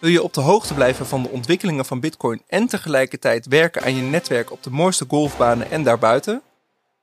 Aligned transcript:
Wil 0.00 0.10
je 0.10 0.22
op 0.22 0.34
de 0.34 0.40
hoogte 0.40 0.74
blijven 0.74 1.06
van 1.06 1.22
de 1.22 1.28
ontwikkelingen 1.28 1.84
van 1.84 2.00
Bitcoin 2.00 2.42
en 2.46 2.66
tegelijkertijd 2.66 3.46
werken 3.46 3.82
aan 3.82 3.96
je 3.96 4.02
netwerk 4.02 4.52
op 4.52 4.62
de 4.62 4.70
mooiste 4.70 5.04
golfbanen 5.08 5.70
en 5.70 5.82
daarbuiten? 5.82 6.42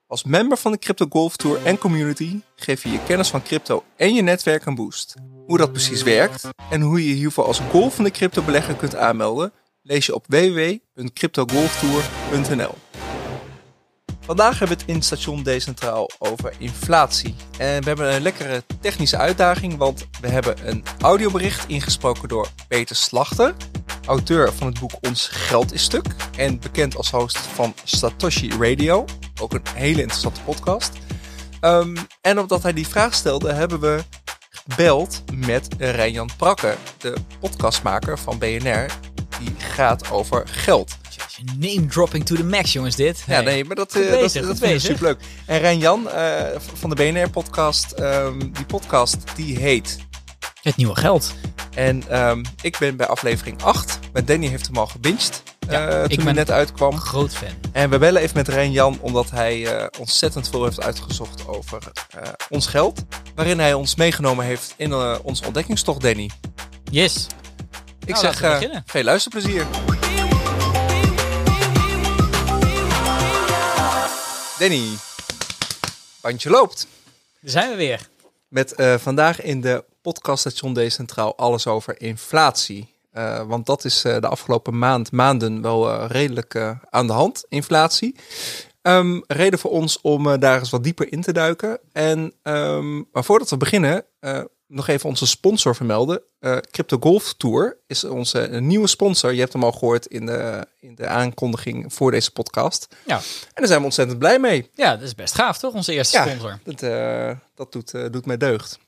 Als 0.06 0.24
member 0.24 0.56
van 0.56 0.72
de 0.72 0.78
Crypto 0.78 1.06
Golf 1.08 1.36
Tour 1.36 1.64
en 1.64 1.78
community 1.78 2.40
geef 2.56 2.82
je 2.82 2.90
je 2.90 3.02
kennis 3.06 3.28
van 3.28 3.42
crypto 3.42 3.84
en 3.96 4.14
je 4.14 4.22
netwerk 4.22 4.66
een 4.66 4.74
boost. 4.74 5.14
Hoe 5.46 5.58
dat 5.58 5.72
precies 5.72 6.02
werkt 6.02 6.48
en 6.70 6.80
hoe 6.80 7.08
je 7.08 7.14
hiervoor 7.14 7.44
als 7.44 7.60
golfende 7.70 8.10
cryptobelegger 8.10 8.74
kunt 8.74 8.96
aanmelden, 8.96 9.52
lees 9.82 10.06
je 10.06 10.14
op 10.14 10.24
www.cryptogolftour.nl. 10.28 12.74
Vandaag 14.26 14.58
hebben 14.58 14.76
we 14.76 14.82
het 14.82 14.92
in 14.92 15.02
station 15.02 15.42
Decentraal 15.42 16.10
over 16.18 16.52
inflatie. 16.58 17.34
En 17.58 17.80
we 17.80 17.86
hebben 17.86 18.14
een 18.14 18.22
lekkere 18.22 18.62
technische 18.80 19.16
uitdaging, 19.16 19.76
want 19.76 20.06
we 20.20 20.28
hebben 20.28 20.68
een 20.68 20.84
audiobericht 21.00 21.68
ingesproken 21.68 22.28
door 22.28 22.48
Peter 22.68 22.96
Slachter, 22.96 23.54
auteur 24.06 24.52
van 24.52 24.66
het 24.66 24.80
boek 24.80 24.92
Ons 25.00 25.28
Geld 25.28 25.72
is 25.72 25.82
Stuk 25.82 26.06
en 26.36 26.60
bekend 26.60 26.96
als 26.96 27.10
host 27.10 27.38
van 27.38 27.74
Satoshi 27.84 28.50
Radio, 28.60 29.04
ook 29.40 29.54
een 29.54 29.62
hele 29.74 30.00
interessante 30.00 30.40
podcast. 30.40 30.92
Um, 31.60 31.96
en 32.20 32.38
omdat 32.38 32.62
hij 32.62 32.72
die 32.72 32.88
vraag 32.88 33.14
stelde, 33.14 33.52
hebben 33.52 33.80
we 33.80 34.04
gebeld 34.50 35.22
met 35.34 35.74
Rijnjan 35.78 36.30
Prakke, 36.36 36.76
de 36.98 37.14
podcastmaker 37.40 38.18
van 38.18 38.38
BNR, 38.38 38.86
die 39.38 39.54
gaat 39.58 40.10
over 40.10 40.48
geld. 40.48 40.96
Name 41.58 41.86
dropping 41.86 42.24
to 42.24 42.36
the 42.36 42.44
max, 42.44 42.72
jongens, 42.72 42.96
dit. 42.96 43.22
Ja, 43.26 43.40
nee, 43.40 43.64
maar 43.64 43.76
dat, 43.76 43.96
uh, 43.96 44.10
bezig, 44.10 44.40
dat, 44.40 44.50
dat 44.50 44.68
vind 44.68 44.72
ik 44.72 44.90
superleuk. 44.90 45.20
En 45.46 45.58
Rijn-Jan 45.58 46.08
uh, 46.14 46.40
van 46.74 46.90
de 46.90 46.96
BNR-podcast, 46.96 47.94
um, 48.00 48.38
die 48.38 48.64
podcast 48.66 49.16
die 49.34 49.58
heet... 49.58 49.96
Het 50.62 50.76
Nieuwe 50.76 50.96
Geld. 50.96 51.34
En 51.74 52.20
um, 52.20 52.42
ik 52.62 52.78
ben 52.78 52.96
bij 52.96 53.06
aflevering 53.06 53.62
8. 53.62 53.98
Met 54.12 54.26
Danny 54.26 54.46
heeft 54.46 54.66
hem 54.66 54.76
al 54.76 54.86
gebinged. 54.86 55.42
Ja, 55.68 56.02
uh, 56.02 56.04
toen 56.04 56.24
hij 56.24 56.32
net 56.32 56.50
uitkwam. 56.50 56.98
groot 56.98 57.34
fan. 57.34 57.48
En 57.72 57.90
we 57.90 57.98
bellen 57.98 58.22
even 58.22 58.36
met 58.36 58.48
Rijn-Jan, 58.48 58.98
omdat 59.00 59.30
hij 59.30 59.68
ontzettend 59.98 60.48
veel 60.48 60.64
heeft 60.64 60.82
uitgezocht 60.82 61.46
over 61.48 61.92
ons 62.48 62.66
geld. 62.66 63.04
Waarin 63.34 63.58
hij 63.58 63.74
ons 63.74 63.94
meegenomen 63.94 64.44
heeft 64.44 64.74
in 64.76 64.94
onze 65.22 65.44
ontdekkingstocht, 65.44 66.00
Danny. 66.00 66.30
Yes. 66.90 67.26
Ik 68.06 68.14
nou, 68.14 68.34
zeg 68.34 68.82
veel 68.84 69.04
luisterplezier. 69.04 69.66
Danny, 74.58 74.96
bandje 76.20 76.50
loopt. 76.50 76.86
Daar 77.40 77.50
zijn 77.50 77.70
we 77.70 77.76
weer. 77.76 78.08
Met 78.48 78.74
uh, 78.76 78.94
vandaag 78.94 79.42
in 79.42 79.60
de 79.60 79.84
podcaststation 80.02 80.74
Decentraal 80.74 81.36
alles 81.36 81.66
over 81.66 82.00
inflatie. 82.00 82.94
Uh, 83.14 83.42
want 83.42 83.66
dat 83.66 83.84
is 83.84 84.04
uh, 84.04 84.20
de 84.20 84.28
afgelopen 84.28 84.78
maand, 84.78 85.12
maanden 85.12 85.62
wel 85.62 86.06
redelijk 86.06 86.76
aan 86.90 87.06
de 87.06 87.12
hand, 87.12 87.44
inflatie. 87.48 88.16
Um, 88.82 89.24
reden 89.26 89.58
voor 89.58 89.70
ons 89.70 90.00
om 90.00 90.38
daar 90.38 90.58
eens 90.58 90.70
wat 90.70 90.84
dieper 90.84 91.12
in 91.12 91.20
te 91.20 91.32
duiken. 91.32 91.78
En, 91.92 92.32
um, 92.42 93.08
maar 93.12 93.24
voordat 93.24 93.50
we 93.50 93.56
beginnen, 93.56 94.04
nog 94.68 94.88
even 94.88 95.08
onze 95.08 95.26
sponsor 95.26 95.76
vermelden. 95.76 96.22
Uh, 96.40 96.56
Crypto 96.70 96.96
Golf 97.00 97.34
Tour 97.34 97.76
is 97.86 98.04
onze 98.04 98.48
nieuwe 98.50 98.86
sponsor. 98.86 99.32
Je 99.32 99.40
hebt 99.40 99.52
hem 99.52 99.64
al 99.64 99.72
gehoord 99.72 100.06
in 100.06 100.26
de, 100.26 100.66
in 100.80 100.94
de 100.94 101.06
aankondiging 101.06 101.94
voor 101.94 102.10
deze 102.10 102.30
podcast. 102.30 102.88
Ja. 103.06 103.16
En 103.16 103.22
daar 103.54 103.66
zijn 103.66 103.78
we 103.78 103.84
ontzettend 103.84 104.18
blij 104.18 104.38
mee. 104.38 104.70
Ja, 104.74 104.90
dat 104.90 105.02
is 105.02 105.14
best 105.14 105.34
gaaf, 105.34 105.58
toch? 105.58 105.74
Onze 105.74 105.92
eerste 105.92 106.16
ja, 106.16 106.26
sponsor. 106.26 106.58
Dat, 106.64 106.82
uh, 106.82 107.30
dat 107.54 107.72
doet, 107.72 107.94
uh, 107.94 108.06
doet 108.10 108.26
mij 108.26 108.36
deugd. 108.36 108.78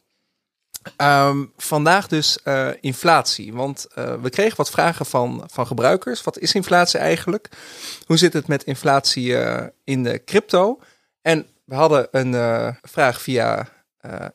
Um, 0.97 1.53
vandaag 1.56 2.09
dus 2.09 2.39
inflatie. 2.81 3.53
Want 3.53 3.87
we 3.95 4.31
kregen 4.31 4.56
wat 4.56 4.71
vragen 4.71 5.06
van, 5.06 5.45
van 5.51 5.67
gebruikers. 5.67 6.23
Wat 6.23 6.39
is 6.39 6.55
inflatie 6.55 7.01
eigenlijk? 7.01 7.49
Hoe 8.06 8.17
zit 8.17 8.33
het 8.33 8.47
met 8.47 8.65
inflatie 8.65 9.37
in 9.84 10.03
de 10.03 10.25
crypto? 10.25 10.81
En 11.22 11.47
we 11.65 11.75
hadden 11.75 12.09
een 12.11 12.77
vraag 12.83 13.21
via 13.21 13.69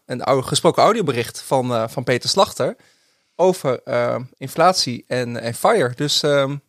een 0.05 0.21
oude, 0.21 0.47
gesproken 0.47 0.83
audiobericht 0.83 1.41
van, 1.41 1.71
uh, 1.71 1.87
van 1.87 2.03
Peter 2.03 2.29
Slachter 2.29 2.75
over 3.35 3.81
uh, 3.85 4.19
inflatie 4.37 5.03
en, 5.07 5.37
en 5.37 5.53
FIRE. 5.53 5.91
Dus 5.95 6.21
we 6.21 6.59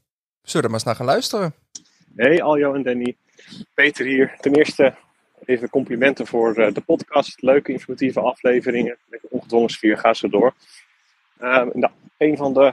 zullen 0.42 0.64
er 0.64 0.70
maar 0.70 0.72
eens 0.72 0.84
naar 0.84 0.96
gaan 0.96 1.06
luisteren. 1.06 1.54
Hey 2.16 2.42
Aljo 2.42 2.74
en 2.74 2.82
Danny. 2.82 3.16
Peter 3.74 4.06
hier. 4.06 4.34
Ten 4.40 4.54
eerste 4.54 4.94
even 5.44 5.70
complimenten 5.70 6.26
voor 6.26 6.54
de 6.54 6.82
podcast. 6.86 7.42
Leuke, 7.42 7.72
informatieve 7.72 8.20
afleveringen. 8.20 8.96
Lekker 9.08 9.28
ongedwongen 9.30 9.70
sfeer, 9.70 9.98
ga 9.98 10.14
zo 10.14 10.28
door. 10.28 10.54
nou, 11.72 11.88
een 12.18 12.36
van 12.36 12.54
de 12.54 12.72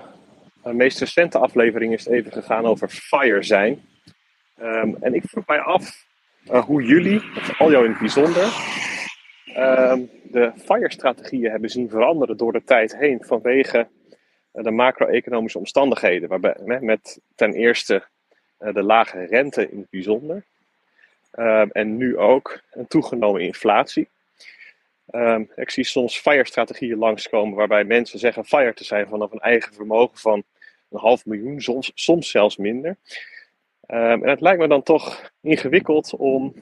meest 0.63 0.99
recente 0.99 1.37
afleveringen 1.37 1.97
is 1.97 2.07
even 2.07 2.31
gegaan 2.31 2.65
over 2.65 2.89
FIRE 2.89 3.43
zijn. 3.43 3.89
Um, 4.61 4.97
en 4.99 5.13
ik 5.13 5.23
vroeg 5.25 5.45
mij 5.45 5.59
af 5.59 6.05
hoe 6.65 6.83
jullie, 6.83 7.21
of 7.35 7.59
Aljo 7.59 7.83
in 7.83 7.89
het 7.89 7.99
bijzonder, 7.99 8.43
de 10.23 10.51
FIRE-strategieën 10.55 11.51
hebben 11.51 11.69
zien 11.69 11.89
veranderen 11.89 12.37
door 12.37 12.51
de 12.51 12.63
tijd 12.63 12.97
heen 12.97 13.23
vanwege 13.23 13.87
uh, 14.53 14.63
de 14.63 14.71
macro-economische 14.71 15.57
omstandigheden. 15.57 16.29
Waarbij, 16.29 16.79
met 16.81 17.19
ten 17.35 17.53
eerste 17.53 18.03
uh, 18.59 18.73
de 18.73 18.83
lage 18.83 19.25
rente 19.25 19.69
in 19.69 19.77
het 19.77 19.89
bijzonder. 19.89 20.43
Um, 21.35 21.71
en 21.71 21.97
nu 21.97 22.17
ook 22.17 22.61
een 22.71 22.87
toegenomen 22.87 23.41
inflatie. 23.41 24.07
Um, 25.11 25.49
ik 25.55 25.69
zie 25.69 25.83
soms 25.83 26.19
FIRE-strategieën 26.19 26.97
langskomen 26.97 27.57
waarbij 27.57 27.83
mensen 27.83 28.19
zeggen 28.19 28.45
FIRE 28.45 28.73
te 28.73 28.83
zijn 28.83 29.07
vanaf 29.07 29.31
een 29.31 29.39
eigen 29.39 29.73
vermogen 29.73 30.17
van 30.17 30.43
een 30.89 30.99
half 30.99 31.25
miljoen, 31.25 31.61
soms, 31.61 31.91
soms 31.95 32.29
zelfs 32.29 32.57
minder. 32.57 32.97
en 33.87 34.27
het 34.27 34.41
lijkt 34.41 34.59
me 34.59 34.67
dan 34.67 34.83
toch 34.83 35.31
ingewikkeld 35.41 36.15
om 36.15 36.53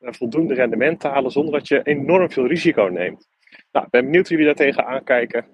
voldoende 0.00 0.54
rendement 0.54 1.00
te 1.00 1.08
halen 1.08 1.30
zonder 1.30 1.52
dat 1.52 1.68
je 1.68 1.82
enorm 1.82 2.30
veel 2.30 2.46
risico 2.46 2.82
neemt. 2.82 3.28
Nou, 3.72 3.84
ik 3.84 3.90
ben 3.90 4.04
benieuwd 4.04 4.28
hoe 4.28 4.36
jullie 4.36 4.54
daar 4.54 4.66
tegen 4.66 4.86
aankijken. 4.86 5.44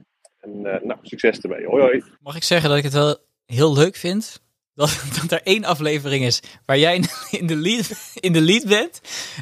En 0.40 0.50
uh, 0.50 0.80
nou, 0.82 0.98
succes 1.02 1.40
ermee. 1.40 1.66
Hoi 1.66 1.82
hoi. 1.82 2.02
Mag 2.20 2.36
ik 2.36 2.42
zeggen 2.42 2.68
dat 2.68 2.78
ik 2.78 2.84
het 2.84 2.92
wel 2.92 3.16
heel 3.46 3.74
leuk 3.74 3.96
vind 3.96 4.44
dat, 4.76 5.00
dat 5.20 5.30
er 5.30 5.40
één 5.42 5.64
aflevering 5.64 6.24
is 6.24 6.42
waar 6.66 6.78
jij 6.78 7.04
in 7.30 7.46
de, 7.46 7.56
lead, 7.56 7.90
in 8.14 8.32
de 8.32 8.40
lead 8.40 8.64
bent 8.64 9.00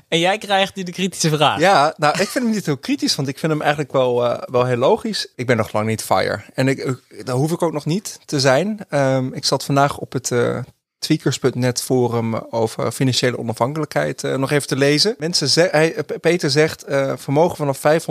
en 0.09 0.19
jij 0.19 0.39
krijgt 0.39 0.75
nu 0.75 0.83
de 0.83 0.93
kritische 0.93 1.29
vraag. 1.29 1.59
Ja, 1.59 1.95
nou 1.97 2.13
ik 2.13 2.29
vind 2.29 2.45
hem 2.45 2.55
niet 2.55 2.67
heel 2.67 2.79
kritisch, 2.79 3.15
want 3.15 3.29
ik 3.29 3.39
vind 3.39 3.53
hem 3.53 3.61
eigenlijk 3.61 3.93
wel, 3.93 4.25
uh, 4.25 4.43
wel 4.47 4.65
heel 4.65 4.77
logisch. 4.77 5.33
Ik 5.37 5.47
ben 5.47 5.57
nog 5.57 5.73
lang 5.73 5.87
niet 5.87 6.03
fire 6.03 6.43
en 6.55 6.69
ik, 6.69 6.99
daar 7.25 7.37
hoef 7.37 7.53
ik 7.53 7.63
ook 7.63 7.73
nog 7.73 7.85
niet 7.85 8.21
te 8.25 8.41
zijn. 8.41 8.87
Um, 8.91 9.33
ik 9.33 9.45
zat 9.45 9.65
vandaag 9.65 9.99
op 9.99 10.13
het 10.13 10.31
uh, 10.31 10.59
tweakers.net 11.05 11.83
forum 11.83 12.35
over 12.35 12.93
financiële 12.93 13.39
onafhankelijkheid 13.39 14.23
uh, 14.23 14.37
nog 14.37 14.51
even 14.51 14.69
te 14.69 14.77
lezen. 14.77 15.15
Mensen 15.19 15.49
ze 15.49 15.69
hij, 15.71 16.05
Peter 16.21 16.51
zegt 16.51 16.89
uh, 16.89 17.13
vermogen 17.17 17.57
vanaf 17.57 18.07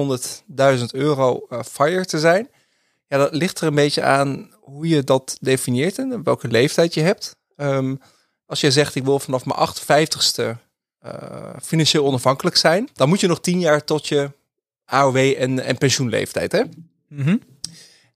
500.000 0.79 0.83
euro 0.91 1.45
uh, 1.49 1.59
fire 1.71 2.05
te 2.05 2.19
zijn. 2.19 2.49
Ja, 3.07 3.17
dat 3.17 3.33
ligt 3.33 3.59
er 3.59 3.67
een 3.67 3.75
beetje 3.75 4.01
aan 4.01 4.51
hoe 4.61 4.87
je 4.87 5.03
dat 5.03 5.37
definieert 5.41 5.97
en 5.97 6.23
welke 6.23 6.47
leeftijd 6.47 6.93
je 6.93 7.01
hebt. 7.01 7.35
Um, 7.57 7.99
als 8.45 8.61
je 8.61 8.71
zegt 8.71 8.95
ik 8.95 9.03
wil 9.03 9.19
vanaf 9.19 9.45
mijn 9.45 9.69
58ste 9.69 10.61
financieel 11.61 12.05
onafhankelijk 12.05 12.55
zijn, 12.55 12.89
dan 12.93 13.09
moet 13.09 13.19
je 13.19 13.27
nog 13.27 13.39
10 13.39 13.59
jaar 13.59 13.83
tot 13.83 14.07
je 14.07 14.31
AOW 14.85 15.17
en, 15.17 15.59
en 15.59 15.77
pensioenleeftijd. 15.77 16.51
Hè? 16.51 16.63
Mm 17.07 17.23
-hmm. 17.23 17.41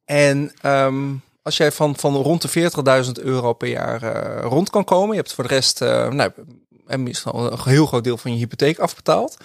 En 0.05 0.51
um, 0.63 1.21
als 1.47 1.57
jij 1.57 1.71
van, 1.71 1.95
van 1.95 2.15
rond 2.15 2.41
de 2.41 2.71
40.000 3.05 3.11
euro 3.23 3.53
per 3.53 3.67
jaar 3.67 4.03
uh, 4.03 4.41
rond 4.41 4.69
kan 4.69 4.83
komen, 4.83 5.09
je 5.09 5.21
hebt 5.21 5.33
voor 5.33 5.47
de 5.47 5.53
rest 5.53 5.81
uh, 5.81 6.09
nou, 6.09 6.31
een 6.85 7.15
heel 7.63 7.85
groot 7.85 8.03
deel 8.03 8.17
van 8.17 8.31
je 8.31 8.37
hypotheek 8.37 8.79
afbetaald, 8.79 9.37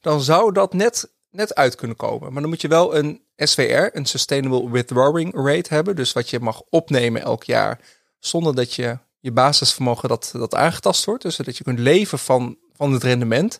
dan 0.00 0.20
zou 0.20 0.52
dat 0.52 0.74
net, 0.74 1.10
net 1.30 1.54
uit 1.54 1.74
kunnen 1.74 1.96
komen. 1.96 2.32
Maar 2.32 2.40
dan 2.40 2.50
moet 2.50 2.60
je 2.60 2.68
wel 2.68 2.96
een 2.96 3.20
SWR, 3.36 3.88
een 3.92 4.06
Sustainable 4.06 4.70
Withdrawing 4.70 5.34
Rate 5.34 5.74
hebben, 5.74 5.96
dus 5.96 6.12
wat 6.12 6.30
je 6.30 6.40
mag 6.40 6.62
opnemen 6.70 7.22
elk 7.22 7.44
jaar, 7.44 7.80
zonder 8.18 8.54
dat 8.54 8.74
je 8.74 8.98
je 9.20 9.32
basisvermogen 9.32 10.08
dat, 10.08 10.30
dat 10.32 10.54
aangetast 10.54 11.04
wordt, 11.04 11.22
dus 11.22 11.36
dat 11.36 11.56
je 11.56 11.64
kunt 11.64 11.78
leven 11.78 12.18
van, 12.18 12.56
van 12.72 12.92
het 12.92 13.02
rendement. 13.02 13.58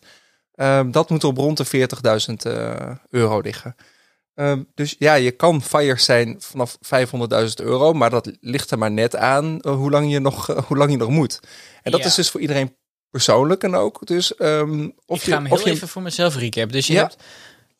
Uh, 0.55 0.81
dat 0.87 1.09
moet 1.09 1.23
op 1.23 1.37
rond 1.37 1.57
de 1.57 1.87
40.000 2.47 2.51
uh, 2.51 2.95
euro 3.09 3.39
liggen. 3.39 3.75
Um, 4.35 4.67
dus 4.75 4.95
ja, 4.99 5.13
je 5.13 5.31
kan 5.31 5.61
fire 5.61 5.99
zijn 5.99 6.35
vanaf 6.39 6.77
500.000 6.81 7.53
euro, 7.55 7.93
maar 7.93 8.09
dat 8.09 8.31
ligt 8.39 8.71
er 8.71 8.77
maar 8.77 8.91
net 8.91 9.15
aan 9.15 9.59
uh, 9.61 9.75
hoe, 9.75 9.89
lang 9.91 10.11
je 10.11 10.19
nog, 10.19 10.49
uh, 10.49 10.57
hoe 10.57 10.77
lang 10.77 10.91
je 10.91 10.97
nog 10.97 11.09
moet. 11.09 11.39
En 11.83 11.91
dat 11.91 11.99
Ja. 11.99 12.05
is 12.05 12.15
dus 12.15 12.29
voor 12.29 12.39
iedereen 12.41 12.75
persoonlijk 13.09 13.63
en 13.63 13.75
ook. 13.75 14.07
Dus 14.07 14.33
um, 14.39 14.93
of 15.05 15.17
ik 15.19 15.25
je, 15.25 15.31
ga 15.31 15.37
hem 15.37 15.45
heel 15.45 15.59
je, 15.59 15.71
even 15.71 15.87
voor 15.87 16.01
mezelf 16.01 16.35
recap. 16.35 16.71
Dus 16.71 16.87
je 16.87 16.93
Ja. 16.93 16.99
hebt 17.01 17.15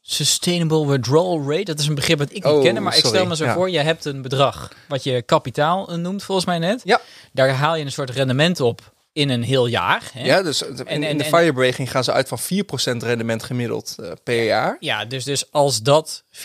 Sustainable 0.01 0.87
Withdrawal 0.87 1.51
Rate. 1.51 1.63
Dat 1.63 1.79
is 1.79 1.87
een 1.87 1.95
begrip 1.95 2.17
dat 2.17 2.27
ik 2.27 2.33
niet 2.33 2.45
Oh, 2.45 2.61
ken, 2.63 2.83
maar 2.83 2.97
ik 2.97 3.05
stel 3.05 3.25
me 3.25 3.35
zo 3.35 3.43
Ja. 3.45 3.53
voor. 3.53 3.69
Je 3.69 3.79
hebt 3.79 4.05
een 4.05 4.21
bedrag 4.21 4.71
wat 4.87 5.03
je 5.03 5.21
kapitaal 5.21 5.89
eh, 5.89 5.95
noemt 5.95 6.23
volgens 6.23 6.47
mij 6.47 6.59
net. 6.59 6.81
Ja. 6.83 7.01
Daar 7.31 7.49
haal 7.49 7.75
je 7.75 7.85
een 7.85 7.91
soort 7.91 8.09
rendement 8.09 8.59
op 8.59 8.93
in 9.13 9.29
een 9.29 9.43
heel 9.43 9.65
jaar. 9.67 10.09
Hè? 10.13 10.23
ja, 10.25 10.41
dus 10.41 10.61
in, 10.61 10.85
en- 10.87 11.03
in 11.03 11.17
de 11.17 11.23
firebreaking 11.23 11.91
gaan 11.91 12.03
ze 12.03 12.11
uit 12.11 12.27
van 12.27 12.39
4% 12.39 12.97
rendement 12.97 13.43
gemiddeld 13.43 13.95
uh, 13.99 14.11
per 14.23 14.43
jaar. 14.43 14.77
Ja, 14.79 15.05
dus, 15.05 15.23
dus 15.23 15.51
als 15.51 15.81
dat 15.81 16.23
40.000 16.31 16.41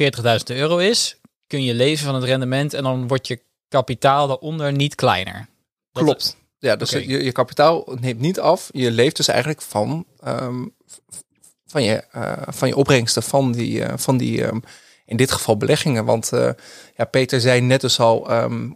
euro 0.46 0.76
is, 0.78 1.16
kun 1.46 1.64
je 1.64 1.74
leven 1.74 2.04
van 2.04 2.14
het 2.14 2.24
rendement 2.24 2.74
en 2.74 2.82
dan 2.82 3.08
wordt 3.08 3.26
je 3.26 3.40
kapitaal 3.68 4.26
daaronder 4.26 4.72
niet 4.72 4.94
kleiner. 4.94 5.48
Dat- 5.92 6.02
Klopt. 6.04 6.36
Ja, 6.60 6.76
dus 6.76 6.90
je, 6.90 7.24
je 7.24 7.32
kapitaal 7.32 7.96
neemt 8.00 8.20
niet 8.20 8.40
af. 8.40 8.68
Je 8.72 8.90
leeft 8.90 9.16
dus 9.16 9.28
eigenlijk 9.28 9.62
van, 9.62 10.04
ehm, 10.20 10.64
van, 11.66 11.82
je, 11.82 11.94
eh, 12.10 12.32
van 12.46 12.68
je 12.68 12.76
opbrengsten 12.76 13.22
van 13.22 13.52
die, 13.52 13.84
eh, 13.84 13.92
van 13.96 14.16
die 14.16 14.44
ehm, 14.44 14.58
in 15.06 15.16
dit 15.16 15.32
geval 15.32 15.56
beleggingen. 15.56 16.04
Want 16.04 16.32
eh, 16.32 16.50
ja, 16.96 17.04
Peter 17.04 17.40
zei 17.40 17.60
net 17.60 17.80
dus 17.80 18.00
al, 18.00 18.30
ehm, 18.30 18.70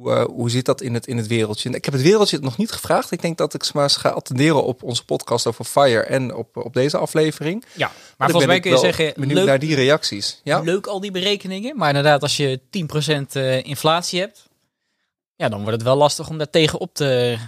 hoe, 0.00 0.14
eh, 0.14 0.24
hoe 0.24 0.50
zit 0.50 0.64
dat 0.64 0.80
in 0.80 0.94
het, 0.94 1.06
in 1.06 1.16
het 1.16 1.26
wereldje? 1.26 1.70
Ik 1.70 1.84
heb 1.84 1.94
het 1.94 2.02
wereldje 2.02 2.38
nog 2.40 2.56
niet 2.56 2.70
gevraagd. 2.70 3.10
Ik 3.10 3.22
denk 3.22 3.38
dat 3.38 3.54
ik 3.54 3.64
ze 3.64 3.70
maar 3.74 3.82
eens 3.82 3.96
ga 3.96 4.08
attenderen 4.08 4.64
op 4.64 4.82
onze 4.82 5.04
podcast 5.04 5.46
over 5.46 5.64
FIRE 5.64 6.00
en 6.00 6.34
op, 6.34 6.56
op 6.56 6.74
deze 6.74 6.98
aflevering. 6.98 7.64
Ja, 7.72 7.90
maar 8.16 8.28
volgens 8.28 8.46
mij 8.46 8.56
ik 8.56 8.62
kun 8.62 8.70
je 8.70 8.78
zeggen, 8.78 9.12
benieuwd 9.16 9.38
leuk, 9.38 9.46
naar 9.46 9.58
die 9.58 9.74
reacties. 9.74 10.40
Ja? 10.44 10.60
leuk 10.60 10.86
al 10.86 11.00
die 11.00 11.10
berekeningen. 11.10 11.76
Maar 11.76 11.88
inderdaad, 11.88 12.22
als 12.22 12.36
je 12.36 12.60
10% 12.70 13.32
eh, 13.32 13.64
inflatie 13.64 14.20
hebt, 14.20 14.48
ja, 15.36 15.48
dan 15.48 15.58
wordt 15.58 15.74
het 15.74 15.82
wel 15.82 15.96
lastig 15.96 16.28
om 16.28 16.38
daar 16.38 16.50
tegenop 16.50 16.94
te, 16.94 17.38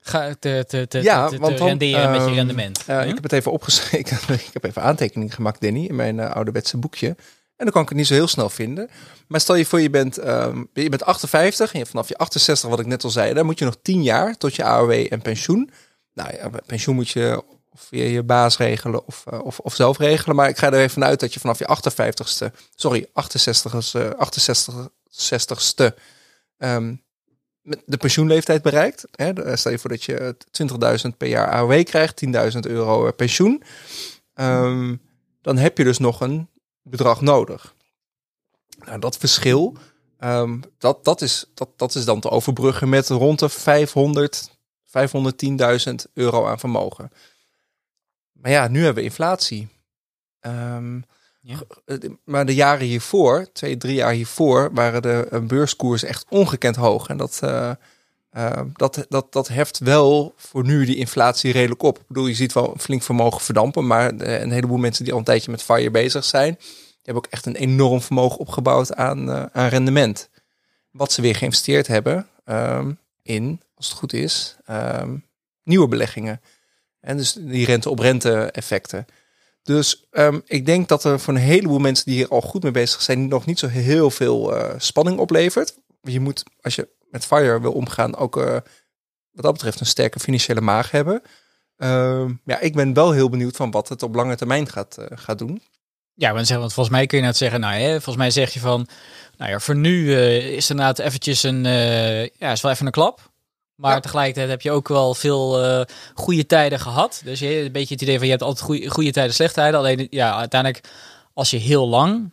ga, 0.00 0.34
te, 0.38 0.64
te, 0.68 0.86
te, 0.88 1.02
Ja, 1.02 1.28
te, 1.28 1.34
te 1.34 1.40
want 1.40 1.58
dan, 1.58 1.66
renderen 1.66 2.10
met 2.10 2.20
je 2.20 2.26
ehm, 2.26 2.34
rendement. 2.34 2.84
Eh, 2.86 3.00
Hm? 3.00 3.08
Ik 3.08 3.14
heb 3.14 3.22
het 3.22 3.32
even 3.32 3.52
opgeschreven. 3.52 4.34
ik 4.48 4.50
heb 4.52 4.64
even 4.64 4.82
aantekeningen 4.82 5.32
gemaakt, 5.32 5.60
Danny, 5.60 5.84
in 5.84 5.96
mijn 5.96 6.20
eh, 6.20 6.30
ouderwetse 6.30 6.76
boekje. 6.76 7.16
En 7.56 7.64
dan 7.64 7.72
kan 7.72 7.82
ik 7.82 7.88
het 7.88 7.98
niet 7.98 8.06
zo 8.06 8.14
heel 8.14 8.28
snel 8.28 8.50
vinden. 8.50 8.88
Maar 9.28 9.40
stel 9.40 9.54
je 9.54 9.66
voor, 9.66 9.80
je 9.80 9.90
bent, 9.90 10.18
ehm, 10.18 10.64
je 10.72 10.88
bent 10.88 11.04
58 11.04 11.72
en 11.72 11.78
je, 11.78 11.86
vanaf 11.86 12.08
je 12.08 12.16
68, 12.16 12.70
wat 12.70 12.80
ik 12.80 12.86
net 12.86 13.04
al 13.04 13.10
zei, 13.10 13.34
dan 13.34 13.46
moet 13.46 13.58
je 13.58 13.64
nog 13.64 13.76
10 13.82 14.02
jaar 14.02 14.36
tot 14.36 14.54
je 14.54 14.64
AOW 14.64 15.06
en 15.10 15.22
pensioen. 15.22 15.70
Nou 16.14 16.34
ja, 16.34 16.50
pensioen 16.66 16.94
moet 16.94 17.08
je 17.08 17.42
of 17.76 17.82
via 17.82 18.04
je 18.04 18.22
baas 18.22 18.56
regelen 18.56 19.06
of, 19.06 19.24
eh, 19.26 19.44
of, 19.44 19.58
of 19.58 19.74
zelf 19.74 19.98
regelen. 19.98 20.36
Maar 20.36 20.48
ik 20.48 20.58
ga 20.58 20.66
er 20.66 20.78
even 20.78 20.90
vanuit 20.90 21.20
dat 21.20 21.34
je 21.34 21.40
vanaf 21.40 21.58
je 21.58 21.64
58ste, 21.68 22.52
sorry, 22.74 23.06
68ste, 23.12 24.16
68 24.16 24.88
60ste, 25.08 25.94
ehm, 26.58 26.94
de 27.62 27.96
pensioenleeftijd 27.96 28.62
bereikt. 28.62 29.04
Hè, 29.10 29.56
stel 29.56 29.72
je 29.72 29.78
voor 29.78 29.90
dat 29.90 30.04
je 30.04 30.36
20.000 30.50 31.16
per 31.16 31.28
jaar 31.28 31.50
AOW 31.50 31.84
krijgt, 31.84 32.16
10.000 32.16 32.66
euro 32.66 33.06
eh, 33.06 33.12
pensioen. 33.16 33.62
Ehm, 34.34 34.96
dan 35.42 35.56
heb 35.56 35.78
je 35.78 35.84
dus 35.84 35.98
nog 35.98 36.20
een 36.20 36.48
bedrag 36.90 37.20
nodig. 37.20 37.74
Nou, 38.84 38.98
dat 38.98 39.16
verschil, 39.16 39.76
ehm, 40.18 40.60
dat, 40.78 41.04
dat, 41.04 41.20
is, 41.22 41.50
dat, 41.54 41.68
dat 41.76 41.94
is 41.94 42.04
dan 42.04 42.20
te 42.20 42.30
overbruggen 42.30 42.88
met 42.88 43.08
rond 43.08 43.38
de 43.38 43.48
500, 43.48 44.50
510.000 44.84 45.94
euro 46.14 46.46
aan 46.46 46.58
vermogen. 46.58 47.12
Maar 48.32 48.50
ja, 48.50 48.68
nu 48.68 48.78
hebben 48.84 49.02
we 49.02 49.08
inflatie. 49.08 49.68
Ehm, 50.40 51.00
Ja. 51.40 51.58
eh, 51.84 51.96
Maar 52.24 52.46
de 52.46 52.54
jaren 52.54 52.86
hiervoor, 52.86 53.52
twee, 53.52 53.76
drie 53.76 53.94
jaar 53.94 54.12
hiervoor, 54.12 54.70
waren 54.74 55.02
de 55.02 55.28
eh, 55.30 55.40
beurskoersen 55.40 56.08
echt 56.08 56.26
ongekend 56.28 56.76
hoog. 56.76 57.08
En 57.08 57.16
dat, 57.16 57.38
eh, 57.42 57.70
eh, 58.36 58.60
dat, 58.72 59.06
dat, 59.08 59.32
dat 59.32 59.48
heft 59.48 59.78
wel 59.78 60.34
voor 60.36 60.64
nu 60.64 60.84
die 60.84 60.96
inflatie 60.96 61.52
redelijk 61.52 61.82
op. 61.82 61.98
Ik 61.98 62.06
bedoel, 62.06 62.26
je 62.26 62.34
ziet 62.34 62.52
wel 62.52 62.74
flink 62.78 63.02
vermogen 63.02 63.40
verdampen, 63.40 63.86
maar 63.86 64.16
eh, 64.16 64.40
een 64.40 64.50
heleboel 64.50 64.76
mensen 64.76 65.04
die 65.04 65.12
al 65.12 65.18
een 65.18 65.24
tijdje 65.24 65.50
met 65.50 65.62
FIRE 65.62 65.90
bezig 65.90 66.24
zijn, 66.24 66.54
die 66.58 67.02
hebben 67.02 67.24
ook 67.24 67.32
echt 67.32 67.46
een 67.46 67.56
enorm 67.56 68.00
vermogen 68.00 68.38
opgebouwd 68.38 68.94
aan, 68.94 69.30
eh, 69.30 69.44
aan 69.52 69.68
rendement. 69.68 70.28
Wat 70.90 71.12
ze 71.12 71.22
weer 71.22 71.34
geïnvesteerd 71.34 71.86
hebben 71.86 72.28
ehm, 72.44 72.92
in, 73.22 73.60
als 73.74 73.88
het 73.88 73.98
goed 73.98 74.12
is, 74.12 74.56
ehm, 74.64 75.16
nieuwe 75.62 75.88
beleggingen. 75.88 76.40
En 77.00 77.16
dus 77.16 77.32
die 77.32 77.66
rente-op-rente 77.66 78.50
effecten. 78.50 79.06
Dus 79.62 80.06
ehm, 80.10 80.40
ik 80.44 80.66
denk 80.66 80.88
dat 80.88 81.04
er 81.04 81.20
voor 81.20 81.34
een 81.34 81.40
heleboel 81.40 81.78
mensen 81.78 82.04
die 82.04 82.14
hier 82.14 82.28
al 82.28 82.40
goed 82.40 82.62
mee 82.62 82.72
bezig 82.72 83.02
zijn, 83.02 83.28
nog 83.28 83.46
niet 83.46 83.58
zo 83.58 83.66
heel 83.66 84.10
veel 84.10 84.54
spanning 84.78 85.18
oplevert. 85.18 85.78
Je 86.02 86.20
moet, 86.20 86.44
als 86.60 86.74
je 86.74 86.88
met 87.16 87.26
FIRE 87.26 87.60
wil 87.60 87.72
omgaan, 87.72 88.16
ook 88.16 88.36
eh, 88.36 88.52
wat 89.30 89.44
dat 89.44 89.52
betreft 89.52 89.80
een 89.80 89.86
sterke 89.86 90.20
financiële 90.20 90.60
maag 90.60 90.90
hebben. 90.90 91.22
Ehm, 91.76 92.32
ja, 92.44 92.58
ik 92.60 92.74
ben 92.74 92.94
wel 92.94 93.12
heel 93.12 93.28
benieuwd 93.28 93.56
van 93.56 93.70
wat 93.70 93.88
het 93.88 94.02
op 94.02 94.14
lange 94.14 94.36
termijn 94.36 94.68
gaat, 94.68 94.98
eh, 94.98 95.06
gaat 95.18 95.38
doen. 95.38 95.62
Ja, 96.14 96.32
want 96.32 96.48
volgens 96.48 96.88
mij 96.88 97.06
kun 97.06 97.18
je 97.18 97.24
net 97.24 97.36
zeggen, 97.36 97.60
nou 97.60 97.74
hè, 97.74 97.90
volgens 97.90 98.16
mij 98.16 98.30
zeg 98.30 98.52
je 98.52 98.60
van, 98.60 98.88
nou 99.36 99.50
ja, 99.50 99.58
voor 99.58 99.76
nu 99.76 100.14
eh, 100.14 100.36
is 100.36 100.64
er 100.64 100.70
inderdaad 100.70 100.98
eventjes 100.98 101.42
een, 101.42 101.64
ja, 102.38 102.52
is 102.52 102.60
wel 102.60 102.72
even 102.72 102.86
een 102.86 102.92
klap. 102.92 103.30
Maar 103.76 103.94
Ja. 103.94 104.00
tegelijkertijd 104.00 104.48
heb 104.48 104.60
je 104.60 104.70
ook 104.70 104.88
wel 104.88 105.14
veel 105.14 105.62
eh, 105.64 105.84
goede 106.14 106.46
tijden 106.46 106.80
gehad. 106.80 107.20
Dus 107.24 107.38
je, 107.38 107.60
een 107.60 107.72
beetje 107.72 107.94
het 107.94 108.02
idee 108.02 108.16
van 108.16 108.24
je 108.24 108.30
hebt 108.30 108.42
altijd 108.42 108.64
goede, 108.64 108.90
goede 108.90 109.10
tijden, 109.10 109.34
slechte 109.34 109.54
tijden. 109.54 109.78
Alleen 109.78 110.06
ja, 110.10 110.36
uiteindelijk 110.38 110.88
als 111.34 111.50
je 111.50 111.56
heel 111.56 111.88
lang, 111.88 112.32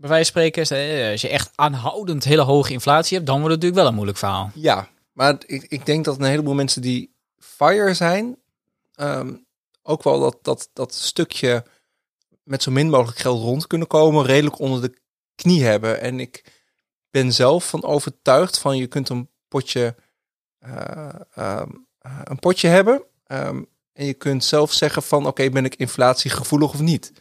bij 0.00 0.08
wijze 0.08 0.32
van 0.32 0.42
spreken, 0.42 0.76
eh, 0.76 1.10
als 1.10 1.20
je 1.20 1.28
echt 1.28 1.50
aanhoudend 1.54 2.24
hele 2.24 2.42
hoge 2.42 2.72
inflatie 2.72 3.16
hebt, 3.16 3.28
dan 3.28 3.40
wordt 3.40 3.54
het 3.54 3.62
natuurlijk 3.62 3.80
wel 3.80 3.86
een 3.86 3.94
moeilijk 3.94 4.18
verhaal. 4.18 4.50
Ja, 4.54 4.88
maar 5.12 5.36
ik, 5.46 5.62
ik 5.68 5.86
denk 5.86 6.04
dat 6.04 6.18
een 6.18 6.24
heleboel 6.24 6.54
mensen 6.54 6.82
die 6.82 7.14
FIRE 7.38 7.94
zijn, 7.94 8.36
ehm, 8.94 9.34
ook 9.82 10.02
wel 10.02 10.20
dat, 10.20 10.38
dat, 10.42 10.70
dat 10.72 10.94
stukje 10.94 11.64
met 12.42 12.62
zo 12.62 12.70
min 12.70 12.90
mogelijk 12.90 13.18
geld 13.18 13.42
rond 13.42 13.66
kunnen 13.66 13.86
komen, 13.86 14.24
redelijk 14.24 14.58
onder 14.58 14.80
de 14.80 14.96
knie 15.34 15.64
hebben. 15.64 16.00
En 16.00 16.20
ik 16.20 16.44
ben 17.10 17.32
zelf 17.32 17.68
van 17.68 17.84
overtuigd 17.84 18.58
van 18.58 18.76
je 18.76 18.86
kunt 18.86 19.08
een 19.08 19.28
potje, 19.48 19.94
eh, 20.58 21.08
ehm, 21.34 21.70
eh, 21.98 22.20
een 22.24 22.38
potje 22.38 22.68
hebben. 22.68 23.02
ehm, 23.26 23.62
en 23.92 24.06
je 24.06 24.14
kunt 24.14 24.44
zelf 24.44 24.72
zeggen 24.72 25.02
van 25.02 25.26
oké, 25.26 25.50
ben 25.50 25.64
ik 25.64 25.74
inflatiegevoelig 25.74 26.72
of 26.72 26.80
niet. 26.80 27.12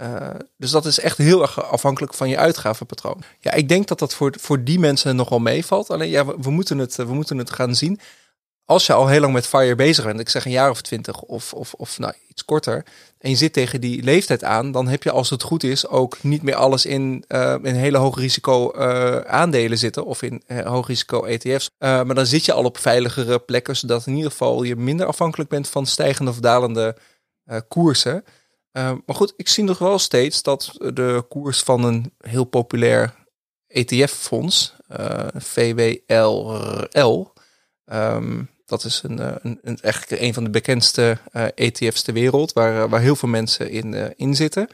Eh, 0.00 0.28
dus 0.56 0.70
dat 0.70 0.84
is 0.84 1.00
echt 1.00 1.18
heel 1.18 1.42
erg 1.42 1.64
afhankelijk 1.70 2.14
van 2.14 2.28
je 2.28 2.36
uitgavenpatroon. 2.36 3.22
Ja, 3.38 3.52
ik 3.52 3.68
denk 3.68 3.88
dat 3.88 3.98
dat 3.98 4.14
voor, 4.14 4.34
voor 4.38 4.64
die 4.64 4.78
mensen 4.78 5.16
nog 5.16 5.28
wel 5.28 5.38
meevalt. 5.38 5.90
Alleen 5.90 6.08
ja, 6.08 6.26
we, 6.26 6.50
moeten 6.50 6.78
het, 6.78 6.96
we 6.96 7.14
moeten 7.14 7.38
het 7.38 7.50
gaan 7.50 7.74
zien. 7.74 8.00
Als 8.64 8.86
je 8.86 8.92
al 8.92 9.08
heel 9.08 9.20
lang 9.20 9.32
met 9.32 9.46
FIRE 9.46 9.74
bezig 9.74 10.04
bent, 10.04 10.20
ik 10.20 10.28
zeg 10.28 10.44
een 10.44 10.50
jaar 10.50 10.70
of 10.70 10.80
twintig 10.80 11.20
of, 11.20 11.52
of, 11.52 11.74
of 11.74 11.98
nou, 11.98 12.14
iets 12.28 12.44
korter, 12.44 12.84
en 13.18 13.30
je 13.30 13.36
zit 13.36 13.52
tegen 13.52 13.80
die 13.80 14.02
leeftijd 14.02 14.44
aan, 14.44 14.72
dan 14.72 14.88
heb 14.88 15.02
je 15.02 15.10
als 15.10 15.30
het 15.30 15.42
goed 15.42 15.62
is 15.62 15.86
ook 15.86 16.22
niet 16.22 16.42
meer 16.42 16.54
alles 16.54 16.86
in, 16.86 17.24
eh, 17.28 17.56
in 17.62 17.74
hele 17.74 17.98
hoog 17.98 18.18
risico 18.18 18.70
eh, 18.70 19.16
aandelen 19.16 19.78
zitten 19.78 20.04
of 20.04 20.22
in 20.22 20.42
eh, 20.46 20.66
hoog 20.66 20.86
risico 20.86 21.24
ETF's. 21.24 21.70
Eh, 21.78 22.02
maar 22.02 22.14
dan 22.14 22.26
zit 22.26 22.44
je 22.44 22.52
al 22.52 22.64
op 22.64 22.78
veiligere 22.78 23.38
plekken, 23.38 23.76
zodat 23.76 24.06
in 24.06 24.14
ieder 24.14 24.30
geval 24.30 24.62
je 24.62 24.76
minder 24.76 25.06
afhankelijk 25.06 25.50
bent 25.50 25.68
van 25.68 25.86
stijgende 25.86 26.30
of 26.30 26.38
dalende 26.38 26.96
eh, 27.44 27.58
koersen. 27.68 28.24
Uh, 28.72 28.92
maar 29.06 29.16
goed, 29.16 29.32
ik 29.36 29.48
zie 29.48 29.64
nog 29.64 29.78
wel 29.78 29.98
steeds 29.98 30.42
dat 30.42 30.74
de 30.78 31.24
koers 31.28 31.60
van 31.62 31.84
een 31.84 32.12
heel 32.18 32.44
populair 32.44 33.14
ETF-fonds, 33.66 34.74
uh, 35.00 35.26
VWLRL, 35.34 36.52
um, 37.84 38.50
dat 38.66 38.84
is 38.84 39.02
een, 39.02 39.18
een, 39.18 39.58
een, 39.62 39.78
eigenlijk 39.80 40.22
een 40.22 40.34
van 40.34 40.44
de 40.44 40.50
bekendste 40.50 41.18
ETF's 41.54 42.02
ter 42.02 42.14
wereld, 42.14 42.52
waar, 42.52 42.88
waar 42.88 43.00
heel 43.00 43.16
veel 43.16 43.28
mensen 43.28 43.70
in, 43.70 44.16
in 44.16 44.34
zitten. 44.34 44.68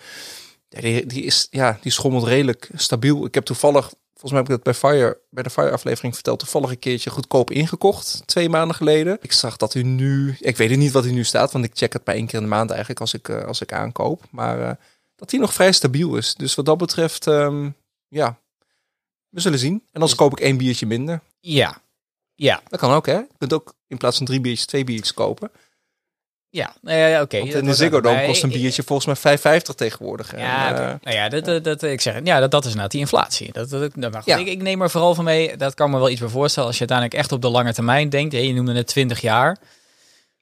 Die, 0.68 1.06
die, 1.06 1.22
is, 1.22 1.46
ja, 1.50 1.78
die 1.80 1.92
schommelt 1.92 2.24
redelijk 2.24 2.70
stabiel. 2.74 3.24
Ik 3.24 3.34
heb 3.34 3.44
toevallig, 3.44 3.94
volgens 4.16 4.32
mij 4.32 4.40
heb 4.40 4.50
ik 4.50 4.54
dat 4.54 4.62
bij 4.62 4.90
Fire, 4.90 5.20
bij 5.30 5.42
de 5.42 5.50
Fire-aflevering 5.50 6.14
verteld, 6.14 6.38
toevallig 6.38 6.70
een 6.70 6.78
keertje 6.78 7.10
goedkoop 7.10 7.50
ingekocht, 7.50 8.22
twee 8.26 8.48
maanden 8.48 8.76
geleden. 8.76 9.18
Ik 9.20 9.32
zag 9.32 9.56
dat 9.56 9.74
u 9.74 9.82
nu, 9.82 10.36
ik 10.40 10.56
weet 10.56 10.76
niet 10.76 10.92
wat 10.92 11.04
hij 11.04 11.12
nu 11.12 11.24
staat, 11.24 11.52
want 11.52 11.64
ik 11.64 11.70
check 11.74 11.92
het 11.92 12.04
bij 12.04 12.14
één 12.14 12.26
keer 12.26 12.34
in 12.34 12.42
de 12.44 12.48
maand 12.48 12.70
eigenlijk 12.70 13.00
als 13.00 13.14
ik, 13.14 13.28
uh, 13.28 13.44
als 13.44 13.60
ik 13.60 13.72
aankoop. 13.72 14.24
Maar 14.30 14.60
uh, 14.60 14.70
dat 15.16 15.30
hij 15.30 15.40
nog 15.40 15.54
vrij 15.54 15.72
stabiel 15.72 16.16
is. 16.16 16.34
Dus 16.34 16.54
wat 16.54 16.64
dat 16.64 16.78
betreft, 16.78 17.26
um, 17.26 17.74
ja, 18.08 18.38
we 19.28 19.40
zullen 19.40 19.58
zien. 19.58 19.82
En 19.92 20.00
dan 20.00 20.14
koop 20.14 20.32
ik 20.32 20.40
één 20.40 20.56
biertje 20.56 20.86
minder. 20.86 21.20
Ja, 21.40 21.82
ja. 22.34 22.60
Dat 22.68 22.80
kan 22.80 22.92
ook, 22.92 23.06
hè? 23.06 23.16
Je 23.16 23.26
kunt 23.38 23.52
ook 23.52 23.74
in 23.86 23.96
plaats 23.96 24.16
van 24.16 24.26
drie 24.26 24.40
biertjes, 24.40 24.66
twee 24.66 24.84
biertjes 24.84 25.14
kopen. 25.14 25.50
Ja, 26.56 26.74
nou 26.80 26.98
ja, 26.98 27.22
oké. 27.22 27.38
Want 27.38 27.54
in 27.54 27.64
de 27.64 27.74
Ziggo 27.74 28.00
Dome 28.00 28.24
kost 28.26 28.42
een 28.42 28.48
biertje 28.50 28.82
volgens 28.82 29.22
mij 29.22 29.38
5,50 29.38 29.74
tegenwoordig. 29.74 30.36
Ja, 30.38 30.66
en, 30.68 30.72
okay. 30.74 30.86
uh, 30.92 30.94
nou 31.02 31.16
ja, 31.16 31.28
dat, 31.28 31.44
dat, 31.44 31.64
dat, 31.64 31.82
ik 31.82 32.00
zeg, 32.00 32.20
ja, 32.24 32.40
dat, 32.40 32.50
dat 32.50 32.60
is 32.60 32.66
inderdaad 32.66 32.90
die 32.90 33.00
inflatie. 33.00 33.52
Dat, 33.52 33.70
dat, 33.70 33.80
dat, 33.94 34.12
maar 34.12 34.22
goed, 34.22 34.24
Ja. 34.32 34.36
ik, 34.36 34.46
ik 34.46 34.62
neem 34.62 34.82
er 34.82 34.90
vooral 34.90 35.14
van 35.14 35.24
mee, 35.24 35.56
dat 35.56 35.74
kan 35.74 35.90
me 35.90 35.98
wel 35.98 36.10
iets 36.10 36.20
bij 36.20 36.28
voorstellen, 36.28 36.68
als 36.68 36.78
je 36.78 36.86
uiteindelijk 36.88 37.18
echt 37.20 37.32
op 37.32 37.42
de 37.42 37.48
lange 37.48 37.72
termijn 37.74 38.08
denkt, 38.08 38.32
je 38.34 38.52
noemde 38.52 38.74
het 38.74 38.86
20 38.86 39.20
jaar. 39.20 39.56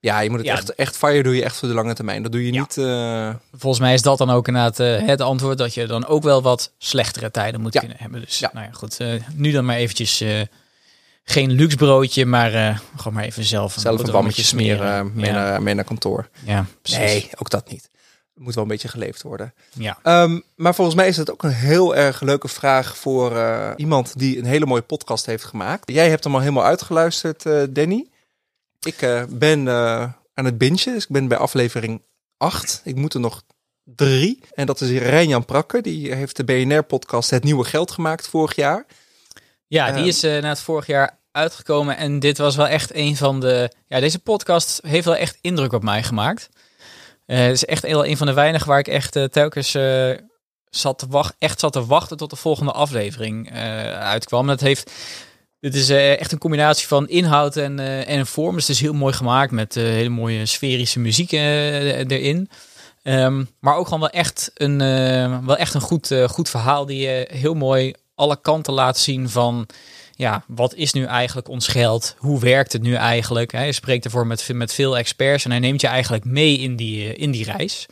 ja, 0.00 0.20
je 0.20 0.28
moet 0.30 0.38
het 0.38 0.46
Ja. 0.48 0.52
echt, 0.54 0.74
echt 0.74 0.96
fire 0.96 1.22
doe 1.22 1.36
je 1.36 1.44
echt 1.44 1.56
voor 1.56 1.68
de 1.68 1.74
lange 1.74 1.94
termijn. 1.94 2.22
Dat 2.22 2.32
doe 2.32 2.46
je 2.46 2.52
Ja. 2.52 2.60
niet... 2.60 2.76
eh, 2.78 3.34
Volgens 3.58 3.80
mij 3.82 3.94
is 3.94 4.02
dat 4.02 4.18
dan 4.18 4.30
ook 4.30 4.46
inderdaad 4.48 4.80
eh, 4.80 5.06
het 5.06 5.20
antwoord, 5.20 5.58
dat 5.58 5.74
je 5.74 5.86
dan 5.86 6.06
ook 6.06 6.22
wel 6.22 6.42
wat 6.42 6.72
slechtere 6.78 7.30
tijden 7.30 7.60
moet 7.60 7.78
kunnen 7.78 7.96
hebben. 8.00 8.20
Dus 8.20 8.38
Ja. 8.38 8.50
nou 8.52 8.66
ja, 8.66 8.72
goed, 8.72 8.96
eh, 9.00 9.08
nu 9.34 9.50
dan 9.50 9.64
maar 9.64 9.76
eventjes 9.76 10.20
eh, 10.20 10.40
geen 11.24 11.50
luxe 11.50 11.76
broodje, 11.76 12.26
maar 12.26 12.54
eh, 12.54 12.78
gewoon 12.96 13.12
maar 13.12 13.24
even 13.24 13.44
zelf 13.44 13.74
een, 13.74 13.80
zelf 13.82 14.02
een 14.02 14.12
bammetje 14.12 14.42
smeren, 14.42 15.10
mee, 15.14 15.26
ja. 15.26 15.32
naar, 15.32 15.62
mee 15.62 15.74
naar 15.74 15.84
kantoor. 15.84 16.28
ja, 16.44 16.66
precies. 16.82 16.98
Nee, 16.98 17.30
ook 17.38 17.50
dat 17.50 17.70
niet. 17.70 17.90
Het 18.34 18.42
moet 18.42 18.54
wel 18.54 18.62
een 18.62 18.70
beetje 18.70 18.88
geleefd 18.88 19.22
worden. 19.22 19.54
Ja. 19.72 19.98
Ehm, 20.02 20.40
maar 20.56 20.74
volgens 20.74 20.96
mij 20.96 21.08
is 21.08 21.16
het 21.16 21.30
ook 21.30 21.42
een 21.42 21.52
heel 21.52 21.96
erg 21.96 22.20
leuke 22.20 22.48
vraag 22.48 22.96
voor 22.96 23.36
eh, 23.36 23.70
iemand 23.76 24.18
die 24.18 24.38
een 24.38 24.44
hele 24.44 24.66
mooie 24.66 24.82
podcast 24.82 25.26
heeft 25.26 25.44
gemaakt. 25.44 25.90
Jij 25.90 26.08
hebt 26.08 26.24
hem 26.24 26.34
al 26.34 26.40
helemaal 26.40 26.64
uitgeluisterd, 26.64 27.46
eh, 27.46 27.62
Danny. 27.70 28.08
Ik 28.86 29.02
eh, 29.02 29.22
ben 29.28 29.68
eh, 29.68 30.08
aan 30.34 30.44
het 30.44 30.58
bingen, 30.58 30.84
dus 30.84 31.02
ik 31.02 31.08
ben 31.08 31.28
bij 31.28 31.38
aflevering 31.38 32.02
8. 32.36 32.80
Ik 32.84 32.96
moet 32.96 33.14
er 33.14 33.20
nog 33.20 33.42
drie. 33.84 34.40
En 34.54 34.66
dat 34.66 34.80
is 34.80 34.98
Rijnjan 34.98 35.44
Prakke, 35.44 35.80
die 35.80 36.14
heeft 36.14 36.36
de 36.36 36.44
BNR-podcast 36.44 37.30
Het 37.30 37.44
Nieuwe 37.44 37.64
Geld 37.64 37.90
gemaakt 37.90 38.28
vorig 38.28 38.56
jaar. 38.56 38.86
Ja, 39.74 39.86
die 39.86 39.98
Ehm. 39.98 40.08
is 40.08 40.22
eh 40.22 40.42
na 40.42 40.48
het 40.48 40.60
vorig 40.60 40.86
jaar 40.86 41.18
uitgekomen. 41.32 41.96
En 41.96 42.18
dit 42.18 42.38
was 42.38 42.56
wel 42.56 42.66
echt 42.68 42.94
een 42.94 43.16
van 43.16 43.40
de... 43.40 43.70
Ja, 43.86 44.00
deze 44.00 44.18
podcast 44.18 44.80
heeft 44.86 45.04
wel 45.04 45.16
echt 45.16 45.38
indruk 45.40 45.72
op 45.72 45.82
mij 45.82 46.02
gemaakt. 46.02 46.48
Eh, 47.26 47.38
het 47.38 47.52
is 47.52 47.64
echt 47.64 47.82
wel 47.82 48.06
een 48.06 48.16
van 48.16 48.26
de 48.26 48.32
weinigen 48.32 48.68
waar 48.68 48.78
ik 48.78 48.88
echt 48.88 49.16
eh, 49.16 49.24
telkens 49.24 49.70
zat 50.70 50.98
te 50.98 51.06
wachten, 51.08 51.36
echt 51.38 51.60
zat 51.60 51.72
te 51.72 51.86
wachten 51.86 52.16
tot 52.16 52.30
de 52.30 52.36
volgende 52.36 52.72
aflevering 52.72 53.52
uitkwam. 53.98 54.46
Dat 54.46 54.60
heeft... 54.60 54.90
Dit 55.60 55.74
is 55.74 55.90
echt 55.90 56.32
een 56.32 56.38
combinatie 56.38 56.86
van 56.86 57.08
inhoud 57.08 57.56
en, 57.56 57.78
en 58.06 58.26
vorm. 58.26 58.54
Dus 58.54 58.66
het 58.66 58.76
is 58.76 58.82
heel 58.82 58.92
mooi 58.92 59.12
gemaakt 59.14 59.50
met 59.52 59.74
hele 59.74 60.08
mooie 60.08 60.46
sferische 60.46 60.98
muziek 61.00 61.32
erin. 61.32 62.50
Ehm, 63.02 63.44
maar 63.60 63.76
ook 63.76 63.84
gewoon 63.84 64.00
wel 64.00 64.10
echt 64.10 64.50
een, 64.54 64.78
wel 65.46 65.56
echt 65.56 65.74
een 65.74 65.80
goed, 65.80 66.14
goed 66.26 66.50
verhaal 66.50 66.86
die 66.86 67.00
je 67.00 67.28
heel 67.32 67.54
mooi 67.54 67.94
alle 68.14 68.40
kanten 68.40 68.72
laat 68.72 68.98
zien 68.98 69.28
van 69.28 69.66
ja, 70.16 70.44
wat 70.46 70.74
is 70.74 70.92
nu 70.92 71.04
eigenlijk 71.04 71.48
ons 71.48 71.68
geld? 71.68 72.16
Hoe 72.18 72.40
werkt 72.40 72.72
het 72.72 72.82
nu 72.82 72.94
eigenlijk? 72.94 73.52
Hij 73.52 73.72
spreekt 73.72 74.04
ervoor 74.04 74.26
met, 74.26 74.48
met 74.52 74.74
veel 74.74 74.96
experts 74.96 75.44
en 75.44 75.50
hij 75.50 75.60
neemt 75.60 75.80
je 75.80 75.86
eigenlijk 75.86 76.24
mee 76.24 76.58
in 76.58 76.76
die, 76.76 77.12
eh, 77.12 77.22
in 77.22 77.30
die 77.30 77.44
reis. 77.44 77.86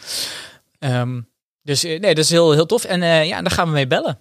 Ehm, 0.79 1.21
dus 1.63 1.85
eh, 1.85 2.01
nee, 2.01 2.15
dat 2.15 2.25
is 2.25 2.31
heel, 2.31 2.53
heel 2.53 2.67
tof. 2.67 2.85
En 2.85 3.03
eh, 3.03 3.27
ja, 3.27 3.43
daar 3.43 3.51
gaan 3.51 3.67
we 3.67 3.73
mee 3.73 3.87
bellen. 3.87 4.21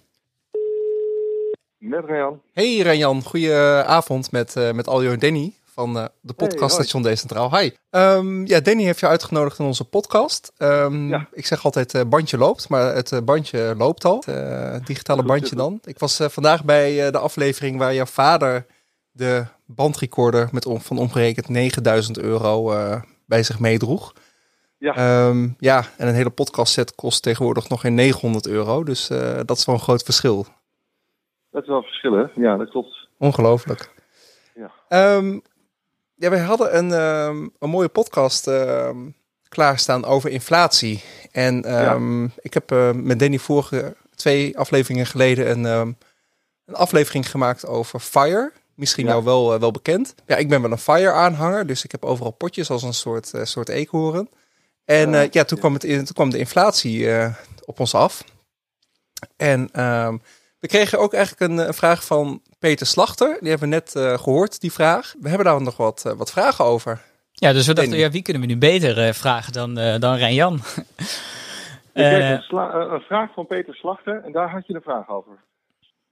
Met 1.78 2.04
Rian. 2.04 2.40
Hey 2.52 2.80
Ranjan, 2.80 3.22
goeie 3.22 3.54
avond 3.84 4.30
met, 4.30 4.56
eh 4.56 4.72
met 4.72 4.88
Aljo 4.88 5.12
en 5.12 5.18
Danny 5.18 5.52
van 5.72 5.98
eh, 5.98 6.04
de 6.20 6.32
podcast. 6.32 6.74
Station 6.74 7.02
Decentraal. 7.02 7.58
Hi. 7.58 7.70
Ehm, 7.90 8.46
ja, 8.46 8.60
Danny 8.60 8.82
heeft 8.82 9.00
je 9.00 9.06
uitgenodigd 9.06 9.58
in 9.58 9.64
onze 9.64 9.84
podcast. 9.84 10.52
Ehm, 10.56 11.08
Ja. 11.08 11.28
Ik 11.32 11.46
zeg 11.46 11.64
altijd 11.64 11.94
eh, 11.94 12.02
bandje 12.06 12.38
loopt, 12.38 12.68
maar 12.68 12.94
het 12.94 13.12
eh, 13.12 13.20
bandje 13.20 13.74
loopt 13.76 14.04
al. 14.04 14.22
Het 14.26 14.86
digitale 14.86 15.22
bandje 15.22 15.56
dan. 15.56 15.78
Ik 15.84 15.98
was 15.98 16.20
vandaag 16.22 16.64
bij 16.64 17.10
de 17.10 17.18
aflevering 17.18 17.78
waar 17.78 17.94
jouw 17.94 18.04
vader 18.04 18.66
de 19.10 19.44
bandrecorder 19.66 20.48
met 20.52 20.66
om, 20.66 20.80
van 20.80 20.98
omgerekend 20.98 21.48
9000 21.48 22.18
euro 22.18 22.72
bij 23.26 23.42
zich 23.42 23.58
meedroeg. 23.58 24.12
Ja. 24.78 24.94
Ehm, 24.94 25.48
ja, 25.58 25.84
en 25.96 26.08
een 26.08 26.14
hele 26.14 26.30
podcast 26.30 26.72
set 26.72 26.94
kost 26.94 27.22
tegenwoordig 27.22 27.68
nog 27.68 27.80
geen 27.80 27.94
900 27.94 28.46
euro. 28.46 28.84
Dus 28.84 29.06
dat 29.44 29.56
is 29.58 29.64
wel 29.64 29.74
een 29.74 29.80
groot 29.80 30.02
verschil. 30.02 30.46
Dat 31.50 31.62
is 31.62 31.68
wel 31.68 31.82
verschillen. 31.82 32.30
Ja, 32.34 32.56
dat 32.56 32.70
klopt. 32.70 33.08
Ongelooflijk. 33.18 33.90
Ja. 34.54 34.70
Ja, 36.22 36.30
wij 36.30 36.40
hadden 36.40 36.76
een, 36.76 36.92
ehm, 36.92 37.48
een 37.58 37.70
mooie 37.70 37.88
podcast 37.88 38.46
ehm, 38.46 38.96
klaarstaan 39.48 40.04
over 40.04 40.30
inflatie. 40.30 41.02
En 41.32 41.64
ehm, 41.64 42.24
ik 42.24 42.54
heb 42.54 42.72
eh, 42.72 42.90
met 42.92 43.18
Danny 43.18 43.38
vorige 43.38 43.96
twee 44.14 44.58
afleveringen 44.58 45.06
geleden 45.06 45.50
een, 45.50 45.64
een 46.64 46.74
aflevering 46.74 47.30
gemaakt 47.30 47.66
over 47.66 48.00
FIRE. 48.00 48.52
Misschien 48.74 49.04
Ja. 49.04 49.10
jou 49.10 49.24
wel, 49.24 49.54
eh, 49.54 49.60
wel 49.60 49.70
bekend. 49.70 50.14
Ja, 50.26 50.36
ik 50.36 50.48
ben 50.48 50.62
wel 50.62 50.70
een 50.70 50.78
FIRE-aanhanger, 50.78 51.66
dus 51.66 51.84
ik 51.84 51.90
heb 51.90 52.04
overal 52.04 52.30
potjes 52.30 52.70
als 52.70 52.82
een 52.82 52.94
soort, 52.94 53.34
eh, 53.34 53.44
soort 53.44 53.68
eekhoorn. 53.68 54.28
En 54.84 55.10
Ja, 55.10 55.26
ja, 55.30 55.44
toen, 55.44 55.58
kwam 55.58 55.72
het 55.74 55.84
in, 55.84 56.04
toen 56.04 56.14
kwam 56.14 56.30
de 56.30 56.38
inflatie 56.38 57.08
op 57.64 57.80
ons 57.80 57.94
af. 57.94 58.24
En 59.36 59.70
we 60.62 60.68
kregen 60.68 60.98
ook 60.98 61.12
eigenlijk 61.14 61.52
een, 61.52 61.58
een 61.66 61.74
vraag 61.74 62.04
van 62.04 62.42
Peter 62.58 62.86
Slachter. 62.86 63.36
Die 63.40 63.50
hebben 63.50 63.68
we 63.68 63.74
net 63.74 63.94
eh, 63.94 64.18
gehoord, 64.18 64.60
die 64.60 64.72
vraag. 64.72 65.14
We 65.20 65.28
hebben 65.28 65.46
daar 65.46 65.62
nog 65.62 65.76
wat, 65.76 66.04
eh, 66.06 66.12
wat 66.12 66.30
vragen 66.30 66.64
over. 66.64 67.00
Ja, 67.32 67.52
dus 67.52 67.66
we 67.66 67.74
dachten, 67.74 67.96
ja, 67.96 68.10
wie 68.10 68.22
kunnen 68.22 68.42
we 68.42 68.48
nu 68.48 68.56
beter 68.58 69.06
eh, 69.06 69.12
vragen 69.12 69.52
dan, 69.52 69.78
eh 69.78 69.98
dan 70.00 70.14
Rijn-Jan? 70.16 70.54
Ik 70.54 70.62
kreeg 71.92 72.20
Eh, 72.20 72.30
een, 72.30 72.58
eh, 72.58 72.92
een 72.92 73.00
vraag 73.00 73.32
van 73.34 73.46
Peter 73.46 73.74
Slachter 73.74 74.22
en 74.24 74.32
daar 74.32 74.50
had 74.50 74.66
je 74.66 74.74
een 74.74 74.82
vraag 74.82 75.08
over. 75.08 75.32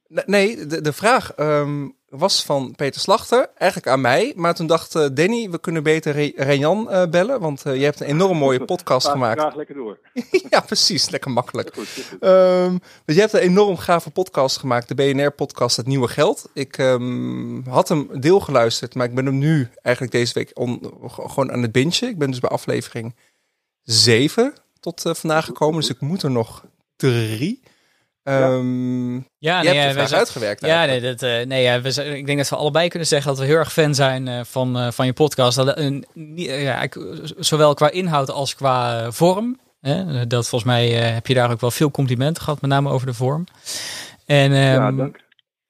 Ne- 0.07 0.23
Nee, 0.27 0.67
de, 0.67 0.81
de 0.81 0.93
vraag 0.93 1.33
ehm, 1.35 1.89
was 2.11 2.45
van 2.45 2.75
Peter 2.77 3.01
Slachter, 3.01 3.51
eigenlijk 3.57 3.91
aan 3.91 4.01
mij. 4.01 4.33
Maar 4.37 4.55
toen 4.55 4.67
dacht 4.67 4.95
eh, 4.95 5.07
Danny, 5.13 5.51
we 5.51 5.59
kunnen 5.61 5.83
beter 5.83 6.13
Re- 6.13 6.33
Renjan 6.37 6.91
eh, 6.91 7.07
bellen. 7.11 7.41
Want 7.41 7.63
eh, 7.67 7.77
je 7.77 7.85
hebt 7.85 8.01
een 8.01 8.07
enorm 8.07 8.37
mooie 8.39 8.65
podcast 8.65 9.03
Vraag, 9.03 9.13
gemaakt. 9.13 9.41
vraag 9.41 9.55
lekker 9.55 9.75
door. 9.75 9.99
ja, 10.51 10.61
precies. 10.61 11.11
Lekker 11.11 11.31
makkelijk. 11.31 11.71
Goed, 11.75 11.89
goed, 11.89 12.05
goed. 12.05 12.21
Ehm, 12.23 12.77
dus 13.05 13.15
je 13.15 13.21
hebt 13.21 13.33
een 13.33 13.41
enorm 13.41 13.77
gave 13.77 14.11
podcast 14.11 14.59
gemaakt, 14.59 14.89
de 14.89 14.95
BNR-podcast 14.95 15.77
Het 15.77 15.87
Nieuwe 15.87 16.09
Geld. 16.09 16.49
Ik 16.55 16.79
ehm, 16.79 17.63
had 17.69 17.89
hem 17.89 18.21
deel 18.21 18.41
geluisterd, 18.41 18.95
maar 18.95 19.07
ik 19.07 19.15
ben 19.15 19.27
hem 19.27 19.39
nu 19.39 19.69
eigenlijk 19.83 20.15
deze 20.15 20.35
week 20.35 20.51
on- 20.55 20.93
gewoon 21.07 21.53
aan 21.53 21.63
het 21.63 21.73
bingen. 21.73 22.09
Ik 22.09 22.19
ben 22.19 22.31
dus 22.31 22.41
bij 22.41 22.51
aflevering 22.51 23.15
7 23.83 24.53
tot 24.81 25.03
vandaag 25.05 25.45
gekomen, 25.45 25.81
dus 25.81 25.91
ik 25.91 26.01
moet 26.01 26.23
er 26.23 26.31
nog 26.31 26.65
drie. 26.97 27.60
Ehm, 28.23 29.15
ja, 29.15 29.21
je 29.39 29.51
hebt 29.51 29.65
nee, 29.65 29.75
ja, 29.89 29.95
wij 29.95 30.09
uitgewerkt 30.19 30.67
Ja, 30.67 30.85
nee, 30.85 31.01
dat, 31.01 31.23
eh, 31.23 31.47
nee 31.47 31.63
ja, 31.63 31.81
we 31.81 31.91
zijn, 31.91 32.17
ik 32.17 32.27
denk 32.27 32.39
dat 32.39 32.49
we 32.49 32.57
allebei 32.57 32.89
kunnen 32.89 33.09
zeggen 33.09 33.31
dat 33.31 33.39
we 33.41 33.47
heel 33.47 33.57
erg 33.57 33.73
fan 33.73 33.95
zijn 33.95 34.29
eh, 34.29 34.41
van, 34.45 34.79
eh, 34.79 34.91
van 34.91 35.07
je 35.07 35.13
podcast. 35.13 35.57
Dat, 35.57 35.79
een, 35.79 36.07
niet- 36.15 36.47
ja, 36.51 36.83
ik- 36.83 36.97
zowel 37.39 37.75
qua 37.75 37.91
inhoud 37.91 38.31
als 38.31 38.55
qua 38.55 39.11
vorm. 39.13 39.59
Hè? 39.81 40.27
Dat 40.27 40.49
volgens 40.49 40.71
mij 40.71 41.03
eh, 41.03 41.15
heb 41.15 41.27
je 41.27 41.35
daar 41.35 41.51
ook 41.51 41.61
wel 41.61 41.71
veel 41.71 41.91
complimenten 41.91 42.43
gehad, 42.43 42.61
met 42.61 42.71
name 42.71 42.91
over 42.91 43.07
de 43.07 43.15
vorm. 43.15 43.45
En, 44.27 44.53
ja, 44.53 44.87
ehm, 44.87 44.97
dank. 44.97 45.19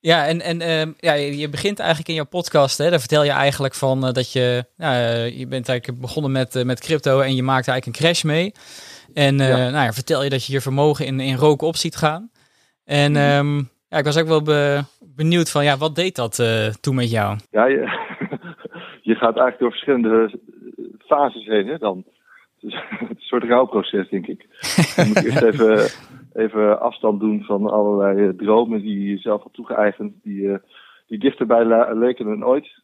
Ja, 0.01 0.27
en, 0.27 0.41
en 0.43 0.61
ehm, 0.61 0.91
ja, 0.99 1.13
je 1.13 1.49
begint 1.49 1.79
eigenlijk 1.79 2.09
in 2.09 2.15
jouw 2.15 2.25
podcast, 2.25 2.79
hè, 2.79 2.91
daar 2.91 2.99
vertel 2.99 3.25
je 3.25 3.31
eigenlijk 3.31 3.75
van 3.75 4.01
dat 4.13 4.33
je, 4.33 4.65
nou, 4.77 4.97
je 5.37 5.47
bent 5.47 5.69
eigenlijk 5.69 6.01
begonnen 6.01 6.33
met, 6.33 6.65
met 6.65 6.81
crypto 6.81 7.21
en 7.21 7.35
je 7.35 7.43
maakt 7.43 7.69
eigenlijk 7.69 7.99
een 7.99 8.05
crash 8.05 8.23
mee. 8.23 8.53
En 9.15 9.41
eh, 9.41 9.49
Ja. 9.49 9.57
nou 9.57 9.85
ja, 9.85 9.93
vertel 9.93 10.25
je 10.25 10.31
dat 10.31 10.45
je 10.45 10.53
je 10.53 10.61
vermogen 10.61 11.07
in, 11.07 11.21
in 11.21 11.37
rook 11.37 11.63
op 11.63 11.77
ziet 11.77 11.97
gaan. 11.97 12.31
En 12.91 13.13
Mhm. 13.13 13.21
ehm, 13.21 13.57
ja, 13.89 13.99
ik 13.99 14.05
was 14.05 14.19
ook 14.21 14.27
wel 14.27 14.43
be- 14.43 14.81
benieuwd 15.17 15.51
van, 15.51 15.65
ja, 15.65 15.77
wat 15.77 15.95
deed 15.95 16.17
dat 16.17 16.39
eh, 16.39 16.67
toen 16.67 16.95
met 16.95 17.11
jou? 17.11 17.39
Ja, 17.51 17.65
je, 17.67 17.79
je 19.11 19.15
gaat 19.15 19.37
eigenlijk 19.37 19.59
door 19.59 19.71
verschillende 19.71 20.39
fases 21.07 21.45
heen 21.47 21.67
hè, 21.67 21.79
dan. 21.79 22.05
Het 22.61 22.71
is 22.71 22.75
een 23.09 23.17
soort 23.19 23.45
rouwproces, 23.45 24.09
denk 24.09 24.27
ik. 24.27 24.41
Je 24.97 25.05
moet 25.07 25.25
eerst 25.25 25.43
even, 25.51 25.89
even 26.33 26.81
afstand 26.81 27.21
doen 27.21 27.43
van 27.45 27.71
allerlei 27.71 28.29
eh, 28.29 28.35
dromen 28.37 28.81
die 28.81 29.09
je 29.11 29.19
zelf 29.19 29.43
had 29.43 29.53
toegeëigend, 29.53 30.15
die, 30.23 30.53
eh, 30.53 30.59
die 31.07 31.19
dichterbij 31.19 31.65
leken 31.95 32.25
dan 32.27 32.45
ooit. 32.45 32.83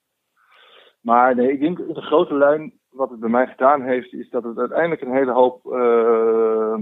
Maar 1.00 1.34
nee, 1.34 1.52
ik 1.52 1.60
denk 1.60 1.78
in 1.78 1.94
de 1.94 2.00
grote 2.02 2.34
lijn, 2.34 2.72
wat 2.90 3.10
het 3.10 3.20
bij 3.20 3.28
mij 3.30 3.46
gedaan 3.46 3.82
heeft, 3.82 4.12
is 4.12 4.30
dat 4.30 4.44
het 4.44 4.58
uiteindelijk 4.58 5.00
een 5.00 5.14
hele 5.14 5.32
hoop, 5.32 5.66
eh, 5.72 6.74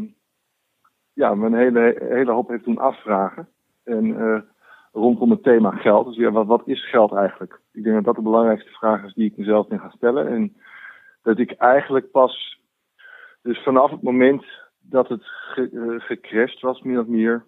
ja, 1.15 1.31
een 1.31 1.55
hele, 1.55 1.97
hele 1.99 2.33
hoop 2.33 2.49
heeft 2.49 2.65
doen 2.65 2.79
afvragen. 2.79 3.49
En 3.85 4.17
eh, 4.19 4.41
rondom 4.93 5.31
het 5.31 5.43
thema 5.43 5.71
geld. 5.71 6.07
Dus 6.07 6.17
ja, 6.17 6.31
wat, 6.31 6.63
is 6.65 6.89
geld 6.89 7.13
eigenlijk? 7.13 7.61
Ik 7.73 7.83
denk 7.83 7.95
dat 7.95 8.05
dat 8.05 8.15
de 8.15 8.23
belangrijkste 8.23 8.71
vraag 8.71 9.05
is 9.05 9.15
die 9.15 9.31
ik 9.31 9.37
mezelf 9.37 9.69
ben 9.69 9.81
gaan 9.81 9.91
stellen. 9.97 10.29
En 10.29 10.57
dat 11.23 11.39
ik 11.39 11.53
eigenlijk 11.53 12.11
pas, 12.11 12.61
dus 13.43 13.63
vanaf 13.63 13.91
het 13.91 14.03
moment 14.03 14.45
dat 14.81 15.09
het 15.09 15.23
ge, 15.25 15.71
eh, 15.73 16.07
gecrashed 16.07 16.61
was, 16.61 16.83
min 16.83 16.99
of 16.99 17.07
meer, 17.07 17.45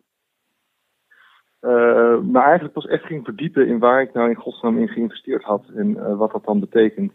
eh, 1.61 2.21
maar 2.21 2.45
eigenlijk 2.45 2.75
pas 2.75 2.87
echt 2.87 3.05
ging 3.05 3.25
verdiepen 3.25 3.69
in 3.69 3.79
waar 3.79 4.03
ik 4.03 4.13
nou 4.13 4.29
in 4.29 4.35
godsnaam 4.35 4.79
in 4.79 4.89
geïnvesteerd 4.89 5.43
had 5.43 5.65
en 5.75 6.17
wat 6.17 6.33
dat 6.33 6.45
dan 6.45 6.61
betekent. 6.61 7.15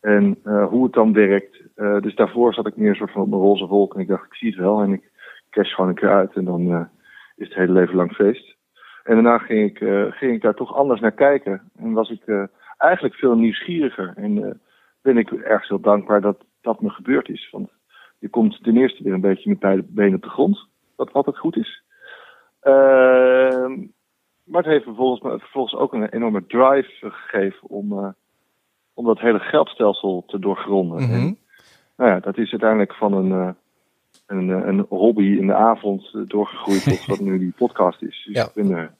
En 0.00 0.38
hoe 0.70 0.84
het 0.84 0.92
dan 0.92 1.12
werkt. 1.12 1.62
Dus 1.74 2.14
daarvoor 2.14 2.54
zat 2.54 2.66
ik 2.66 2.76
meer 2.76 2.88
een 2.88 2.96
soort 2.96 3.12
van 3.12 3.22
op 3.22 3.28
mijn 3.28 3.40
roze 3.40 3.66
wolk 3.66 3.94
en 3.94 4.00
ik 4.00 4.08
dacht, 4.08 4.26
ik 4.26 4.34
zie 4.34 4.48
het 4.50 4.58
wel 4.58 4.82
en 4.82 4.92
ik 4.92 5.11
cash 5.52 5.74
gewoon 5.74 5.90
een 5.90 5.96
keer 5.96 6.14
uit 6.14 6.32
en 6.34 6.44
dan 6.44 6.72
eh, 6.72 6.84
is 7.36 7.48
het 7.48 7.56
hele 7.56 7.72
leven 7.72 7.96
lang 7.96 8.12
feest. 8.12 8.56
En 9.02 9.14
daarna 9.14 9.38
ging 9.38 9.70
ik, 9.70 9.80
eh, 9.80 10.12
ging 10.12 10.34
ik 10.34 10.42
daar 10.42 10.54
toch 10.54 10.74
anders 10.74 11.00
naar 11.00 11.12
kijken. 11.12 11.70
En 11.76 11.92
was 11.92 12.10
ik 12.10 12.22
eh, 12.26 12.44
eigenlijk 12.78 13.14
veel 13.14 13.34
nieuwsgieriger. 13.34 14.12
En 14.16 14.60
ben 15.02 15.18
ik 15.18 15.30
erg 15.30 15.68
heel 15.68 15.80
dankbaar 15.80 16.20
dat 16.20 16.44
dat 16.60 16.80
me 16.80 16.90
gebeurd 16.90 17.28
is. 17.28 17.50
Want 17.50 17.70
je 18.18 18.28
komt 18.28 18.62
ten 18.62 18.76
eerste 18.76 19.02
weer 19.02 19.12
een 19.12 19.20
beetje 19.20 19.48
met 19.48 19.58
beide 19.58 19.84
benen 19.86 20.14
op 20.14 20.22
de 20.22 20.28
grond. 20.28 20.68
Wat 20.96 21.12
altijd 21.12 21.38
goed 21.38 21.56
is. 21.56 21.82
Ehm, 22.60 23.72
maar 24.44 24.62
het 24.62 24.72
heeft 24.72 24.84
vervolgens, 24.84 25.40
vervolgens 25.42 25.74
ook 25.74 25.92
een 25.92 26.08
enorme 26.08 26.46
drive 26.46 27.10
gegeven 27.10 27.68
om, 27.68 28.14
om 28.94 29.04
dat 29.04 29.20
hele 29.20 29.38
geldstelsel 29.38 30.24
te 30.26 30.38
doorgronden. 30.38 31.02
Mhm. 31.02 31.12
En, 31.12 31.38
nou 31.96 32.10
ja, 32.10 32.20
dat 32.20 32.38
is 32.38 32.50
uiteindelijk 32.50 32.94
van 32.94 33.12
een, 33.12 33.56
een, 34.26 34.50
eh, 34.50 34.66
een 34.66 34.86
hobby 34.88 35.22
in 35.40 35.46
de 35.46 35.54
avond 35.54 36.10
eh, 36.14 36.20
doorgegroeid 36.26 36.82
tot 36.84 37.06
wat 37.06 37.20
nu 37.20 37.38
die 37.38 37.52
podcast 37.56 38.02
is. 38.02 38.22
Dus 38.26 38.34
Ja. 38.36 38.44
ik 38.44 38.52
ben 38.54 38.70
er, 38.70 38.94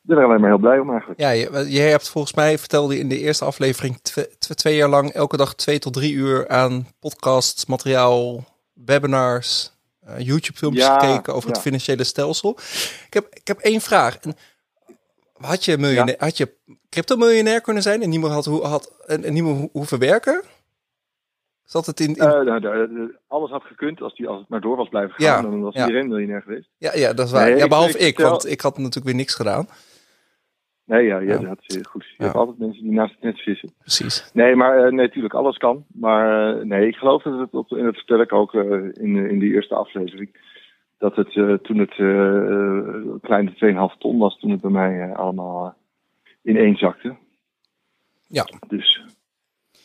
ben 0.00 0.18
er 0.18 0.24
alleen 0.24 0.40
maar 0.40 0.48
heel 0.50 0.58
blij 0.58 0.78
om 0.78 0.90
eigenlijk. 0.90 1.20
Ja, 1.20 1.30
je, 1.30 1.66
jij 1.68 1.90
hebt 1.90 2.08
volgens 2.10 2.34
mij, 2.34 2.58
vertelde 2.58 2.94
je 2.94 3.00
in 3.00 3.08
de 3.08 3.18
eerste 3.18 3.44
aflevering, 3.44 3.98
twe- 4.02 4.28
twe- 4.38 4.54
twee 4.54 4.76
jaar 4.76 4.88
lang 4.88 5.10
elke 5.10 5.36
dag 5.36 5.54
twee 5.54 5.78
tot 5.78 5.92
drie 5.92 6.12
uur 6.12 6.48
aan 6.48 6.86
podcasts, 7.00 7.66
materiaal, 7.66 8.44
webinars, 8.72 9.72
eh, 10.00 10.18
YouTube-filmpjes 10.18 10.84
Ja, 10.84 10.98
gekeken 10.98 11.34
over 11.34 11.48
het 11.50 11.60
financiële 11.60 12.04
stelsel. 12.04 12.50
Ik 13.06 13.14
heb, 13.14 13.26
ik 13.30 13.46
heb 13.46 13.58
één 13.58 13.80
vraag. 13.80 14.18
En 14.18 14.34
had 15.40 15.64
je, 15.64 15.78
miljonair, 15.78 16.16
had 16.18 16.36
je 16.36 16.54
crypto-miljonair 16.90 17.60
kunnen 17.60 17.82
zijn 17.82 18.02
en 18.02 18.08
niemand 18.10 18.32
had, 18.32 18.44
hoe- 18.44 18.64
had 18.66 18.92
en, 19.06 19.24
en 19.24 19.32
niemand 19.32 19.60
ho- 19.60 19.68
hoeven 19.72 19.98
werken? 19.98 20.42
Zat 21.68 21.86
het 21.86 22.00
in... 22.00 22.08
in- 22.08 22.14
Eh, 22.14 22.40
nou, 22.40 23.16
alles 23.26 23.50
had 23.50 23.62
gekund 23.62 24.00
als, 24.00 24.14
die, 24.14 24.28
als 24.28 24.38
het 24.40 24.48
maar 24.48 24.60
door 24.60 24.76
was 24.76 24.88
blijven 24.88 25.14
gaan. 25.14 25.44
Ja, 25.44 25.50
Dan 25.50 25.60
was 25.60 25.74
ja. 25.74 25.86
iedereen 25.86 26.08
miljonair 26.08 26.42
geweest. 26.42 26.68
ja, 26.78 26.90
ja, 26.94 27.12
dat 27.12 27.26
is 27.26 27.32
waar. 27.32 27.48
nee, 27.48 27.56
ja, 27.58 27.68
behalve 27.68 27.98
ik 27.98 28.18
want 28.18 28.46
ik 28.50 28.60
had 28.60 28.76
natuurlijk 28.78 29.06
weer 29.06 29.14
niks 29.14 29.34
gedaan. 29.34 29.66
Nee, 30.84 31.06
ja, 31.06 31.18
ja, 31.18 31.38
dat 31.38 31.58
is 31.66 31.86
goed. 31.86 32.04
Je 32.16 32.22
hebt 32.24 32.34
altijd 32.36 32.58
mensen 32.58 32.82
die 32.82 32.92
naast 32.92 33.12
het 33.14 33.22
net 33.22 33.40
vissen. 33.40 33.72
Precies. 33.78 34.30
Nee, 34.32 34.54
maar 34.56 34.76
eh, 34.76 34.82
nee, 34.82 35.06
natuurlijk, 35.06 35.34
alles 35.34 35.56
kan. 35.56 35.84
Maar 35.94 36.56
eh, 36.58 36.64
nee, 36.64 36.86
ik 36.86 36.96
geloof 36.96 37.22
dat 37.22 37.38
het, 37.38 37.52
op, 37.52 37.72
en 37.72 37.84
dat 37.84 37.94
vertel 37.96 38.20
ik 38.20 38.32
ook 38.32 38.54
in, 38.54 39.16
in 39.30 39.38
die 39.38 39.52
eerste 39.54 39.74
aflevering, 39.74 40.36
dat 40.98 41.16
het 41.16 41.32
toen 41.62 41.78
het 41.78 41.94
een 41.98 43.18
kleine 43.22 43.90
2,5 43.94 43.98
ton 43.98 44.18
was, 44.18 44.38
toen 44.38 44.50
het 44.50 44.60
bij 44.60 44.70
mij 44.70 45.14
allemaal 45.14 45.76
ineenzakte. 46.42 47.16
Ja. 48.28 48.44
Dus 48.68 49.04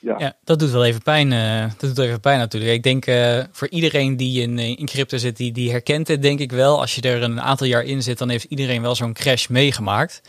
ja. 0.03 0.15
Ja, 0.19 0.37
dat 0.43 0.59
doet 0.59 0.69
wel 0.71 0.85
even 0.85 1.01
pijn. 1.01 1.31
eh, 1.31 1.61
dat 1.61 1.79
doet 1.79 1.97
wel 1.97 2.05
even 2.05 2.19
pijn 2.19 2.39
natuurlijk. 2.39 2.73
Ik 2.73 2.83
denk 2.83 3.05
eh, 3.05 3.43
voor 3.51 3.69
iedereen 3.69 4.17
die 4.17 4.41
in, 4.41 4.59
eh, 4.59 4.69
in 4.69 4.85
crypto 4.85 5.17
zit, 5.17 5.37
die, 5.37 5.51
die 5.51 5.71
herkent 5.71 6.07
het 6.07 6.21
denk 6.21 6.39
ik 6.39 6.51
wel. 6.51 6.79
Als 6.79 6.95
je 6.95 7.01
er 7.01 7.23
een 7.23 7.41
aantal 7.41 7.67
jaar 7.67 7.83
in 7.83 8.03
zit, 8.03 8.17
dan 8.17 8.29
heeft 8.29 8.43
iedereen 8.43 8.81
wel 8.81 8.95
zo'n 8.95 9.13
crash 9.13 9.47
meegemaakt. 9.47 10.21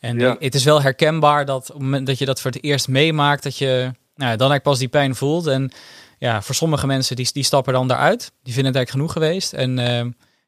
En 0.00 0.18
Ja. 0.18 0.36
het 0.38 0.54
is 0.54 0.64
wel 0.64 0.82
herkenbaar 0.82 1.44
dat 1.44 1.60
op 1.68 1.74
het 1.74 1.82
moment 1.82 2.06
dat 2.06 2.18
je 2.18 2.24
dat 2.24 2.40
voor 2.40 2.50
het 2.50 2.62
eerst 2.62 2.88
meemaakt, 2.88 3.42
dat 3.42 3.58
je 3.58 3.66
nou, 3.68 3.92
dan 4.14 4.26
eigenlijk 4.26 4.62
pas 4.62 4.78
die 4.78 4.88
pijn 4.88 5.14
voelt. 5.14 5.46
En 5.46 5.70
ja, 6.18 6.42
voor 6.42 6.54
sommige 6.54 6.86
mensen 6.86 7.16
die, 7.16 7.28
die 7.32 7.42
stappen 7.44 7.72
dan 7.72 7.90
eruit. 7.90 8.32
Die 8.42 8.52
vinden 8.54 8.72
het 8.72 8.76
eigenlijk 8.76 8.90
genoeg 8.90 9.12
geweest. 9.12 9.52
En 9.52 9.76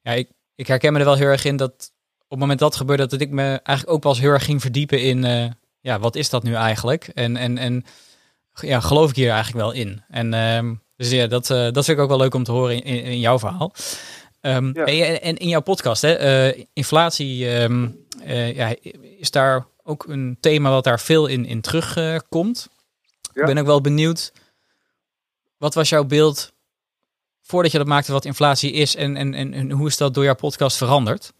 ja, 0.02 0.12
ik, 0.12 0.28
ik 0.54 0.66
herken 0.66 0.92
me 0.92 0.98
er 0.98 1.04
wel 1.04 1.14
heel 1.14 1.26
erg 1.26 1.44
in 1.44 1.56
dat 1.56 1.92
op 2.22 2.30
het 2.30 2.38
moment 2.38 2.58
dat 2.58 2.76
gebeurde, 2.76 3.06
dat 3.06 3.20
ik 3.20 3.30
me 3.30 3.42
eigenlijk 3.42 3.90
ook 3.90 4.00
pas 4.00 4.18
heel 4.20 4.30
erg 4.30 4.44
ging 4.44 4.60
verdiepen 4.60 5.02
in, 5.02 5.22
ja, 5.80 5.98
wat 5.98 6.16
is 6.16 6.30
dat 6.30 6.42
nu 6.42 6.54
eigenlijk? 6.54 7.10
En, 7.14 7.36
en, 7.36 7.58
en 7.58 7.84
ja, 8.62 8.80
geloof 8.80 9.10
ik 9.10 9.16
hier 9.16 9.30
eigenlijk 9.30 9.64
wel 9.64 9.72
in. 9.74 10.02
En 10.08 10.34
ehm, 10.34 10.74
dus 10.96 11.10
ja, 11.10 11.26
dat, 11.26 11.50
eh, 11.50 11.70
dat 11.70 11.84
vind 11.84 11.88
ik 11.96 12.02
ook 12.02 12.08
wel 12.08 12.18
leuk 12.18 12.34
om 12.34 12.44
te 12.44 12.52
horen 12.52 12.74
in, 12.74 12.82
in, 12.82 13.02
in 13.04 13.18
jouw 13.20 13.38
verhaal. 13.38 13.72
Ehm, 14.40 14.70
Ja. 14.74 14.84
en, 14.84 15.22
en 15.22 15.36
in 15.36 15.48
jouw 15.48 15.60
podcast, 15.60 16.02
hè, 16.02 16.12
eh, 16.12 16.64
inflatie, 16.72 17.50
ehm, 17.50 17.88
eh, 18.24 18.54
ja, 18.56 18.74
is 19.18 19.30
daar 19.30 19.66
ook 19.82 20.04
een 20.08 20.36
thema 20.40 20.70
wat 20.70 20.84
daar 20.84 21.00
veel 21.00 21.26
in, 21.26 21.46
in 21.46 21.60
terugkomt. 21.60 22.28
komt. 22.28 22.68
Ja. 23.34 23.40
Ik 23.40 23.46
ben 23.46 23.58
ook 23.58 23.66
wel 23.66 23.80
benieuwd, 23.80 24.32
wat 25.56 25.74
was 25.74 25.88
jouw 25.88 26.04
beeld 26.04 26.52
voordat 27.42 27.72
je 27.72 27.78
dat 27.78 27.86
maakte 27.86 28.12
wat 28.12 28.24
inflatie 28.24 28.72
is 28.72 28.96
en, 28.96 29.16
en, 29.16 29.34
en, 29.34 29.52
en 29.52 29.70
hoe 29.70 29.86
is 29.86 29.96
dat 29.96 30.14
door 30.14 30.24
jouw 30.24 30.34
podcast 30.34 30.76
veranderd? 30.76 31.32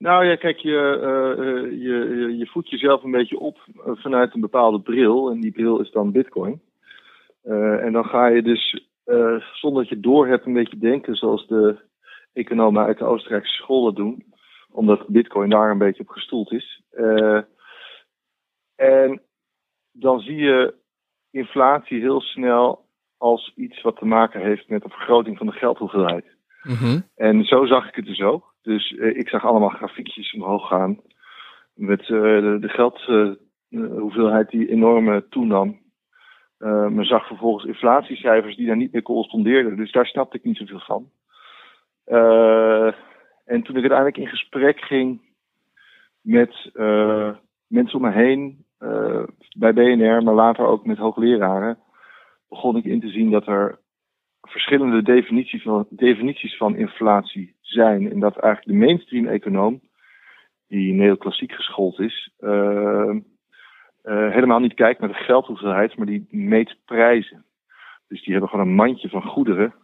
Nou 0.00 0.24
ja, 0.24 0.36
kijk, 0.36 0.58
je, 0.58 0.98
eh, 1.02 1.70
je, 1.82 2.34
je, 2.38 2.46
voedt 2.46 2.70
jezelf 2.70 3.02
een 3.02 3.10
beetje 3.10 3.38
op 3.38 3.58
eh, 3.66 3.92
vanuit 3.94 4.34
een 4.34 4.40
bepaalde 4.40 4.80
bril. 4.80 5.30
En 5.30 5.40
die 5.40 5.52
bril 5.52 5.80
is 5.80 5.90
dan 5.90 6.12
Bitcoin. 6.12 6.60
En 7.42 7.92
dan 7.92 8.04
ga 8.04 8.26
je 8.26 8.42
dus, 8.42 8.84
zonder 9.52 9.82
dat 9.82 9.88
je 9.88 10.00
door 10.00 10.26
hebt, 10.26 10.46
een 10.46 10.52
beetje 10.52 10.78
denken 10.78 11.14
zoals 11.14 11.46
de 11.46 11.78
economen 12.32 12.84
uit 12.84 12.98
de 12.98 13.04
Oostenrijkse 13.04 13.52
scholen 13.52 13.94
doen. 13.94 14.24
Omdat 14.70 15.08
Bitcoin 15.08 15.50
daar 15.50 15.70
een 15.70 15.78
beetje 15.78 16.02
op 16.02 16.08
gestoeld 16.08 16.52
is. 16.52 16.82
En 18.76 19.22
dan 19.92 20.20
zie 20.20 20.36
je 20.36 20.74
inflatie 21.30 22.00
heel 22.00 22.20
snel 22.20 22.84
als 23.18 23.52
iets 23.56 23.82
wat 23.82 23.96
te 23.96 24.04
maken 24.04 24.40
heeft 24.40 24.68
met 24.68 24.84
een 24.84 24.90
vergroting 24.90 25.36
van 25.36 25.46
de 25.46 25.52
geldhoeveelheid. 25.52 26.24
Mhm. 26.62 27.00
En 27.16 27.44
zo 27.44 27.66
zag 27.66 27.88
ik 27.88 27.94
het 27.94 28.06
dus 28.06 28.20
ook. 28.20 28.49
Dus 28.62 28.96
eh, 28.96 29.16
ik 29.16 29.28
zag 29.28 29.44
allemaal 29.44 29.68
grafiekjes 29.68 30.32
omhoog 30.32 30.68
gaan. 30.68 31.00
Met 31.74 32.00
eh, 32.00 32.08
de, 32.08 32.68
geldhoeveelheid 32.68 34.50
die 34.50 34.68
enorm 34.68 35.12
eh, 35.12 35.20
toenam. 35.30 35.80
Eh, 36.58 36.88
maar 36.88 37.04
zag 37.04 37.26
vervolgens 37.26 37.64
inflatiecijfers 37.64 38.56
die 38.56 38.66
daar 38.66 38.76
niet 38.76 38.92
meer 38.92 39.02
correspondeerden. 39.02 39.76
Dus 39.76 39.92
daar 39.92 40.06
snapte 40.06 40.36
ik 40.36 40.44
niet 40.44 40.56
zoveel 40.56 40.80
van. 40.80 41.10
Eh, 42.10 42.86
en 43.44 43.62
toen 43.62 43.76
ik 43.76 43.80
uiteindelijk 43.80 44.16
in 44.16 44.26
gesprek 44.26 44.80
ging 44.80 45.20
met 46.20 46.70
eh, 46.72 47.30
mensen 47.66 47.98
om 47.98 48.04
me 48.04 48.10
heen, 48.10 48.64
eh, 48.78 49.22
bij 49.56 49.72
BNR, 49.72 50.22
maar 50.22 50.34
later 50.34 50.66
ook 50.66 50.86
met 50.86 50.98
hoogleraren, 50.98 51.78
begon 52.48 52.76
ik 52.76 52.84
in 52.84 53.00
te 53.00 53.08
zien 53.08 53.30
dat 53.30 53.46
er 53.46 53.78
verschillende 54.40 55.02
definities 55.02 55.62
van, 55.62 55.86
definities 55.90 56.56
van 56.56 56.76
inflatie 56.76 57.54
zijn. 57.60 58.10
En 58.10 58.20
dat 58.20 58.36
eigenlijk 58.36 58.78
de 58.78 58.86
mainstream 58.86 59.26
econoom, 59.26 59.80
die 60.66 60.92
neoclassiek 60.92 61.52
geschoold 61.52 61.98
is, 61.98 62.32
eh, 62.38 63.10
eh, 64.02 64.30
helemaal 64.32 64.58
niet 64.58 64.74
kijkt 64.74 65.00
naar 65.00 65.08
de 65.08 65.24
geldhoeveelheid, 65.24 65.96
maar 65.96 66.06
die 66.06 66.26
meet 66.30 66.76
prijzen. 66.84 67.44
Dus 68.08 68.22
die 68.22 68.32
hebben 68.32 68.50
gewoon 68.50 68.66
een 68.66 68.74
mandje 68.74 69.08
van 69.08 69.22
goederen. 69.22 69.74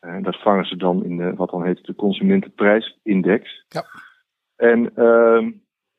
En 0.00 0.22
dat 0.22 0.40
vangen 0.40 0.64
ze 0.64 0.76
dan 0.76 1.04
in 1.04 1.16
de, 1.16 1.34
wat 1.34 1.50
dan 1.50 1.64
heet 1.64 1.84
de 1.84 1.94
consumentenprijsindex. 1.94 3.64
Ja. 3.68 3.84
En 4.56 4.96
ehm, 4.96 5.50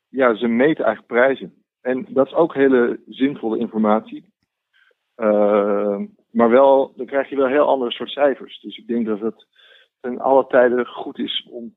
ja, 0.07 0.35
ze 0.35 0.47
meten 0.47 0.85
eigenlijk 0.85 1.07
prijzen. 1.07 1.53
En 1.81 2.05
dat 2.09 2.27
is 2.27 2.33
ook 2.33 2.53
hele 2.53 2.99
zinvolle 3.07 3.57
informatie. 3.57 4.25
Ehm, 5.15 6.05
maar 6.31 6.49
wel, 6.49 6.93
dan 6.95 7.05
krijg 7.05 7.29
je 7.29 7.35
wel 7.35 7.47
heel 7.47 7.67
andere 7.67 7.91
soort 7.91 8.09
cijfers. 8.09 8.59
Dus 8.59 8.77
ik 8.77 8.87
denk 8.87 9.05
dat 9.05 9.19
het 9.19 9.47
ten 9.99 10.19
alle 10.19 10.47
tijden 10.47 10.87
goed 10.87 11.19
is 11.19 11.47
om 11.49 11.75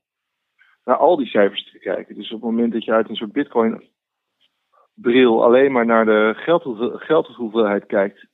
naar 0.85 0.97
al 0.97 1.17
die 1.17 1.27
cijfers 1.27 1.71
te 1.71 1.79
kijken. 1.79 2.15
Dus 2.15 2.33
op 2.33 2.41
het 2.43 2.51
moment 2.51 2.73
dat 2.73 2.85
je 2.85 2.93
uit 2.93 3.09
een 3.09 3.17
soort 3.17 3.33
bitcoin 3.33 3.89
bril 4.95 5.45
alleen 5.45 5.73
maar 5.73 5.87
naar 5.87 6.05
de 6.05 6.33
geldhoeveel- 6.37 6.99
geldhoeveelheid 6.99 7.87
kijkt, 7.87 8.27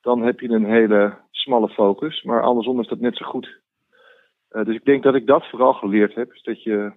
dan 0.00 0.22
heb 0.22 0.40
je 0.40 0.48
een 0.48 0.64
hele 0.64 1.18
smalle 1.30 1.68
focus. 1.68 2.22
Maar 2.22 2.42
andersom 2.42 2.80
is 2.80 2.88
dat 2.88 3.00
net 3.00 3.16
zo 3.16 3.26
goed. 3.26 3.60
Eh, 4.48 4.64
dus 4.64 4.74
ik 4.74 4.84
denk 4.84 5.02
dat 5.02 5.14
ik 5.14 5.26
dat 5.26 5.46
vooral 5.46 5.72
geleerd 5.72 6.14
heb. 6.14 6.32
Is 6.32 6.42
dat 6.42 6.62
je, 6.62 6.92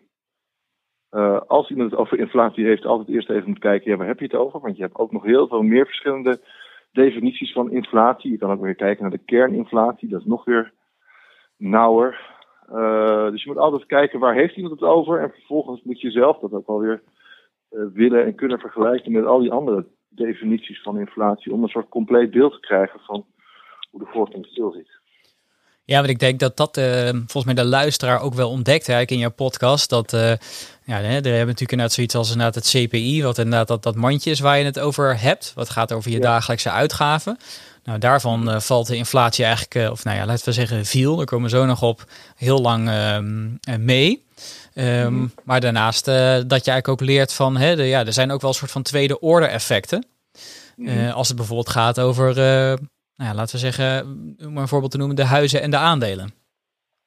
eh, 1.10 1.42
als 1.42 1.70
iemand 1.70 1.92
het 1.92 2.00
over 2.00 2.20
inflatie 2.20 2.66
heeft, 2.66 2.86
altijd 2.86 3.08
eerst 3.08 3.30
even 3.30 3.50
moet 3.50 3.60
kijken, 3.60 3.92
ja, 3.92 3.98
waar 3.98 4.08
heb 4.08 4.20
je 4.20 4.26
het 4.26 4.36
over? 4.36 4.60
Want 4.60 4.76
je 4.76 4.82
hebt 4.82 4.98
ook 4.98 5.12
nog 5.12 5.24
heel 5.24 5.48
veel 5.48 5.62
meer 5.62 5.86
verschillende 5.86 6.40
definities 6.92 7.52
van 7.52 7.72
inflatie. 7.72 8.32
Je 8.32 8.38
kan 8.38 8.52
ook 8.52 8.62
weer 8.62 8.76
kijken 8.76 9.02
naar 9.02 9.12
de 9.12 9.26
kerninflatie, 9.26 10.10
dat 10.10 10.20
is 10.20 10.26
nog 10.26 10.46
weer 10.46 10.74
nauwer. 11.58 12.38
Eh, 12.68 13.30
dus 13.30 13.44
je 13.44 13.50
moet 13.50 13.60
altijd 13.60 13.86
kijken 13.86 14.20
waar 14.20 14.34
heeft 14.34 14.56
iemand 14.56 14.80
het 14.80 14.90
over 14.90 15.20
en 15.20 15.30
vervolgens 15.30 15.84
moet 15.84 16.02
je 16.02 16.12
zelf 16.12 16.40
dat 16.40 16.54
ook 16.54 16.68
wel 16.68 16.80
weer 16.80 17.04
eh, 17.70 17.82
willen 17.94 18.26
en 18.26 18.36
kunnen 18.36 18.60
vergelijken 18.60 19.12
met 19.12 19.26
al 19.26 19.40
die 19.40 19.52
andere 19.52 19.88
definities 20.10 20.82
van 20.82 21.00
inflatie 21.00 21.54
om 21.54 21.64
een 21.64 21.70
soort 21.70 21.90
compleet 21.90 22.32
beeld 22.32 22.54
te 22.54 22.60
krijgen 22.60 23.00
van 23.00 23.26
hoe 23.92 24.00
de 24.00 24.10
voorkant 24.12 24.46
stil 24.46 24.72
zit. 24.72 24.99
Ja, 25.90 25.96
want 25.98 26.10
ik 26.10 26.20
denk 26.20 26.40
dat 26.40 26.58
dat 26.58 26.78
eh, 26.78 27.10
volgens 27.10 27.44
mij 27.44 27.54
de 27.54 27.64
luisteraar 27.64 28.22
ook 28.22 28.34
wel 28.34 28.50
ontdekt 28.50 28.90
eigenlijk 28.90 29.12
in 29.12 29.18
jouw 29.18 29.30
podcast. 29.48 29.90
Dat, 29.90 30.14
eh 30.14 30.32
ja, 30.86 30.96
hè, 30.96 31.02
we 31.02 31.30
hebben 31.30 31.32
natuurlijk 31.32 31.60
inderdaad 31.72 31.94
zoiets 31.94 32.16
als 32.16 32.32
inderdaad 32.32 32.56
het 32.56 32.70
CPI, 32.70 33.24
wat 33.24 33.38
inderdaad 33.38 33.68
dat, 33.68 33.84
dat 33.84 33.96
mandje 33.96 34.32
is 34.32 34.40
waar 34.40 34.58
je 34.58 34.66
het 34.66 34.80
over 34.80 35.20
hebt. 35.22 35.52
Wat 35.56 35.70
gaat 35.70 35.92
over 35.92 36.12
je 36.12 36.18
Ja. 36.18 36.22
dagelijkse 36.24 36.72
uitgaven. 36.72 37.38
Nou, 37.84 38.00
daarvan 38.00 38.50
eh, 38.52 38.60
valt 38.60 38.88
de 38.88 38.96
inflatie 38.96 39.46
eigenlijk, 39.46 39.92
of 39.92 40.04
nou 40.04 40.18
ja, 40.18 40.26
laten 40.26 40.46
we 40.46 40.52
zeggen, 40.52 40.86
viel. 40.86 41.16
Daar 41.16 41.26
komen 41.26 41.50
we 41.50 41.58
zo 41.58 41.66
nog 41.66 41.82
op 41.82 42.04
heel 42.36 42.62
lang 42.62 42.90
ehm, 42.90 43.48
eh, 43.62 43.76
mee. 43.76 44.26
Ehm, 44.74 45.14
Mhm. 45.14 45.28
Maar 45.44 45.60
daarnaast 45.60 46.06
dat 46.06 46.16
je 46.48 46.50
eigenlijk 46.50 46.88
ook 46.88 47.02
leert 47.02 47.34
van, 47.34 47.58
hè, 47.58 47.76
de, 47.76 47.84
ja, 47.84 48.06
er 48.06 48.14
zijn 48.14 48.32
ook 48.32 48.42
wel 48.42 48.50
een 48.50 48.56
soort 48.56 48.72
van 48.72 48.82
tweede 48.82 49.20
orde 49.20 49.46
effecten. 49.46 50.06
Eh, 50.86 51.14
als 51.14 51.28
het 51.28 51.38
bijvoorbeeld 51.38 51.70
gaat 51.70 52.00
over, 52.00 52.36
nou 53.20 53.32
ja, 53.32 53.38
laten 53.38 53.56
we 53.56 53.72
zeggen, 53.72 54.06
om 54.48 54.58
een 54.58 54.68
voorbeeld 54.68 54.92
te 54.92 54.98
noemen, 54.98 55.16
de 55.16 55.26
huizen 55.26 55.62
en 55.62 55.72
de 55.72 55.78
aandelen. 55.78 56.30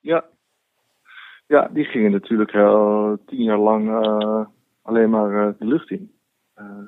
Ja. 0.01 0.25
Ja, 1.46 1.68
die 1.72 1.85
gingen 1.85 2.11
natuurlijk 2.11 2.55
al 2.55 3.18
tien 3.27 3.42
jaar 3.42 3.59
lang 3.59 3.88
eh, 3.88 4.46
alleen 4.83 5.11
maar 5.11 5.48
eh, 5.48 5.55
de 5.59 5.66
lucht 5.66 5.90
in. 5.90 6.12
Eh, 6.55 6.87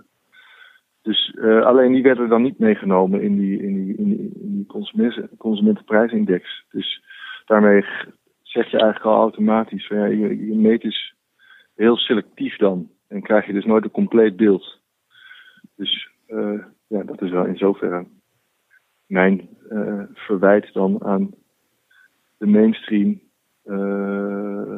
dus 1.02 1.36
alleen 1.40 1.92
die 1.92 2.02
werden 2.02 2.28
dan 2.28 2.42
niet 2.42 2.58
meegenomen 2.58 3.22
in 3.22 3.38
die, 3.38 3.62
in 3.62 3.74
die, 3.74 3.96
in 3.96 4.08
die, 4.08 4.66
consumenten, 4.66 5.30
consumentenprijsindex. 5.36 6.64
Dus 6.70 7.04
daarmee 7.44 7.84
zeg 8.42 8.70
je 8.70 8.78
eigenlijk 8.78 9.04
al 9.04 9.20
automatisch 9.20 9.86
ja, 9.86 10.04
je, 10.04 10.46
je 10.46 10.54
meet 10.54 10.80
dus 10.80 11.14
heel 11.74 11.96
selectief 11.96 12.56
dan. 12.56 12.90
En 13.08 13.22
krijg 13.22 13.46
je 13.46 13.52
dus 13.52 13.64
nooit 13.64 13.84
een 13.84 13.90
compleet 13.90 14.36
beeld. 14.36 14.80
Dus 15.76 16.08
ja, 16.86 17.02
dat 17.02 17.22
is 17.22 17.30
wel 17.30 17.44
in 17.44 17.56
zoverre 17.56 18.06
mijn 19.06 19.48
eh, 19.68 20.02
verwijt 20.14 20.72
dan 20.72 21.04
aan 21.04 21.30
de 22.36 22.46
mainstream 22.46 23.20
eh, 23.62 24.76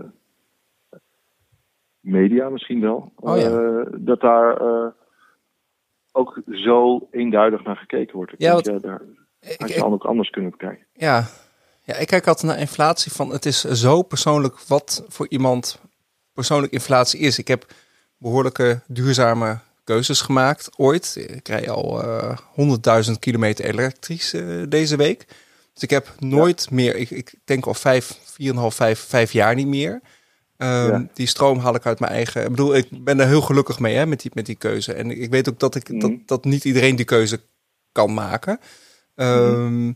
media 2.00 2.48
misschien 2.48 2.80
wel. 2.80 3.12
Oh 3.16 3.38
ja. 3.38 3.50
Eh, 3.50 3.86
dat 3.98 4.20
daar 4.20 4.60
ook 6.12 6.40
zo 6.50 7.08
eenduidig 7.10 7.64
naar 7.64 7.76
gekeken 7.76 8.16
wordt. 8.16 8.32
Ik 8.32 8.40
Ja, 8.40 8.52
denk, 8.54 8.64
wat- 8.66 8.82
ja, 8.82 8.88
daar 8.88 9.00
Ik, 9.40 9.60
had 9.60 9.68
je 9.68 9.74
ik- 9.74 9.80
dan 9.80 9.92
ook 9.92 10.04
anders 10.04 10.30
kunnen 10.30 10.50
bekijken. 10.50 10.86
ja. 10.92 11.24
ja, 11.82 11.94
ik 11.94 12.06
kijk 12.06 12.26
altijd 12.26 12.46
naar 12.52 12.60
inflatie 12.60 13.12
van 13.12 13.30
het 13.30 13.46
is 13.46 13.60
zo 13.64 14.02
persoonlijk 14.02 14.60
wat 14.60 15.04
voor 15.08 15.26
iemand 15.28 15.80
persoonlijk 16.32 16.72
inflatie 16.72 17.20
is. 17.20 17.38
Ik 17.38 17.48
heb 17.48 17.66
behoorlijke 18.18 18.80
duurzame 18.86 19.58
keuzes 19.86 20.20
gemaakt 20.20 20.68
ooit. 20.76 21.14
Ik 21.28 21.48
rij 21.48 21.70
al 21.70 22.02
eh 22.02 22.38
100.000 23.06 23.12
kilometer 23.18 23.64
elektrisch 23.64 24.32
eh, 24.32 24.42
deze 24.68 24.96
week. 24.96 25.24
Dus 25.72 25.82
ik 25.82 25.90
heb 25.90 26.14
nooit 26.18 26.70
meer, 26.70 26.96
ik, 26.96 27.10
ik 27.10 27.34
denk 27.44 27.66
al 27.66 27.74
vijf, 27.74 28.18
vier 28.24 28.50
en 28.50 28.56
half, 28.56 28.74
vijf, 28.74 29.00
vijf 29.00 29.32
jaar 29.32 29.54
niet 29.54 29.66
meer. 29.66 30.00
Ehm, 30.56 30.88
Ja. 30.90 31.06
Die 31.14 31.26
stroom 31.26 31.58
haal 31.58 31.74
ik 31.74 31.86
uit 31.86 32.00
mijn 32.00 32.12
eigen. 32.12 32.42
Ik 32.42 32.48
bedoel, 32.50 32.74
ik 32.76 33.04
ben 33.04 33.20
er 33.20 33.26
heel 33.26 33.40
gelukkig 33.40 33.78
mee 33.78 33.94
hè, 33.96 34.06
met, 34.06 34.20
die, 34.20 34.30
met 34.34 34.46
die 34.46 34.54
keuze. 34.56 34.92
En 34.92 35.10
ik 35.10 35.30
weet 35.30 35.48
ook 35.48 35.58
dat, 35.58 35.74
ik, 35.74 35.88
Mhm. 35.88 35.98
dat, 36.00 36.12
dat 36.26 36.44
niet 36.44 36.64
iedereen 36.64 36.96
die 36.96 37.04
keuze 37.04 37.40
kan 37.92 38.14
maken. 38.14 38.60
Ehm, 39.14 39.64
Mhm. 39.84 39.92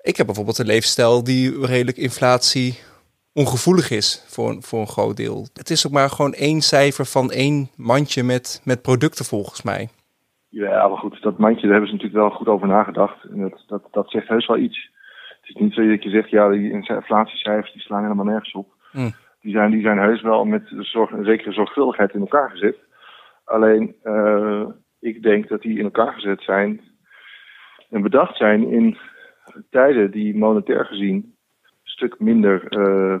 Ik 0.00 0.16
heb 0.16 0.26
bijvoorbeeld 0.26 0.58
een 0.58 0.66
leefstijl 0.66 1.24
die 1.24 1.66
redelijk 1.66 1.96
inflatie 1.96 2.78
ongevoelig 3.42 3.90
is 3.90 4.24
voor, 4.28 4.48
een- 4.50 4.62
voor 4.62 4.80
een 4.80 4.94
groot 4.96 5.16
deel. 5.16 5.46
Het 5.54 5.70
is 5.70 5.86
ook 5.86 5.92
maar 5.92 6.08
gewoon 6.08 6.32
één 6.32 6.60
cijfer 6.60 7.06
van 7.06 7.30
één 7.30 7.68
mandje 7.76 8.22
met, 8.22 8.60
met 8.64 8.82
producten 8.82 9.24
volgens 9.24 9.62
mij. 9.62 9.88
Ja, 10.48 10.88
maar 10.88 10.98
goed, 10.98 11.22
dat 11.22 11.38
mandje, 11.38 11.62
daar 11.62 11.70
hebben 11.70 11.88
ze 11.88 11.94
natuurlijk 11.94 12.22
wel 12.22 12.30
goed 12.38 12.46
over 12.48 12.68
nagedacht. 12.68 13.24
En 13.24 13.40
dat, 13.40 13.64
dat, 13.66 13.82
dat 13.90 14.10
zegt 14.10 14.28
heus 14.28 14.46
wel 14.46 14.58
iets. 14.58 14.90
Het 15.40 15.54
is 15.56 15.62
niet 15.62 15.74
zo 15.74 15.88
dat 15.88 16.02
je 16.02 16.10
zegt, 16.10 16.30
ja, 16.30 16.48
die 16.48 16.70
inflatiecijfers 16.70 17.72
die 17.72 17.82
slaan 17.82 18.02
helemaal 18.02 18.24
nergens 18.24 18.52
op. 18.52 18.74
Hm. 18.90 19.10
Die, 19.40 19.52
zijn, 19.52 19.70
die 19.70 19.82
zijn 19.82 19.98
heus 19.98 20.22
wel 20.22 20.44
met 20.44 20.62
zorg, 20.78 21.10
een 21.10 21.24
zekere 21.24 21.52
zorgvuldigheid 21.52 22.14
in 22.14 22.20
elkaar 22.20 22.50
gezet. 22.50 22.76
Alleen, 23.44 23.94
eh, 24.02 24.62
ik 25.00 25.22
denk 25.22 25.48
dat 25.48 25.62
die 25.62 25.78
in 25.78 25.84
elkaar 25.84 26.12
gezet 26.12 26.42
zijn 26.42 26.80
en 27.90 28.02
bedacht 28.02 28.36
zijn 28.36 28.70
in 28.70 28.98
tijden 29.70 30.10
die 30.10 30.36
monetair 30.36 30.84
gezien 30.84 31.35
stuk 31.96 32.20
minder 32.20 32.66
eh, 32.68 33.18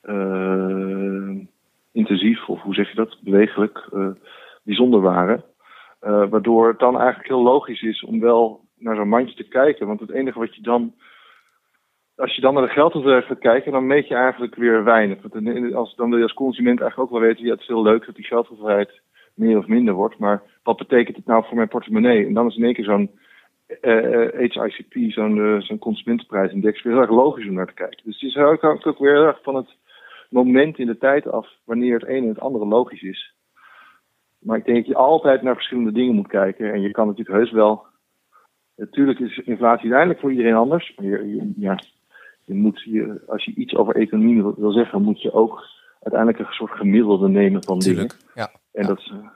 eh, 0.00 1.36
intensief, 1.92 2.48
of 2.48 2.60
hoe 2.60 2.74
zeg 2.74 2.88
je 2.88 2.94
dat, 2.94 3.16
bewegelijk, 3.20 3.88
eh, 3.92 4.08
bijzonder 4.62 5.00
waren. 5.00 5.44
Waardoor 6.30 6.68
het 6.68 6.78
dan 6.78 6.96
eigenlijk 6.98 7.28
heel 7.28 7.42
logisch 7.42 7.82
is 7.82 8.04
om 8.04 8.20
wel 8.20 8.60
naar 8.78 8.96
zo'n 8.96 9.08
mandje 9.08 9.34
te 9.34 9.48
kijken. 9.48 9.86
Want 9.86 10.00
het 10.00 10.10
enige 10.10 10.38
wat 10.38 10.54
je 10.54 10.62
dan. 10.62 10.94
Als 12.16 12.34
je 12.34 12.40
dan 12.40 12.54
naar 12.54 12.62
de 12.62 12.72
geldhoeveelheid 12.72 13.24
gaat 13.24 13.38
kijken, 13.38 13.72
dan 13.72 13.86
meet 13.86 14.08
je 14.08 14.14
eigenlijk 14.14 14.54
weer 14.54 14.84
weinig. 14.84 15.18
Want 15.22 15.74
als, 15.74 15.94
dan 15.94 16.08
wil 16.08 16.18
je 16.18 16.22
als 16.22 16.32
consument 16.32 16.80
eigenlijk 16.80 17.12
ook 17.12 17.18
wel 17.18 17.28
weten: 17.28 17.44
ja, 17.44 17.50
het 17.50 17.60
is 17.60 17.66
heel 17.66 17.82
leuk 17.82 18.06
dat 18.06 18.14
die 18.14 18.24
geldhoeveelheid 18.24 19.00
meer 19.34 19.58
of 19.58 19.66
minder 19.66 19.94
wordt. 19.94 20.18
Maar 20.18 20.42
wat 20.62 20.76
betekent 20.76 21.16
het 21.16 21.26
nou 21.26 21.44
voor 21.44 21.56
mijn 21.56 21.68
portemonnee? 21.68 22.26
En 22.26 22.34
dan 22.34 22.46
is 22.46 22.56
in 22.56 22.64
één 22.64 22.74
keer 22.74 22.84
zo'n 22.84 23.10
HICP, 23.66 25.12
zo'n 25.12 25.38
eh, 25.44 25.60
zo'n 25.60 25.78
consumentenprijsindex, 25.78 26.82
weer 26.82 26.92
heel 26.92 27.02
erg 27.02 27.10
logisch 27.10 27.46
om 27.48 27.54
naar 27.54 27.66
te 27.66 27.74
kijken. 27.74 28.00
Dus 28.04 28.20
het 28.20 28.30
is 28.30 28.34
hangt 28.60 28.84
ook 28.84 28.98
weer 28.98 29.12
heel 29.12 29.26
erg 29.26 29.38
van 29.42 29.54
het 29.54 29.68
moment 30.30 30.78
in 30.78 30.86
de 30.86 30.98
tijd 30.98 31.26
af 31.28 31.48
wanneer 31.64 31.94
het 32.00 32.08
een 32.08 32.22
en 32.22 32.28
het 32.28 32.40
andere 32.40 32.66
logisch 32.66 33.02
is. 33.02 33.34
Maar 34.38 34.56
ik 34.58 34.64
denk 34.64 34.76
dat 34.76 34.86
je 34.86 34.94
altijd 34.94 35.42
naar 35.42 35.54
verschillende 35.54 35.92
dingen 35.92 36.14
moet 36.14 36.26
kijken. 36.26 36.72
En 36.72 36.80
je 36.80 36.90
kan 36.90 37.06
natuurlijk 37.06 37.36
heus 37.36 37.50
wel. 37.52 37.86
Natuurlijk 38.76 39.18
is 39.18 39.38
inflatie 39.38 39.82
uiteindelijk 39.82 40.20
voor 40.20 40.30
iedereen 40.30 40.54
anders. 40.54 40.92
Maar 40.96 41.06
je, 41.06 41.28
je- 41.34 41.52
ja, 41.56 41.78
je 42.44 42.54
moet 42.54 42.82
je, 42.82 43.22
als 43.26 43.44
je 43.44 43.54
iets 43.54 43.74
over 43.74 43.94
economie 43.96 44.42
wil, 44.42 44.54
wil 44.56 44.72
zeggen, 44.72 45.02
moet 45.02 45.22
je 45.22 45.32
ook 45.32 45.64
uiteindelijk 46.00 46.38
een 46.48 46.54
soort 46.54 46.70
gemiddelde 46.72 47.28
nemen 47.28 47.64
van 47.64 47.76
Natuurlijk. 47.76 48.10
dingen. 48.18 48.32
Ja. 48.34 48.50
En 48.72 48.82
Ja. 48.82 48.88
dat 48.88 48.98
is, 48.98 49.08
eh, 49.10 49.16
dat 49.18 49.30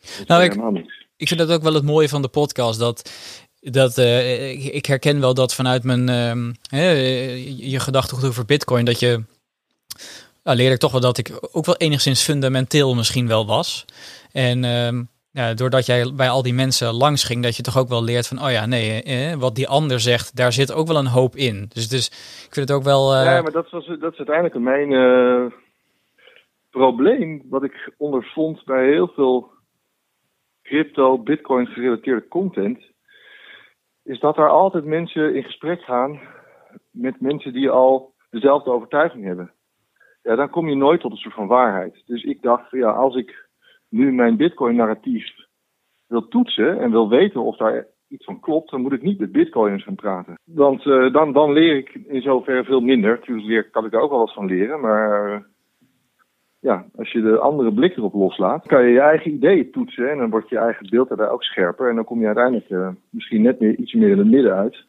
is 0.00 0.24
Nou, 0.26 0.42
ik- 0.42 0.70
niks. 0.72 1.06
Ik 1.16 1.28
vind 1.28 1.40
dat 1.40 1.50
ook 1.52 1.62
wel 1.62 1.74
het 1.74 1.84
mooie 1.84 2.08
van 2.08 2.22
de 2.22 2.28
podcast. 2.28 2.78
Dat, 2.78 3.10
dat 3.60 3.98
eh, 3.98 4.74
ik, 4.74 4.86
herken 4.86 5.20
wel 5.20 5.34
dat 5.34 5.54
vanuit 5.54 5.84
mijn 5.84 6.08
hè, 6.68 6.90
je, 7.56 7.80
gedachtegoed 7.80 8.24
over 8.28 8.44
Bitcoin. 8.44 8.84
Dat 8.84 9.00
je. 9.00 9.22
Nou, 10.42 10.56
leerde 10.56 10.74
ik 10.74 10.80
toch 10.80 10.92
wel 10.92 11.00
dat 11.00 11.18
ik 11.18 11.38
ook 11.52 11.66
wel 11.66 11.76
enigszins 11.76 12.22
fundamenteel 12.22 12.94
misschien 12.94 13.26
wel 13.28 13.46
was. 13.46 13.84
En 14.32 14.64
ehm, 14.64 15.02
ja, 15.30 15.54
doordat 15.54 15.86
jij 15.86 16.12
bij 16.14 16.28
al 16.30 16.42
die 16.42 16.54
mensen 16.54 16.92
langs 16.94 17.24
ging, 17.24 17.42
dat 17.42 17.56
je 17.56 17.62
toch 17.62 17.78
ook 17.78 17.88
wel 17.88 18.04
leert 18.04 18.26
van, 18.26 18.42
oh 18.44 18.50
ja, 18.50 18.66
nee, 18.66 19.02
eh, 19.02 19.34
wat 19.34 19.54
die 19.54 19.68
ander 19.68 20.00
zegt, 20.00 20.36
daar 20.36 20.52
zit 20.52 20.72
ook 20.72 20.86
wel 20.86 20.96
een 20.96 21.06
hoop 21.06 21.36
in. 21.36 21.66
Dus, 21.68 21.88
dus 21.88 22.06
ik 22.46 22.48
vind 22.54 22.68
het 22.68 22.72
ook 22.78 22.82
wel. 22.84 23.14
eh, 23.14 23.24
Ja, 23.24 23.42
maar 23.42 23.52
dat, 23.52 23.70
was, 23.70 23.86
dat 23.86 24.12
is 24.12 24.18
uiteindelijk 24.18 24.58
mijn 24.58 25.52
probleem. 26.70 27.42
Wat 27.50 27.62
ik 27.64 27.92
ondervond 27.98 28.64
bij 28.64 28.86
heel 28.86 29.12
veel 29.14 29.50
crypto, 30.64 31.18
bitcoin 31.18 31.66
gerelateerde 31.66 32.28
content. 32.28 32.78
Is 34.02 34.20
dat 34.20 34.36
er 34.36 34.48
altijd 34.48 34.84
mensen 34.84 35.34
in 35.34 35.42
gesprek 35.44 35.82
gaan 35.82 36.20
met 36.90 37.20
mensen 37.20 37.52
die 37.52 37.70
al 37.70 38.12
dezelfde 38.30 38.70
overtuiging 38.70 39.24
hebben. 39.24 39.52
Ja, 40.22 40.34
dan 40.34 40.50
kom 40.50 40.68
je 40.68 40.76
nooit 40.76 41.00
tot 41.00 41.10
een 41.10 41.16
soort 41.16 41.34
van 41.34 41.46
waarheid. 41.46 42.02
Dus 42.06 42.22
ik 42.22 42.42
dacht, 42.42 42.70
ja, 42.70 42.90
als 42.90 43.16
ik 43.16 43.48
nu 43.88 44.12
mijn 44.12 44.36
bitcoin-narratief 44.36 45.26
wil 46.06 46.28
toetsen 46.28 46.80
en 46.80 46.90
wil 46.90 47.08
weten 47.08 47.40
of 47.40 47.56
daar 47.56 47.86
iets 48.08 48.24
van 48.24 48.40
klopt, 48.40 48.70
dan 48.70 48.80
moet 48.80 48.92
ik 48.92 49.02
niet 49.02 49.18
met 49.18 49.32
bitcoiners 49.32 49.84
gaan 49.84 49.94
praten. 49.94 50.38
Want 50.44 50.86
eh, 50.86 51.12
dan, 51.12 51.32
dan 51.32 51.52
leer 51.52 51.76
ik 51.76 51.94
in 51.94 52.22
zoverre 52.22 52.64
veel 52.64 52.80
minder. 52.80 53.10
Natuurlijk 53.10 53.72
kan 53.72 53.84
ik 53.84 53.92
er 53.92 54.00
ook 54.00 54.10
wel 54.10 54.18
wat 54.18 54.32
van 54.32 54.46
leren, 54.46 54.80
maar 54.80 55.32
eh, 55.32 55.40
ja, 56.64 56.84
als 56.96 57.12
je 57.12 57.20
de 57.20 57.38
andere 57.38 57.72
blik 57.72 57.96
erop 57.96 58.14
loslaat, 58.14 58.66
kan 58.66 58.82
je 58.84 58.92
je 58.92 59.00
eigen 59.00 59.32
ideeën 59.32 59.70
toetsen 59.70 60.10
en 60.10 60.18
dan 60.18 60.30
wordt 60.30 60.48
je 60.48 60.58
eigen 60.58 60.86
beeld 60.90 61.08
daarbij 61.08 61.28
ook 61.28 61.42
scherper. 61.42 61.88
En 61.88 61.94
dan 61.94 62.04
kom 62.04 62.20
je 62.20 62.26
uiteindelijk 62.26 62.70
eh, 62.70 62.88
misschien 63.10 63.42
net 63.42 63.60
meer, 63.60 63.76
iets 63.76 63.92
meer 63.92 64.08
in 64.10 64.18
het 64.18 64.30
midden 64.30 64.54
uit 64.54 64.84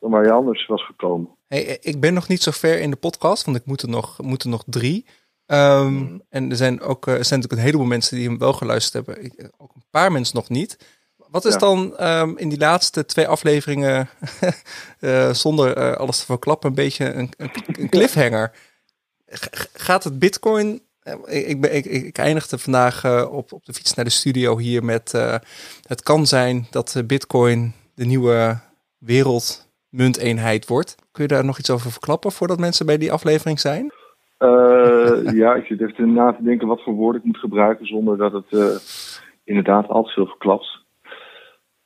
dan 0.00 0.10
waar 0.10 0.24
je 0.24 0.32
anders 0.32 0.66
was 0.66 0.86
gekomen. 0.86 1.28
Hey, 1.48 1.78
ik 1.80 2.00
ben 2.00 2.14
nog 2.14 2.28
niet 2.28 2.42
zo 2.42 2.50
ver 2.50 2.80
in 2.80 2.90
de 2.90 2.96
podcast, 2.96 3.44
want 3.44 3.56
ik 3.56 3.66
moet 3.66 3.82
er 3.82 3.88
nog, 3.88 4.22
moet 4.22 4.42
er 4.42 4.48
nog 4.48 4.62
drie. 4.66 5.06
Ehm, 5.46 5.92
Mhm. 5.94 6.18
En 6.28 6.50
er 6.50 6.56
zijn 6.56 6.80
ook 6.80 7.06
eh, 7.06 7.14
er 7.14 7.24
zijn 7.24 7.40
natuurlijk 7.40 7.52
een 7.60 7.66
heleboel 7.66 7.86
mensen 7.96 8.16
die 8.16 8.28
hem 8.28 8.38
wel 8.38 8.52
geluisterd 8.52 9.06
hebben. 9.06 9.24
Ik, 9.24 9.50
ook 9.58 9.74
een 9.74 9.82
paar 9.90 10.12
mensen 10.12 10.36
nog 10.36 10.48
niet. 10.48 11.00
Wat 11.30 11.44
is 11.44 11.52
Ja. 11.52 11.58
dan 11.58 11.96
ehm, 11.96 12.32
in 12.36 12.48
die 12.48 12.58
laatste 12.58 13.04
twee 13.04 13.26
afleveringen, 13.28 14.08
eh, 15.00 15.30
zonder 15.30 15.76
eh, 15.76 15.92
alles 15.92 16.18
te 16.18 16.24
verklappen, 16.24 16.68
een 16.68 16.74
beetje 16.74 17.12
een, 17.12 17.28
een, 17.36 17.50
een 17.66 17.88
cliffhanger? 17.88 18.52
Gaat 19.72 20.04
het 20.04 20.18
Bitcoin? 20.18 20.80
eh, 21.02 21.14
Ik, 21.26 21.46
ik, 21.46 21.60
ben, 21.60 21.74
ik, 21.76 21.84
ik 21.84 22.02
ik 22.04 22.18
eindigde 22.18 22.58
vandaag 22.58 23.04
eh, 23.04 23.28
op, 23.32 23.52
op 23.52 23.64
de 23.64 23.72
fiets 23.72 23.94
naar 23.94 24.04
de 24.04 24.10
studio 24.10 24.58
hier 24.58 24.84
met. 24.84 25.14
eh, 25.14 25.34
het 25.86 26.02
kan 26.02 26.26
zijn 26.26 26.66
dat 26.70 27.02
Bitcoin 27.06 27.72
de 27.94 28.04
nieuwe 28.04 28.58
wereldmunteenheid 28.98 30.66
wordt. 30.66 30.94
Kun 31.12 31.22
je 31.22 31.28
daar 31.28 31.44
nog 31.44 31.58
iets 31.58 31.70
over 31.70 31.90
verklappen 31.90 32.32
voordat 32.32 32.58
mensen 32.58 32.86
bij 32.86 32.98
die 32.98 33.12
aflevering 33.12 33.60
zijn? 33.60 33.90
Ja, 35.34 35.54
ik 35.54 35.64
zit 35.66 35.80
even 35.80 36.12
na 36.12 36.32
te 36.32 36.42
denken 36.42 36.66
wat 36.68 36.82
voor 36.82 36.94
woorden 36.94 37.20
ik 37.20 37.26
moet 37.26 37.36
gebruiken 37.38 37.86
zonder 37.86 38.16
dat 38.16 38.32
het 38.32 38.80
inderdaad 39.44 39.88
al 39.88 40.02
te 40.02 40.10
veel 40.12 40.26
verklapt. 40.26 40.78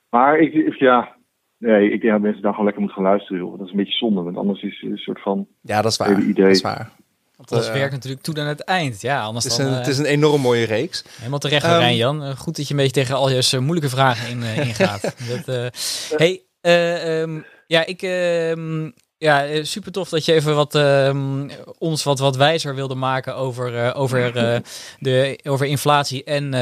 Maar 0.08 0.38
ik, 0.38 0.52
ik- 0.54 0.74
ja, 0.78 1.16
nee, 1.58 1.90
ik 1.90 2.00
denk 2.00 2.12
dat 2.12 2.22
mensen 2.22 2.42
dan 2.42 2.50
gewoon 2.50 2.64
lekker 2.64 2.82
moeten 2.82 3.02
gaan 3.02 3.10
luisteren. 3.12 3.42
Joh. 3.42 3.56
Dat 3.58 3.66
is 3.66 3.70
een 3.72 3.76
beetje 3.78 3.92
zonde, 3.96 4.22
want 4.22 4.36
anders 4.36 4.62
is 4.62 4.80
het 4.80 4.90
een 4.90 4.96
soort 4.96 5.22
van 5.22 5.46
Ja, 5.60 5.82
dat 5.82 5.90
is 5.90 5.96
waar. 5.96 6.20
Idee. 6.20 6.44
Dat 6.44 6.54
is 6.54 6.60
waar. 6.60 6.90
Want, 7.36 7.48
dat 7.48 7.66
eh, 7.66 7.72
werkt 7.72 7.92
natuurlijk 7.92 8.22
toe 8.22 8.40
aan 8.40 8.46
het 8.46 8.60
eind. 8.60 9.00
Ja, 9.00 9.22
anders 9.22 9.44
het, 9.44 9.52
is 9.52 9.58
dan, 9.58 9.66
een, 9.66 9.72
eh, 9.72 9.78
het 9.78 9.88
is 9.88 9.98
een 9.98 10.04
enorm 10.04 10.40
mooie 10.40 10.64
reeks. 10.64 11.04
Helemaal 11.16 11.38
terecht, 11.38 11.64
Rijn 11.64 11.96
Jan. 11.96 12.24
Eh, 12.24 12.36
Goed 12.36 12.56
dat 12.56 12.68
je 12.68 12.70
een 12.70 12.80
beetje 12.80 12.92
tegen 12.92 13.14
al 13.14 13.30
je 13.30 13.60
moeilijke 13.60 13.90
vragen 13.90 14.28
in, 14.28 14.42
ingaat. 14.42 15.02
dat, 15.46 15.72
hey, 16.16 16.42
eh, 16.66 17.20
ehm, 17.20 17.40
ja, 17.66 17.86
ik, 17.86 18.02
ehm, 18.02 18.90
ja, 19.18 19.46
eh, 19.46 19.64
super 19.64 19.92
tof 19.92 20.08
dat 20.08 20.24
je 20.24 20.32
even 20.32 20.54
wat, 20.54 20.74
ehm, 20.74 21.48
ons 21.78 22.02
wat, 22.04 22.18
wat 22.18 22.36
wijzer 22.36 22.74
wilde 22.74 22.94
maken 22.94 23.36
over, 23.36 23.76
eh, 23.76 24.00
over, 24.00 24.36
eh, 24.36 24.60
de, 24.98 25.38
over 25.44 25.66
inflatie 25.66 26.24
en 26.24 26.54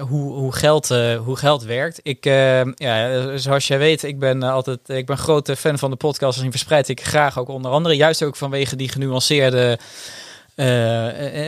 hoe, 0.00 0.32
hoe, 0.32 0.52
geld, 0.52 0.88
hoe 1.24 1.36
geld 1.36 1.62
werkt. 1.62 2.00
Ik, 2.02 2.26
ehm, 2.26 2.72
ja, 2.74 3.36
zoals 3.36 3.66
jij 3.66 3.78
weet, 3.78 4.02
ik 4.02 4.18
ben 4.18 4.42
altijd 4.42 4.88
ik 4.88 5.06
ben 5.06 5.18
grote 5.18 5.56
fan 5.56 5.78
van 5.78 5.90
de 5.90 5.96
podcast 5.96 6.36
en 6.36 6.42
die 6.42 6.50
verspreid 6.50 6.88
ik 6.88 7.00
graag 7.00 7.38
ook 7.38 7.48
onder 7.48 7.70
andere. 7.70 7.96
Juist 7.96 8.22
ook 8.22 8.36
vanwege 8.36 8.76
die 8.76 8.88
genuanceerde 8.88 9.78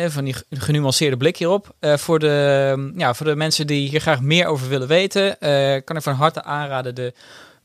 van 0.09 0.25
die 0.25 0.35
genuanceerde 0.51 1.17
blik 1.17 1.37
hierop. 1.37 1.75
Voor, 1.81 2.19
de, 2.19 2.93
ja, 2.97 3.15
voor 3.15 3.27
de 3.27 3.37
mensen 3.37 3.67
die 3.67 3.89
hier 3.89 4.01
graag 4.01 4.21
meer 4.21 4.47
over 4.47 4.69
willen 4.69 4.89
weten, 4.89 5.37
kan 5.85 5.97
ik 5.97 6.03
van 6.03 6.15
harte 6.15 6.43
aanraden 6.43 6.95
de 6.95 7.13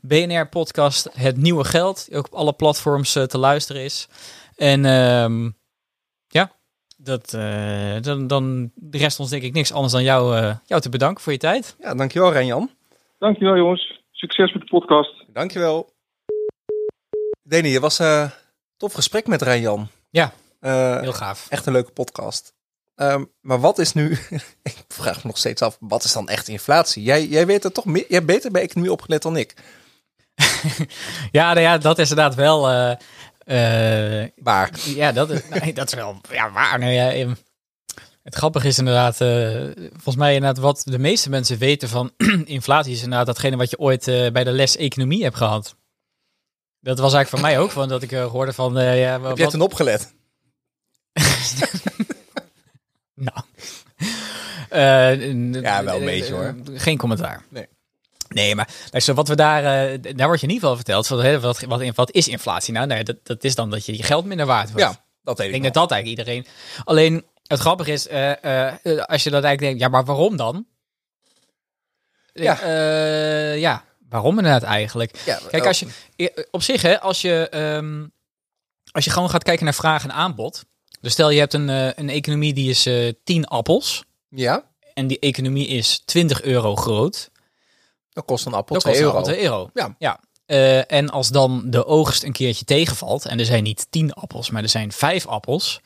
BNR-podcast 0.06 1.08
Het 1.12 1.36
Nieuwe 1.36 1.64
Geld, 1.64 2.06
die 2.08 2.16
ook 2.18 2.26
op 2.26 2.34
alle 2.34 2.52
platforms 2.52 3.14
eh, 3.16 3.22
te 3.22 3.38
luisteren 3.38 3.82
is. 3.82 4.08
En 4.56 4.84
ehm, 4.84 5.50
ja, 6.28 6.52
dat, 6.96 7.34
eh, 7.34 7.96
dan, 8.00 8.26
dan 8.26 8.70
de 8.74 8.98
rest 8.98 9.20
ons 9.20 9.30
denk 9.30 9.42
ik 9.42 9.52
niks 9.52 9.72
anders 9.72 9.92
dan 9.92 10.02
jou, 10.02 10.36
eh, 10.36 10.56
jou 10.64 10.80
te 10.80 10.88
bedanken 10.88 11.22
voor 11.22 11.32
je 11.32 11.38
tijd. 11.38 11.76
Ja, 11.80 11.94
dankjewel 11.94 12.32
Renjan. 12.32 12.70
Dankjewel 13.18 13.56
jongens. 13.56 14.00
Succes 14.10 14.52
met 14.52 14.62
de 14.62 14.68
podcast. 14.68 15.24
Dankjewel. 15.32 15.92
Deni, 17.42 17.68
je 17.68 17.80
was 17.80 17.98
een 17.98 18.30
tof 18.76 18.92
gesprek 18.92 19.26
met 19.26 19.42
Renjan. 19.42 19.88
Ja, 20.10 20.32
Eh, 20.60 21.00
heel 21.00 21.12
gaaf. 21.12 21.46
echt 21.50 21.66
een 21.66 21.72
leuke 21.72 21.90
podcast. 21.92 22.54
Ehm, 22.94 23.24
maar 23.40 23.60
wat 23.60 23.78
is 23.78 23.92
nu, 23.92 24.10
ik 24.62 24.84
vraag 24.88 25.16
me 25.16 25.22
nog 25.24 25.38
steeds 25.38 25.62
af, 25.62 25.76
wat 25.80 26.04
is 26.04 26.12
dan 26.12 26.28
echt 26.28 26.48
inflatie? 26.48 27.02
Jij, 27.02 27.26
jij 27.26 27.46
weet 27.46 27.64
er 27.64 27.72
toch 27.72 27.84
meer, 27.84 28.04
jij 28.08 28.16
hebt 28.16 28.26
beter 28.26 28.50
bij 28.50 28.62
economie 28.62 28.92
opgelet 28.92 29.22
dan 29.22 29.36
ik. 29.36 29.54
Ja, 31.30 31.52
nou 31.52 31.60
ja, 31.60 31.78
dat 31.78 31.98
is 31.98 32.10
inderdaad 32.10 32.34
wel... 32.34 32.70
eh, 32.70 34.22
eh, 34.22 34.28
Waar? 34.36 34.70
Ja, 34.84 35.12
dat 35.12 35.30
is, 35.30 35.40
nee, 35.60 35.72
dat 35.72 35.86
is 35.86 35.94
wel 35.94 36.20
ja, 36.30 36.50
waar. 36.52 36.78
Nou 36.78 36.92
ja, 36.92 37.12
ehm, 37.12 37.34
het 38.22 38.34
grappige 38.34 38.66
is 38.66 38.78
inderdaad, 38.78 39.20
eh, 39.20 39.60
volgens 39.92 40.16
mij 40.16 40.34
inderdaad 40.34 40.62
wat 40.62 40.82
de 40.84 40.98
meeste 40.98 41.30
mensen 41.30 41.58
weten 41.58 41.88
van 41.88 42.12
inflatie 42.44 42.92
is 42.92 43.02
inderdaad 43.02 43.26
datgene 43.26 43.56
wat 43.56 43.70
je 43.70 43.78
ooit 43.78 44.04
bij 44.04 44.44
de 44.44 44.52
les 44.52 44.76
economie 44.76 45.22
hebt 45.22 45.36
gehad. 45.36 45.76
Dat 46.80 46.98
was 46.98 47.14
eigenlijk 47.14 47.28
voor 47.28 47.52
mij 47.52 47.64
ook, 47.64 47.70
van 47.70 47.88
dat 47.88 48.02
ik 48.02 48.10
hoorde 48.10 48.52
van, 48.52 48.72
ja, 48.74 49.12
Heb 49.12 49.20
wat, 49.20 49.38
jij 49.38 49.46
toen 49.46 49.60
opgelet? 49.60 50.14
nou. 53.14 53.40
Ja, 55.62 55.84
wel 55.84 55.98
een 55.98 56.04
beetje, 56.04 56.34
hoor. 56.34 56.54
Geen 56.74 56.98
commentaar. 56.98 57.44
Nee. 57.48 57.66
Nee, 58.34 58.54
maar 58.54 58.68
luister, 58.90 59.14
wat 59.14 59.28
we 59.28 59.36
daar, 59.36 59.64
eh, 59.64 59.98
daar 60.16 60.26
wordt 60.26 60.40
je 60.40 60.46
in 60.46 60.52
ieder 60.52 60.68
geval 60.68 60.76
verteld. 60.76 61.08
Wat, 61.42 61.60
wat, 61.60 61.94
wat 61.94 62.10
is 62.10 62.28
inflatie 62.28 62.72
nou? 62.72 62.86
Nee, 62.86 63.04
dat, 63.04 63.16
dat 63.22 63.44
is 63.44 63.54
dan 63.54 63.70
dat 63.70 63.86
je 63.86 63.96
je 63.96 64.02
geld 64.02 64.24
minder 64.24 64.46
waard 64.46 64.72
wordt. 64.72 64.86
Ja, 64.86 65.04
dat 65.22 65.38
weet 65.38 65.48
Ik 65.48 65.54
ik 65.54 65.62
denk 65.62 65.74
dat 65.74 65.82
dat 65.82 65.92
eigenlijk 65.92 66.28
iedereen. 66.28 66.46
Alleen 66.84 67.24
het 67.46 67.60
grappige 67.60 67.92
is, 67.92 68.08
eh, 68.08 68.66
eh, 68.66 68.74
als 69.04 69.22
je 69.22 69.30
dat 69.30 69.44
eigenlijk 69.44 69.60
denkt, 69.60 69.80
ja, 69.80 69.88
maar 69.88 70.04
waarom 70.04 70.36
dan? 70.36 70.66
Ja. 72.32 72.66
Ja, 73.54 73.84
waarom 74.08 74.38
inderdaad 74.38 74.62
eigenlijk? 74.62 75.16
Ja, 75.24 75.38
Kijk, 75.50 75.66
als 75.66 75.80
je 75.80 76.46
op 76.50 76.62
zich, 76.62 76.82
hè, 76.82 77.00
als 77.00 77.20
je, 77.20 77.48
ehm, 77.48 78.06
als 78.92 79.04
je 79.04 79.10
gewoon 79.10 79.30
gaat 79.30 79.42
kijken 79.42 79.64
naar 79.64 79.74
vraag 79.74 80.02
en 80.02 80.12
aanbod. 80.12 80.64
Dus 81.00 81.12
stel 81.12 81.30
je 81.30 81.38
hebt 81.38 81.54
een, 81.54 81.68
een 81.98 82.08
economie 82.08 82.52
die 82.52 82.70
is 82.70 82.86
eh 82.86 83.12
10 83.24 83.46
appels. 83.46 84.04
Ja, 84.28 84.64
En 84.94 85.06
die 85.06 85.18
economie 85.18 85.66
is 85.66 86.02
20 86.04 86.42
euro 86.42 86.76
groot. 86.76 87.30
Dan 88.12 88.24
kost 88.24 88.46
een 88.46 88.52
appel 88.54 88.74
Dat 88.74 88.82
2 88.82 88.94
kost 88.94 89.04
euro. 89.04 89.18
al 89.18 89.24
2 89.24 89.42
euro. 89.42 89.70
Ja. 89.74 89.94
ja. 89.98 90.20
Eh, 90.46 90.92
en 90.92 91.10
als 91.10 91.28
dan 91.28 91.62
de 91.70 91.86
oogst 91.86 92.22
een 92.22 92.32
keertje 92.32 92.64
tegenvalt. 92.64 93.26
En 93.26 93.38
er 93.38 93.44
zijn 93.44 93.62
niet 93.62 93.86
10 93.90 94.12
appels, 94.12 94.50
maar 94.50 94.62
er 94.62 94.68
zijn 94.68 94.92
5 94.92 95.26
appels. 95.26 95.80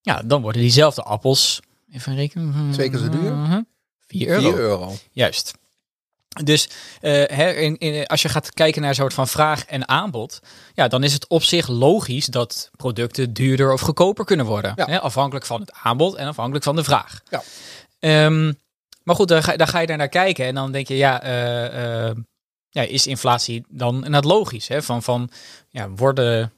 Ja, 0.00 0.22
dan 0.24 0.42
worden 0.42 0.60
diezelfde 0.60 1.02
appels. 1.02 1.60
Even 1.92 2.14
rekenen. 2.14 2.70
Twee 2.72 2.90
keer 2.90 2.98
zo 2.98 3.08
duur? 3.08 3.64
4 4.06 4.28
euro. 4.28 4.50
4 4.50 4.58
euro. 4.58 4.92
Juist. 5.12 5.52
Dus 6.44 6.68
eh, 7.00 7.62
in, 7.62 7.78
in, 7.78 8.06
als 8.06 8.22
je 8.22 8.28
gaat 8.28 8.54
kijken 8.54 8.80
naar 8.80 8.90
een 8.90 8.96
soort 8.96 9.14
van 9.14 9.28
vraag 9.28 9.64
en 9.64 9.88
aanbod, 9.88 10.40
ja, 10.74 10.88
dan 10.88 11.02
is 11.02 11.12
het 11.12 11.28
op 11.28 11.42
zich 11.42 11.68
logisch 11.68 12.26
dat 12.26 12.70
producten 12.76 13.32
duurder 13.32 13.72
of 13.72 13.80
goedkoper 13.80 14.24
kunnen 14.24 14.46
worden. 14.46 14.72
Ja. 14.76 14.84
Hè, 14.86 15.00
afhankelijk 15.00 15.46
van 15.46 15.60
het 15.60 15.72
aanbod 15.82 16.14
en 16.14 16.26
afhankelijk 16.26 16.64
van 16.64 16.76
de 16.76 16.84
vraag. 16.84 17.20
Ja. 17.28 17.42
Ehm, 17.98 18.52
maar 19.10 19.18
goed, 19.18 19.28
dan 19.28 19.42
ga, 19.42 19.56
dan 19.56 19.68
ga 19.68 19.78
je 19.78 19.86
daar 19.86 19.96
naar 19.96 20.08
kijken 20.08 20.46
en 20.46 20.54
dan 20.54 20.72
denk 20.72 20.88
je, 20.88 20.96
ja, 20.96 21.22
eh, 21.22 22.08
eh, 22.08 22.16
ja 22.68 22.82
is 22.82 23.06
inflatie 23.06 23.64
dan 23.68 23.94
inderdaad 23.94 24.24
logisch? 24.24 24.68
Hè? 24.68 24.82
Van, 24.82 25.02
van 25.02 25.30
ja, 25.68 25.88
worden, 25.88 26.52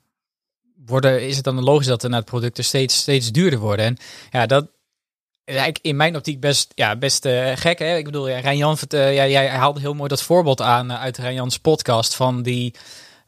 worden, 0.86 1.26
is 1.26 1.34
het 1.36 1.44
dan 1.44 1.62
logisch 1.62 1.86
dat 1.86 2.04
inderdaad 2.04 2.28
producten 2.28 2.64
steeds, 2.64 2.96
steeds 2.96 3.32
duurder 3.32 3.58
worden? 3.58 3.84
En 3.84 3.96
ja, 4.30 4.46
dat, 4.46 4.66
in 5.80 5.96
mijn 5.96 6.16
optiek 6.16 6.40
best, 6.40 6.72
ja, 6.74 6.96
best 6.96 7.24
eh, 7.24 7.52
gek. 7.54 7.78
Hè? 7.78 7.96
Ik 7.96 8.04
bedoel, 8.04 8.28
ja, 8.28 8.38
Rijn-Jan, 8.38 8.76
ja, 8.88 9.26
jij 9.26 9.48
haalde 9.48 9.80
heel 9.80 9.94
mooi 9.94 10.08
dat 10.08 10.22
voorbeeld 10.22 10.60
aan 10.60 10.92
uit 10.92 11.18
Rijn-Jans 11.18 11.58
podcast 11.58 12.14
van 12.14 12.42
die 12.42 12.74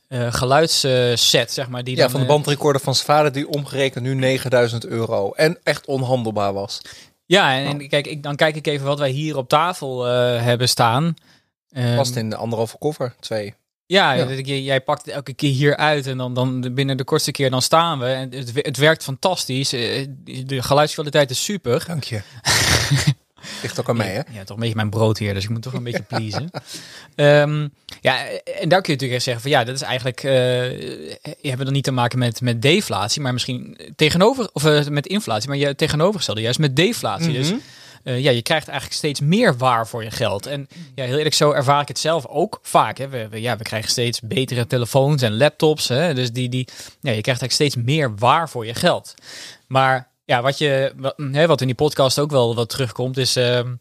geluidsset, 0.08 1.52
zeg 1.52 1.68
maar. 1.68 1.84
Die 1.84 1.96
Ja, 1.96 2.02
dan, 2.02 2.10
van 2.10 2.20
de 2.20 2.26
bandrecorder 2.26 2.80
van 2.82 2.94
zijn 2.94 3.06
vader 3.06 3.32
die 3.32 3.48
omgerekend 3.48 4.04
nu 4.04 4.14
9000 4.14 4.86
euro. 4.86 5.32
En 5.32 5.58
echt 5.62 5.86
onhandelbaar 5.86 6.52
was. 6.52 6.80
Ja, 7.26 7.54
en, 7.56 7.66
en 7.66 7.88
kijk, 7.88 8.06
ik, 8.06 8.22
dan 8.22 8.36
kijk 8.36 8.56
ik 8.56 8.66
even 8.66 8.86
wat 8.86 8.98
wij 8.98 9.10
hier 9.10 9.36
op 9.36 9.48
tafel 9.48 10.06
eh, 10.08 10.42
hebben 10.42 10.68
staan. 10.68 11.14
Ehm, 11.70 11.96
Past 11.96 12.16
in 12.16 12.30
de 12.30 12.36
anderhalve 12.36 12.78
koffer, 12.78 13.14
twee. 13.20 13.54
Ja, 13.86 14.12
ik- 14.14 14.46
jij 14.46 14.80
pakt 14.80 15.04
het 15.04 15.14
elke 15.14 15.34
keer 15.34 15.50
hier 15.52 15.76
uit 15.76 16.06
en 16.06 16.16
dan, 16.16 16.34
dan 16.34 16.74
binnen 16.74 16.96
de 16.96 17.04
kortste 17.04 17.30
keer 17.30 17.50
dan 17.50 17.62
staan 17.62 17.98
we. 17.98 18.06
En 18.06 18.32
het, 18.34 18.50
het 18.54 18.76
werkt 18.76 19.02
fantastisch. 19.02 19.72
Eh, 19.72 20.06
De 20.44 20.62
geluidskwaliteit 20.62 21.30
is 21.30 21.44
super. 21.44 21.84
Dank 21.86 22.04
je. 22.04 22.20
Ligt 23.62 23.80
ook 23.80 23.88
aan 23.88 23.96
mij, 23.96 24.12
hè? 24.12 24.20
Ja, 24.32 24.44
toch 24.44 24.56
een 24.56 24.60
beetje 24.60 24.74
mijn 24.76 24.90
brood 24.90 25.18
hier, 25.18 25.34
dus 25.34 25.44
ik 25.44 25.50
moet 25.50 25.62
toch 25.62 25.72
een 25.72 25.82
beetje 25.92 26.02
pleasen. 26.02 26.50
Ehm, 27.14 27.68
ja, 28.00 28.26
en 28.60 28.68
daar 28.68 28.80
kun 28.82 28.92
je 28.92 29.00
natuurlijk 29.00 29.12
echt 29.12 29.22
zeggen 29.22 29.42
van 29.42 29.50
ja, 29.50 29.64
dat 29.64 29.74
is 29.74 29.82
eigenlijk, 29.82 30.22
eh 30.22 30.32
je 31.40 31.48
hebt 31.50 31.64
dan 31.64 31.72
niet 31.72 31.84
te 31.84 31.90
maken 31.90 32.18
met, 32.18 32.40
met 32.40 32.62
deflatie, 32.62 33.22
maar 33.22 33.32
misschien 33.32 33.78
tegenover, 33.96 34.48
of 34.52 34.64
eh, 34.64 34.86
met 34.86 35.06
inflatie, 35.06 35.48
maar 35.48 35.58
je 35.58 35.74
tegenovergestelde 35.74 36.40
juist 36.40 36.58
met 36.58 36.76
deflatie. 36.76 37.32
Dus 37.32 37.48
Mhm. 37.50 37.58
eh, 38.02 38.20
ja, 38.20 38.30
je 38.30 38.42
krijgt 38.42 38.68
eigenlijk 38.68 38.98
steeds 38.98 39.20
meer 39.20 39.56
waar 39.56 39.88
voor 39.88 40.04
je 40.04 40.10
geld. 40.10 40.46
En 40.46 40.68
ja, 40.94 41.04
heel 41.04 41.16
eerlijk, 41.16 41.34
zo 41.34 41.50
ervaar 41.50 41.80
ik 41.82 41.88
het 41.88 41.98
zelf 41.98 42.26
ook 42.26 42.58
vaak. 42.62 42.98
Hè. 42.98 43.08
We, 43.08 43.28
we- 43.28 43.40
ja, 43.40 43.56
we 43.56 43.62
krijgen 43.64 43.90
steeds 43.90 44.20
betere 44.20 44.66
telefoons 44.66 45.22
en 45.22 45.36
laptops. 45.36 45.88
Hè. 45.88 46.14
Dus 46.14 46.32
die, 46.32 46.48
die, 46.48 46.68
ja, 47.00 47.10
je 47.12 47.20
krijgt 47.20 47.26
eigenlijk 47.40 47.52
steeds 47.52 47.76
meer 47.76 48.16
waar 48.16 48.48
voor 48.48 48.66
je 48.66 48.74
geld. 48.74 49.14
Maar 49.66 50.08
ja, 50.24 50.42
wat, 50.42 50.58
je, 50.58 50.92
wat, 50.96 51.14
hè, 51.32 51.46
wat 51.46 51.60
in 51.60 51.66
die 51.66 51.76
podcast 51.76 52.18
ook 52.18 52.30
wel 52.30 52.54
wat 52.54 52.68
terugkomt, 52.68 53.16
is 53.16 53.36
ehm, 53.36 53.74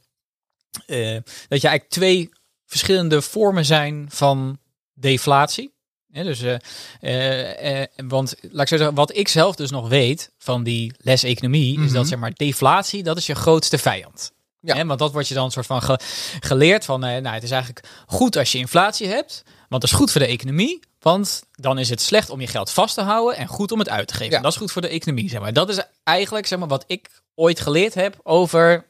eh, 0.85 1.17
dat 1.47 1.61
je 1.61 1.67
eigenlijk 1.67 1.89
twee 1.89 2.29
verschillende 2.65 3.21
vormen 3.21 3.65
zijn 3.65 4.05
van 4.09 4.57
deflatie. 4.93 5.71
Dus, 6.07 6.41
eh, 6.41 7.81
eh, 7.81 7.87
want 8.07 8.35
laat 8.41 8.61
ik 8.61 8.67
zo 8.67 8.77
zeggen, 8.77 8.95
wat 8.95 9.15
ik 9.15 9.27
zelf 9.27 9.55
dus 9.55 9.69
nog 9.71 9.87
weet 9.87 10.31
van 10.37 10.63
die 10.63 10.93
les 10.97 11.23
economie, 11.23 11.79
is 11.79 11.91
dat 11.91 12.01
Mhm. 12.01 12.05
zeg 12.09 12.19
maar 12.19 12.33
deflatie, 12.33 13.03
dat 13.03 13.17
is 13.17 13.25
je 13.25 13.35
grootste 13.35 13.77
vijand. 13.77 14.31
Ja. 14.59 14.85
Want 14.85 14.99
dat 14.99 15.11
wordt 15.11 15.27
je 15.27 15.33
dan 15.33 15.45
een 15.45 15.51
soort 15.51 15.65
van 15.65 15.81
ge- 15.81 15.99
geleerd 16.39 16.85
van, 16.85 16.99
nou, 16.99 17.27
het 17.27 17.43
is 17.43 17.51
eigenlijk 17.51 17.85
goed 18.07 18.35
als 18.37 18.51
je 18.51 18.57
inflatie 18.57 19.07
hebt, 19.07 19.43
want 19.73 19.85
dat 19.85 19.91
is 19.91 19.97
goed 19.97 20.11
voor 20.11 20.21
de 20.21 20.27
economie, 20.27 20.79
want 20.99 21.43
dan 21.51 21.79
is 21.79 21.89
het 21.89 22.01
slecht 22.01 22.29
om 22.29 22.41
je 22.41 22.47
geld 22.47 22.71
vast 22.71 22.95
te 22.95 23.01
houden 23.01 23.37
en 23.37 23.47
goed 23.47 23.71
om 23.71 23.79
het 23.79 23.89
uit 23.89 24.07
te 24.07 24.13
geven. 24.13 24.33
Ja. 24.33 24.41
Dat 24.41 24.51
is 24.51 24.57
goed 24.57 24.71
voor 24.71 24.81
de 24.81 24.87
economie, 24.87 25.29
zeg 25.29 25.41
maar. 25.41 25.53
Dat 25.53 25.69
is 25.69 25.79
eigenlijk 26.03 26.47
zeg 26.47 26.59
maar 26.59 26.67
wat 26.67 26.83
ik 26.87 27.09
ooit 27.35 27.59
geleerd 27.59 27.93
heb 27.93 28.19
over 28.23 28.85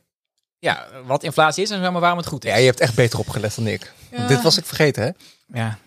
ja, 0.60 0.88
wat 1.06 1.24
inflatie 1.24 1.64
is 1.64 1.70
en 1.70 1.82
zeg 1.82 1.92
maar, 1.92 2.02
waarom 2.02 2.18
het 2.18 2.28
goed 2.28 2.46
is. 2.46 2.52
Ja, 2.52 2.58
je 2.58 2.66
hebt 2.66 2.80
echt 2.80 2.96
beter 2.96 3.20
opgelet 3.20 3.56
dan 3.56 3.68
ik. 3.68 3.94
Ja. 4.12 4.28
Dit 4.28 4.42
was 4.42 4.58
ik 4.58 4.66
vergeten, 4.66 5.04
hè? 5.04 5.12
ja, 5.60 5.78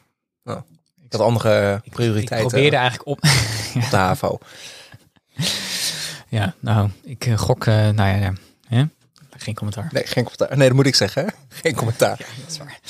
Ik 1.05 1.13
had 1.13 1.21
andere 1.21 1.81
ik 1.85 1.93
prioriteiten 1.93 2.49
probeerde 2.49 2.77
eigenlijk 2.77 3.09
op. 3.09 3.19
op 3.85 3.91
de 3.91 3.97
HAVO. 3.97 4.39
Ja, 6.29 6.55
nou, 6.61 6.91
ik 7.03 7.27
eh, 7.27 7.39
gok, 7.39 7.67
eh, 7.67 7.75
nou 7.75 8.09
ja, 8.09 8.15
ja. 8.15 8.33
Hè? 8.69 8.85
geen 9.37 9.55
commentaar. 9.55 9.89
Nee, 9.93 10.07
geen 10.07 10.25
commentaar. 10.25 10.59
Nee, 10.59 10.69
dat 10.69 10.77
moet 10.77 10.87
ik 10.87 10.95
zeggen, 10.95 11.25
hè? 11.25 11.31
Geen 11.49 11.75
commentaar. 11.75 12.17
Dat 12.17 12.51
is 12.51 12.59
waar. 12.59 12.81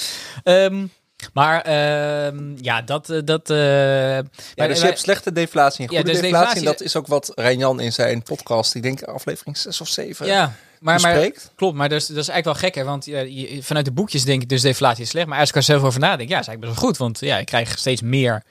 Ehm, 0.42 0.86
maar 1.32 1.60
ehm, 1.62 2.52
ja, 2.60 2.82
dat... 2.82 3.10
eh, 3.10 3.18
dat 3.24 3.50
eh, 3.50 3.56
Ja, 3.56 4.22
dus 4.54 4.78
je 4.80 4.84
hebt 4.84 4.98
slechte 4.98 5.32
deflatie 5.32 5.86
en 5.86 5.92
Ja, 5.92 5.98
goede 6.00 6.12
dus 6.12 6.20
deflatie. 6.20 6.46
deflatie- 6.46 6.58
En 6.66 6.72
dat 6.72 6.80
is 6.80 6.96
ook 6.96 7.06
wat 7.06 7.32
Rijnjan 7.34 7.80
in 7.80 7.92
zijn 7.92 8.22
podcast, 8.22 8.74
ik 8.74 8.82
denk 8.82 9.02
aflevering 9.02 9.56
6 9.58 9.80
of 9.80 9.88
7, 9.88 10.26
ja, 10.26 10.52
maar, 10.80 11.00
klopt, 11.54 11.76
maar 11.76 11.88
dat 11.88 12.00
is, 12.00 12.06
dat 12.06 12.16
is 12.16 12.28
eigenlijk 12.28 12.60
wel 12.60 12.70
gek, 12.70 12.78
hè? 12.78 12.84
Want 12.84 13.04
ja, 13.04 13.20
je- 13.20 13.62
vanuit 13.62 13.84
de 13.84 13.92
boekjes 13.92 14.24
denk 14.24 14.42
ik 14.42 14.48
dus 14.48 14.62
deflatie 14.62 15.02
is 15.02 15.08
slecht. 15.10 15.26
Maar 15.26 15.38
als 15.40 15.48
ik 15.48 15.54
er 15.54 15.62
zelf 15.62 15.82
over 15.82 16.00
nadenk, 16.00 16.28
ja, 16.28 16.38
is 16.38 16.46
eigenlijk 16.46 16.60
best 16.66 16.80
wel 16.80 16.84
goed. 16.88 16.98
Want 16.98 17.20
ja, 17.20 17.38
ik 17.38 17.46
krijg 17.46 17.78
steeds 17.78 18.00
meer 18.02 18.42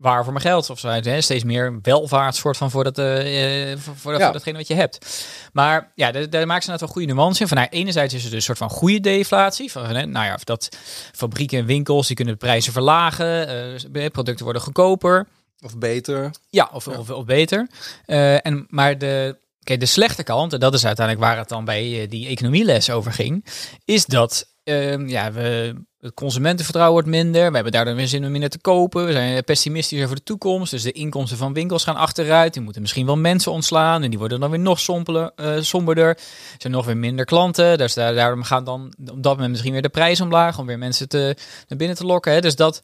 waar 0.00 0.24
voor 0.24 0.32
mijn 0.32 0.44
geld 0.44 0.70
of 0.70 0.78
zo. 0.78 0.88
Hè? 0.88 1.20
Steeds 1.20 1.44
meer 1.44 1.78
welvaart 1.82 2.34
soort 2.34 2.56
van 2.56 2.70
voor, 2.70 2.84
dat, 2.84 2.98
eh, 2.98 3.76
voor, 3.76 4.18
Ja. 4.18 4.30
datgene 4.32 4.58
wat 4.58 4.66
je 4.68 4.74
hebt. 4.74 5.26
Maar 5.52 5.92
ja, 5.94 6.10
daar, 6.12 6.30
daar 6.30 6.46
maken 6.46 6.64
ze 6.64 6.70
net 6.70 6.80
wel 6.80 6.88
goede 6.88 7.12
nuance 7.14 7.42
in. 7.42 7.48
Van 7.48 7.56
nou, 7.56 7.68
enerzijds 7.70 8.14
is 8.14 8.20
er 8.24 8.28
dus 8.30 8.36
een 8.38 8.42
soort 8.44 8.58
van 8.58 8.70
goede 8.70 9.00
deflatie. 9.00 9.70
Van, 9.72 9.84
hè, 9.96 10.06
nou 10.06 10.26
ja, 10.26 10.38
dat 10.44 10.68
fabrieken 11.12 11.58
en 11.58 11.64
winkels, 11.66 12.06
die 12.06 12.16
kunnen 12.16 12.34
de 12.34 12.40
prijzen 12.40 12.72
verlagen. 12.72 13.48
eh, 13.92 14.06
producten 14.10 14.44
worden 14.44 14.62
goedkoper. 14.62 15.26
Of 15.60 15.78
beter. 15.78 16.30
Ja, 16.48 16.70
of, 16.72 16.88
Of, 16.88 17.10
of 17.10 17.24
beter. 17.24 17.68
En, 18.06 18.66
maar 18.68 18.98
de, 18.98 19.36
kijk, 19.62 19.80
de 19.80 19.86
slechte 19.86 20.22
kant, 20.22 20.52
en 20.52 20.60
dat 20.60 20.74
is 20.74 20.86
uiteindelijk 20.86 21.26
waar 21.26 21.36
het 21.38 21.48
dan 21.48 21.64
bij 21.64 22.06
die 22.08 22.28
economieles 22.28 22.90
over 22.90 23.12
ging, 23.12 23.46
is 23.84 24.04
dat 24.06 24.46
ehm, 24.64 25.08
ja, 25.08 25.32
we, 25.32 25.74
het 26.00 26.14
consumentenvertrouwen 26.14 26.94
wordt 26.94 27.08
minder. 27.08 27.48
We 27.48 27.54
hebben 27.54 27.72
daardoor 27.72 27.94
weer 27.94 28.08
zin 28.08 28.24
om 28.24 28.30
minder 28.30 28.50
te 28.50 28.58
kopen. 28.58 29.06
We 29.06 29.12
zijn 29.12 29.44
pessimistisch 29.44 30.04
over 30.04 30.16
de 30.16 30.22
toekomst. 30.22 30.70
Dus 30.70 30.82
de 30.82 30.92
inkomsten 30.92 31.38
van 31.38 31.52
winkels 31.52 31.84
gaan 31.84 31.96
achteruit. 31.96 32.52
Die 32.52 32.62
moeten 32.62 32.82
misschien 32.82 33.06
wel 33.06 33.16
mensen 33.16 33.52
ontslaan. 33.52 34.02
En 34.02 34.10
die 34.10 34.18
worden 34.18 34.40
dan 34.40 34.50
weer 34.50 34.58
nog 34.58 34.80
sompelen, 34.80 35.32
eh, 35.36 35.60
somberder. 35.60 36.08
Er 36.08 36.16
zijn 36.58 36.72
nog 36.72 36.86
weer 36.86 36.96
minder 36.96 37.24
klanten. 37.24 37.78
Dus 37.78 37.94
daar, 37.94 38.14
daarom 38.14 38.42
gaan 38.42 38.64
dan 38.64 38.92
op 39.10 39.22
dat 39.22 39.32
moment 39.32 39.50
misschien 39.50 39.72
weer 39.72 39.82
de 39.82 39.88
prijs 39.88 40.20
omlaag. 40.20 40.58
Om 40.58 40.66
weer 40.66 40.78
mensen 40.78 41.08
te, 41.08 41.36
naar 41.68 41.78
binnen 41.78 41.96
te 41.96 42.06
lokken. 42.06 42.32
Hè. 42.32 42.40
Dus 42.40 42.56
dat... 42.56 42.80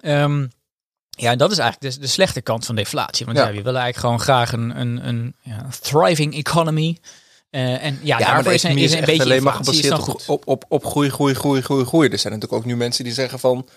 ehm, 0.00 0.46
ja, 1.16 1.36
dat 1.36 1.50
is 1.50 1.58
eigenlijk 1.58 1.94
de, 1.94 2.00
de 2.00 2.06
slechte 2.06 2.40
kant 2.40 2.66
van 2.66 2.74
deflatie. 2.74 3.26
Want 3.26 3.38
ja. 3.38 3.44
Ja. 3.44 3.50
we 3.50 3.62
willen 3.62 3.80
eigenlijk 3.80 3.98
gewoon 3.98 4.20
graag 4.20 4.52
een, 4.52 4.80
een, 4.80 5.08
een 5.08 5.34
ja, 5.42 5.66
thriving 5.80 6.34
economy. 6.34 6.98
Eh, 7.52 7.84
en 7.84 7.98
ja, 8.02 8.18
Ja, 8.18 8.32
daarvoor 8.32 8.52
is 8.52 8.62
een, 8.62 8.78
is 8.78 8.92
is 8.92 8.98
een 8.98 9.04
beetje 9.04 9.22
alleen 9.22 9.42
maar 9.42 9.52
gebaseerd 9.52 10.08
op, 10.08 10.22
op, 10.26 10.46
op, 10.46 10.64
op 10.68 10.84
groei, 10.84 11.10
groei, 11.10 11.34
groei, 11.34 11.62
groei, 11.62 11.84
groei. 11.84 12.08
Er 12.08 12.18
zijn 12.18 12.32
natuurlijk 12.32 12.62
ook 12.62 12.68
nu 12.68 12.76
mensen 12.76 13.04
die 13.04 13.12
zeggen 13.12 13.38
van... 13.38 13.68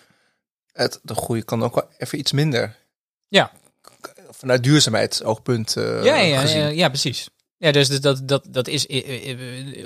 Het, 0.72 1.00
de 1.04 1.16
groei 1.16 1.44
kan 1.44 1.64
ook 1.64 1.76
wel 1.76 1.90
even 1.98 2.20
iets 2.20 2.32
minder. 2.32 2.76
Ja. 3.28 3.52
Vanuit 4.32 4.64
duurzaamheidsoogpunt 4.64 5.78
eh 5.78 6.04
ja, 6.04 6.16
ja, 6.16 6.40
gezien. 6.40 6.60
ja, 6.60 6.68
ja, 6.68 6.88
precies. 6.88 7.30
Ja, 7.58 7.72
dus 7.72 7.88
dat, 7.88 8.28
dat, 8.28 8.46
dat, 8.50 8.68
is 8.68 8.88
eh, 8.88 9.38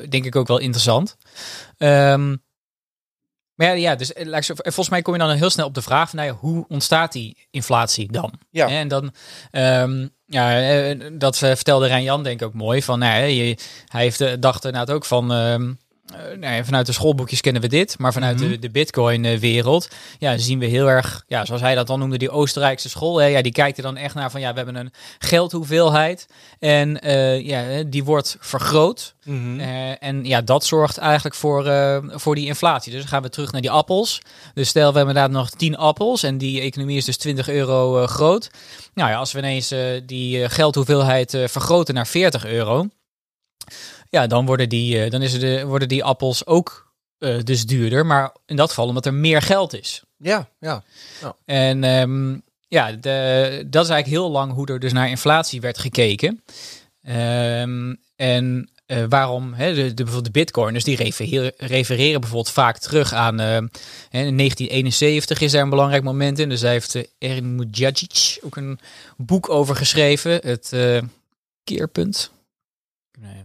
denk 0.09 0.25
ik 0.25 0.35
ook 0.35 0.47
wel 0.47 0.59
interessant. 0.59 1.17
Ehm, 1.77 2.35
maar 3.67 3.77
ja, 3.77 3.95
dus 3.95 4.13
eh, 4.13 4.41
zo- 4.41 4.53
volgens 4.57 4.89
mij 4.89 5.01
kom 5.01 5.13
je 5.13 5.19
dan 5.19 5.29
heel 5.29 5.49
snel 5.49 5.65
op 5.65 5.73
de 5.73 5.81
vraag 5.81 6.09
van, 6.09 6.19
nou 6.19 6.31
ja, 6.31 6.37
hoe 6.39 6.65
ontstaat 6.67 7.11
die 7.11 7.47
inflatie 7.51 8.11
dan? 8.11 8.33
Ja. 8.49 8.67
En 8.67 8.87
dan, 8.87 9.13
ehm, 9.51 10.07
ja, 10.25 10.61
eh, 10.61 10.99
dat 11.13 11.33
eh, 11.41 11.55
vertelde 11.55 11.87
Rijn-Jan 11.87 12.23
denk 12.23 12.41
ik 12.41 12.47
ook 12.47 12.53
mooi. 12.53 12.81
Van, 12.83 12.99
nou, 12.99 13.11
hij 13.13 13.57
heeft, 13.87 14.21
eh, 14.21 14.33
dacht 14.39 14.65
inderdaad 14.65 14.95
ook 14.95 15.05
van, 15.05 15.33
ehm, 15.33 15.73
eh, 16.13 16.37
nou 16.37 16.55
ja, 16.55 16.63
vanuit 16.65 16.85
de 16.85 16.91
schoolboekjes 16.91 17.41
kennen 17.41 17.61
we 17.61 17.67
dit, 17.67 17.97
maar 17.99 18.13
vanuit 18.13 18.39
Mhm. 18.39 18.49
de, 18.49 18.59
de 18.59 18.69
Bitcoin-wereld 18.69 19.87
ja, 20.17 20.37
zien 20.37 20.59
we 20.59 20.65
heel 20.65 20.87
erg, 20.89 21.23
ja, 21.27 21.45
zoals 21.45 21.61
hij 21.61 21.75
dat 21.75 21.87
dan 21.87 21.99
noemde, 21.99 22.17
die 22.17 22.29
Oostenrijkse 22.29 22.89
school. 22.89 23.17
Hè, 23.19 23.25
ja, 23.25 23.41
die 23.41 23.51
kijkt 23.51 23.77
er 23.77 23.83
dan 23.83 23.97
echt 23.97 24.15
naar 24.15 24.31
van 24.31 24.41
ja, 24.41 24.49
we 24.49 24.55
hebben 24.57 24.75
een 24.75 24.91
geldhoeveelheid 25.19 26.27
en 26.59 27.01
eh, 27.01 27.45
ja, 27.45 27.83
die 27.83 28.03
wordt 28.03 28.37
vergroot. 28.39 29.15
Mhm. 29.23 29.59
Eh, 29.59 30.03
en 30.03 30.25
ja, 30.25 30.41
dat 30.41 30.65
zorgt 30.65 30.97
eigenlijk 30.97 31.35
voor, 31.35 31.65
eh, 31.67 31.97
voor 32.09 32.35
die 32.35 32.45
inflatie. 32.45 32.91
Dus 32.91 32.99
dan 33.01 33.09
gaan 33.09 33.21
we 33.21 33.29
terug 33.29 33.51
naar 33.51 33.61
die 33.61 33.71
appels. 33.71 34.21
Dus 34.53 34.69
stel, 34.69 34.91
we 34.91 34.97
hebben 34.97 35.15
inderdaad 35.15 35.41
nog 35.41 35.49
10 35.49 35.77
appels 35.77 36.23
en 36.23 36.37
die 36.37 36.61
economie 36.61 36.97
is 36.97 37.05
dus 37.05 37.17
20 37.17 37.49
euro 37.49 38.01
eh, 38.01 38.07
groot. 38.07 38.49
Nou 38.93 39.09
ja, 39.09 39.17
als 39.17 39.31
we 39.31 39.39
ineens 39.39 39.71
eh, 39.71 39.79
die 40.05 40.43
eh, 40.43 40.49
geldhoeveelheid 40.49 41.33
eh, 41.33 41.47
vergroten 41.47 41.93
naar 41.93 42.07
40 42.07 42.45
euro, 42.45 42.87
ja, 44.09 44.27
dan 44.27 44.45
worden 44.45 44.69
die, 44.69 45.03
eh, 45.03 45.11
dan 45.11 45.21
is 45.21 45.39
de, 45.39 45.65
worden 45.65 45.87
die 45.87 46.03
appels 46.03 46.45
ook 46.45 46.93
eh, 47.17 47.39
dus 47.43 47.65
duurder. 47.65 48.05
Maar 48.05 48.35
in 48.45 48.55
dat 48.55 48.69
geval 48.69 48.87
omdat 48.87 49.05
er 49.05 49.13
meer 49.13 49.41
geld 49.41 49.73
is. 49.73 50.03
Ja, 50.17 50.49
ja. 50.59 50.83
En 51.45 51.83
ehm, 51.83 52.37
ja, 52.67 52.91
de, 52.91 53.65
dat 53.67 53.83
is 53.83 53.89
eigenlijk 53.89 54.21
heel 54.21 54.31
lang 54.31 54.53
hoe 54.53 54.67
er 54.67 54.79
dus 54.79 54.93
naar 54.93 55.09
inflatie 55.09 55.61
werd 55.61 55.77
gekeken. 55.77 56.43
Ehm, 57.01 57.95
en 58.15 58.69
eh, 58.85 59.03
waarom, 59.09 59.53
hè, 59.53 59.73
de, 59.73 59.81
de, 59.81 59.93
bijvoorbeeld 59.93 60.33
de 60.33 60.39
bitcoiners, 60.39 60.83
die 60.83 60.95
refereren, 60.95 61.53
refereren 61.57 62.19
bijvoorbeeld 62.19 62.53
vaak 62.53 62.77
terug 62.77 63.13
aan, 63.13 63.37
hè, 63.37 63.57
in 64.09 64.37
1971 64.37 65.41
is 65.41 65.51
daar 65.51 65.61
een 65.61 65.69
belangrijk 65.69 66.03
moment 66.03 66.39
in. 66.39 66.49
Dus 66.49 66.59
daar 66.59 66.71
heeft 66.71 66.95
uh, 66.95 67.03
Erin 67.17 67.55
Mujagic 67.55 68.39
ook 68.41 68.55
een 68.55 68.79
boek 69.17 69.49
over 69.49 69.75
geschreven, 69.75 70.31
het 70.31 70.73
keerpunt. 71.63 72.31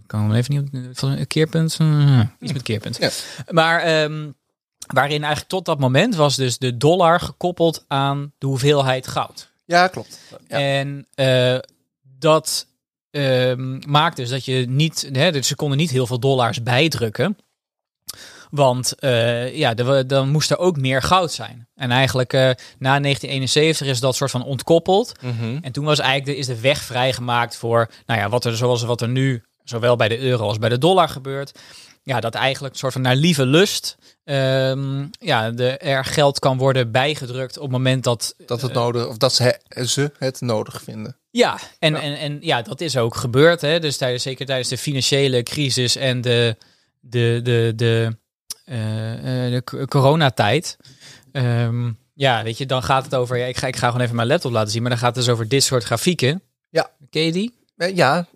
Ik 0.04 0.10
kan 0.10 0.20
hem 0.20 0.32
even 0.32 0.54
niet 0.54 0.88
op 0.88 0.98
van 0.98 1.10
een 1.10 1.26
keerpunt. 1.26 1.76
eh, 1.80 2.20
iets 2.40 2.52
met 2.52 2.62
keerpunt. 2.62 2.96
Ja. 2.96 3.10
Maar 3.50 3.80
ehm, 3.80 4.30
waarin 4.86 5.18
eigenlijk 5.18 5.48
tot 5.48 5.64
dat 5.64 5.78
moment 5.78 6.14
was 6.14 6.36
dus 6.36 6.58
de 6.58 6.76
dollar 6.76 7.20
gekoppeld 7.20 7.84
aan 7.88 8.32
de 8.38 8.46
hoeveelheid 8.46 9.06
goud. 9.06 9.50
Ja, 9.64 9.88
klopt. 9.88 10.18
Ja. 10.48 10.58
En 10.58 11.06
eh, 11.14 11.58
dat 12.18 12.66
ehm, 13.10 13.78
maakt 13.90 14.16
dus 14.16 14.28
dat 14.28 14.44
je 14.44 14.66
niet, 14.68 15.08
hè, 15.12 15.32
dus 15.32 15.46
ze 15.46 15.56
konden 15.56 15.78
niet 15.78 15.90
heel 15.90 16.06
veel 16.06 16.20
dollars 16.20 16.62
bijdrukken. 16.62 17.38
Want 18.50 18.94
eh, 18.98 19.56
ja, 19.56 19.74
dan 20.06 20.28
moest 20.28 20.50
er 20.50 20.58
ook 20.58 20.76
meer 20.76 21.02
goud 21.02 21.32
zijn. 21.32 21.68
En 21.74 21.90
eigenlijk 21.90 22.32
na 22.32 23.00
1971 23.00 23.86
is 23.86 24.00
dat 24.00 24.16
soort 24.16 24.30
van 24.30 24.44
ontkoppeld. 24.44 25.12
Mhm. 25.20 25.58
En 25.60 25.72
toen 25.72 25.84
was 25.84 25.98
eigenlijk 25.98 26.30
de, 26.30 26.36
is 26.36 26.46
de 26.46 26.60
weg 26.60 26.82
vrijgemaakt 26.82 27.56
voor, 27.56 27.90
nou 28.06 28.20
ja, 28.20 28.28
wat 28.28 28.44
er 28.44 28.56
zoals 28.56 28.82
wat 28.82 29.00
er 29.00 29.08
nu 29.08 29.42
zowel 29.64 29.96
bij 29.96 30.08
de 30.08 30.18
euro 30.18 30.46
als 30.46 30.58
bij 30.58 30.68
de 30.68 30.78
dollar 30.78 31.08
gebeurt. 31.08 31.58
Ja, 32.02 32.20
dat 32.20 32.34
eigenlijk 32.34 32.72
een 32.74 32.78
soort 32.80 32.92
van 32.92 33.02
naar 33.02 33.16
lieve 33.16 33.46
lust, 33.46 33.96
ehm, 34.24 35.06
ja, 35.10 35.50
de, 35.50 35.68
er 35.78 36.04
geld 36.04 36.38
kan 36.38 36.58
worden 36.58 36.90
bijgedrukt 36.90 37.56
op 37.56 37.62
het 37.62 37.72
moment 37.72 38.04
dat 38.04 38.34
Dat 38.46 38.62
het 38.62 38.72
nodig, 38.72 39.06
of 39.06 39.16
dat 39.16 39.34
ze, 39.34 39.60
ze 39.84 40.12
het 40.18 40.40
nodig 40.40 40.82
vinden. 40.82 41.16
ja, 41.30 41.58
en, 41.78 41.92
Ja. 41.92 42.00
En, 42.00 42.18
en 42.18 42.38
ja, 42.40 42.62
dat 42.62 42.80
is 42.80 42.96
ook 42.96 43.14
gebeurd. 43.16 43.60
Hè? 43.60 43.80
Dus 43.80 43.96
tijdens, 43.96 44.22
zeker 44.22 44.46
tijdens 44.46 44.68
de 44.68 44.78
financiële 44.78 45.42
crisis 45.42 45.96
en 45.96 46.20
de, 46.20 46.56
de, 47.00 47.40
de, 47.42 47.72
de, 47.76 48.16
eh, 48.64 49.46
eh, 49.46 49.62
de 49.70 49.86
coronatijd. 49.88 50.76
Ehm, 51.32 51.90
ja, 52.14 52.42
weet 52.42 52.58
je, 52.58 52.66
dan 52.66 52.82
gaat 52.82 53.04
het 53.04 53.14
over. 53.14 53.36
Ja, 53.38 53.46
ik, 53.46 53.56
ga, 53.56 53.66
ik 53.66 53.76
ga 53.76 53.86
gewoon 53.86 54.02
even 54.02 54.16
mijn 54.16 54.28
laptop 54.28 54.52
laten 54.52 54.70
zien, 54.72 54.80
maar 54.82 54.90
dan 54.90 55.00
gaat 55.00 55.14
het 55.16 55.24
dus 55.24 55.32
over 55.34 55.48
dit 55.48 55.64
soort 55.64 55.84
grafieken. 55.84 56.42
Ja. 56.70 56.90
Ken 57.10 57.22
je 57.22 57.32
die? 57.32 57.54
Eh, 57.76 57.96
Ja, 57.96 58.26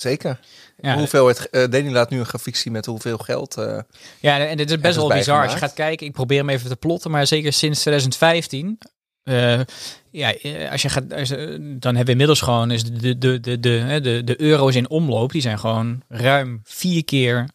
zeker. 0.00 0.40
Ja, 0.80 0.94
Hoeveel 0.96 1.26
het, 1.28 1.48
Danny 1.50 1.90
laat 1.90 2.10
nu 2.10 2.18
een 2.18 2.26
grafiek 2.26 2.56
zien 2.56 2.72
met 2.72 2.86
hoeveel 2.86 3.18
geld. 3.18 3.56
eh, 3.56 3.78
ja 4.20 4.46
en 4.46 4.56
dit 4.56 4.70
is 4.70 4.78
best 4.80 4.96
wel 4.96 5.08
bizar. 5.08 5.42
Als 5.42 5.52
je 5.52 5.58
gaat 5.58 5.72
kijken, 5.74 6.06
ik 6.06 6.12
probeer 6.12 6.38
hem 6.38 6.48
even 6.48 6.68
te 6.68 6.76
plotten, 6.76 7.10
maar 7.10 7.26
zeker 7.26 7.52
sinds 7.52 7.80
2015. 7.80 8.78
eh, 9.22 9.60
ja, 10.10 10.34
als 10.70 10.82
je 10.82 10.88
gaat, 10.88 11.12
als, 11.12 11.28
dan 11.28 11.96
hebben 11.96 12.04
we 12.04 12.10
inmiddels 12.10 12.40
gewoon 12.40 12.70
is 12.70 12.84
de, 12.84 13.18
de, 13.18 13.18
de, 13.18 13.40
de, 13.40 13.58
de, 13.60 14.00
de, 14.02 14.24
de 14.24 14.40
euro's 14.40 14.74
in 14.74 14.90
omloop, 14.90 15.32
die 15.32 15.42
zijn 15.42 15.58
gewoon 15.58 16.02
ruim 16.08 16.60
vier 16.64 17.04
keer 17.04 17.48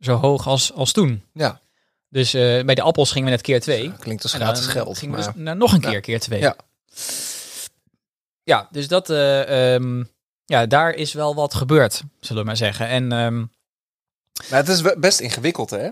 zo 0.00 0.14
hoog 0.16 0.46
als, 0.46 0.72
als 0.72 0.92
toen. 0.92 1.22
ja, 1.34 1.60
Dus 2.08 2.30
bij 2.30 2.74
de 2.74 2.82
appels 2.82 3.10
gingen 3.10 3.24
we 3.24 3.30
net 3.34 3.40
keer 3.42 3.60
twee. 3.60 3.92
klinkt 3.98 4.22
als 4.22 4.32
gratis 4.32 4.66
geld. 4.66 5.00
We 5.00 5.06
maar- 5.06 5.16
dus 5.16 5.28
naar 5.34 5.56
nog 5.56 5.72
een 5.72 5.80
Ja. 5.80 5.90
keer, 5.90 6.00
keer 6.00 6.20
twee. 6.20 6.40
Ja. 6.40 6.56
Ja, 8.44 8.68
dus 8.70 8.88
dat, 8.88 9.10
eh, 9.10 9.74
ehm, 9.74 10.04
ja, 10.44 10.66
daar 10.66 10.94
is 10.94 11.12
wel 11.12 11.34
wat 11.34 11.54
gebeurd, 11.54 12.02
zullen 12.20 12.42
we 12.42 12.48
maar 12.48 12.56
zeggen. 12.56 12.86
En 12.86 13.12
ehm, 13.12 13.38
Maar 14.50 14.58
het 14.58 14.68
is 14.68 14.82
best 14.98 15.20
ingewikkeld, 15.20 15.70
hè? 15.70 15.88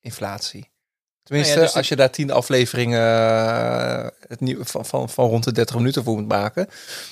Inflatie. 0.00 0.70
Tenminste, 1.22 1.52
Nou 1.54 1.64
ja, 1.64 1.70
dus 1.72 1.76
als 1.76 1.88
je 1.88 1.96
daar 1.96 2.10
tien 2.10 2.30
afleveringen 2.30 3.00
eh, 3.00 4.06
het 4.28 4.40
nieuw, 4.40 4.64
van, 4.64 4.86
van, 4.86 5.08
van 5.08 5.28
rond 5.28 5.44
de 5.44 5.52
30 5.52 5.76
minuten 5.76 6.04
voor 6.04 6.14
moet 6.16 6.28
maken, 6.28 6.68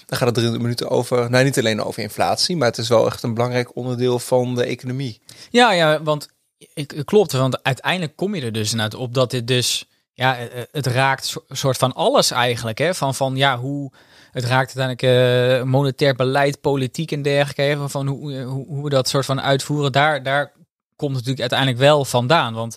dan 0.06 0.18
gaat 0.18 0.26
het 0.26 0.34
drie 0.34 0.50
minuten 0.58 0.88
over, 0.88 1.30
nou 1.30 1.44
niet 1.44 1.58
alleen 1.58 1.82
over 1.82 2.02
inflatie, 2.02 2.56
maar 2.56 2.68
het 2.68 2.78
is 2.78 2.88
wel 2.88 3.06
echt 3.06 3.22
een 3.22 3.34
belangrijk 3.34 3.76
onderdeel 3.76 4.18
van 4.18 4.54
de 4.54 4.64
economie. 4.64 5.20
Ja, 5.50 5.72
ja, 5.72 6.02
want 6.02 6.28
ik, 6.74 7.02
klopt, 7.04 7.32
want 7.32 7.62
uiteindelijk 7.62 8.16
kom 8.16 8.34
je 8.34 8.42
er 8.42 8.52
dus 8.52 8.70
inderdaad 8.70 9.00
op 9.00 9.14
dat 9.14 9.30
dit 9.30 9.46
dus, 9.46 9.88
ja, 10.12 10.38
eh, 10.38 10.62
het 10.72 10.86
raakt 10.86 11.24
so- 11.24 11.44
soort 11.48 11.76
van 11.76 11.92
alles 11.92 12.30
eigenlijk, 12.30 12.78
hè, 12.78 12.94
van, 12.94 13.14
van 13.14 13.36
ja, 13.36 13.58
hoe, 13.58 13.92
het 14.32 14.44
raakt 14.44 14.78
uiteindelijk 14.78 15.02
eh, 15.60 15.62
monetair 15.70 16.14
beleid, 16.14 16.60
politiek 16.60 17.12
en 17.12 17.22
dergelijke, 17.22 17.88
van 17.88 18.06
hoe, 18.06 18.40
hoe, 18.42 18.66
hoe 18.66 18.84
we 18.84 18.90
dat 18.90 19.08
soort 19.08 19.24
van 19.24 19.40
uitvoeren, 19.40 19.92
daar, 19.92 20.22
daar 20.22 20.52
komt 20.96 21.16
het 21.16 21.26
natuurlijk 21.26 21.40
uiteindelijk 21.40 21.78
wel 21.78 22.04
vandaan, 22.04 22.54
want 22.54 22.76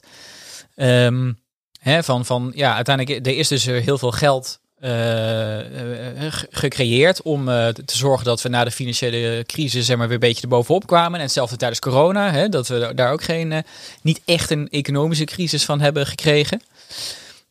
ehm, 0.76 1.32
hè, 1.80 2.04
van, 2.04 2.26
van, 2.26 2.52
ja, 2.56 2.76
uiteindelijk, 2.76 3.28
er 3.28 3.38
is 3.38 3.48
dus 3.48 3.66
heel 3.66 3.98
veel 3.98 4.12
geld 4.12 4.60
eh, 4.80 5.60
eh, 5.60 6.34
ge- 6.34 6.48
gecreëerd 6.50 7.22
om 7.22 7.46
te 7.46 7.74
zorgen 7.86 8.26
dat 8.26 8.42
we 8.42 8.50
na 8.50 8.64
de 8.64 8.72
financiële 8.72 9.44
crisis 9.48 9.86
zeg 9.86 9.98
maar, 9.98 10.06
weer 10.06 10.14
een 10.16 10.20
beetje 10.20 10.42
erbovenop 10.42 10.88
kwamen. 10.88 11.14
En 11.20 11.26
hetzelfde 11.26 11.56
tijdens 11.56 11.80
corona, 11.80 12.32
hè, 12.32 12.50
dat 12.50 12.68
we 12.68 12.92
daar 12.96 13.12
ook 13.12 13.24
geen, 13.24 13.64
niet 14.02 14.22
echt 14.26 14.50
een 14.50 14.70
economische 14.70 15.26
crisis 15.26 15.66
van 15.66 15.82
hebben 15.82 16.06
gekregen. 16.08 16.62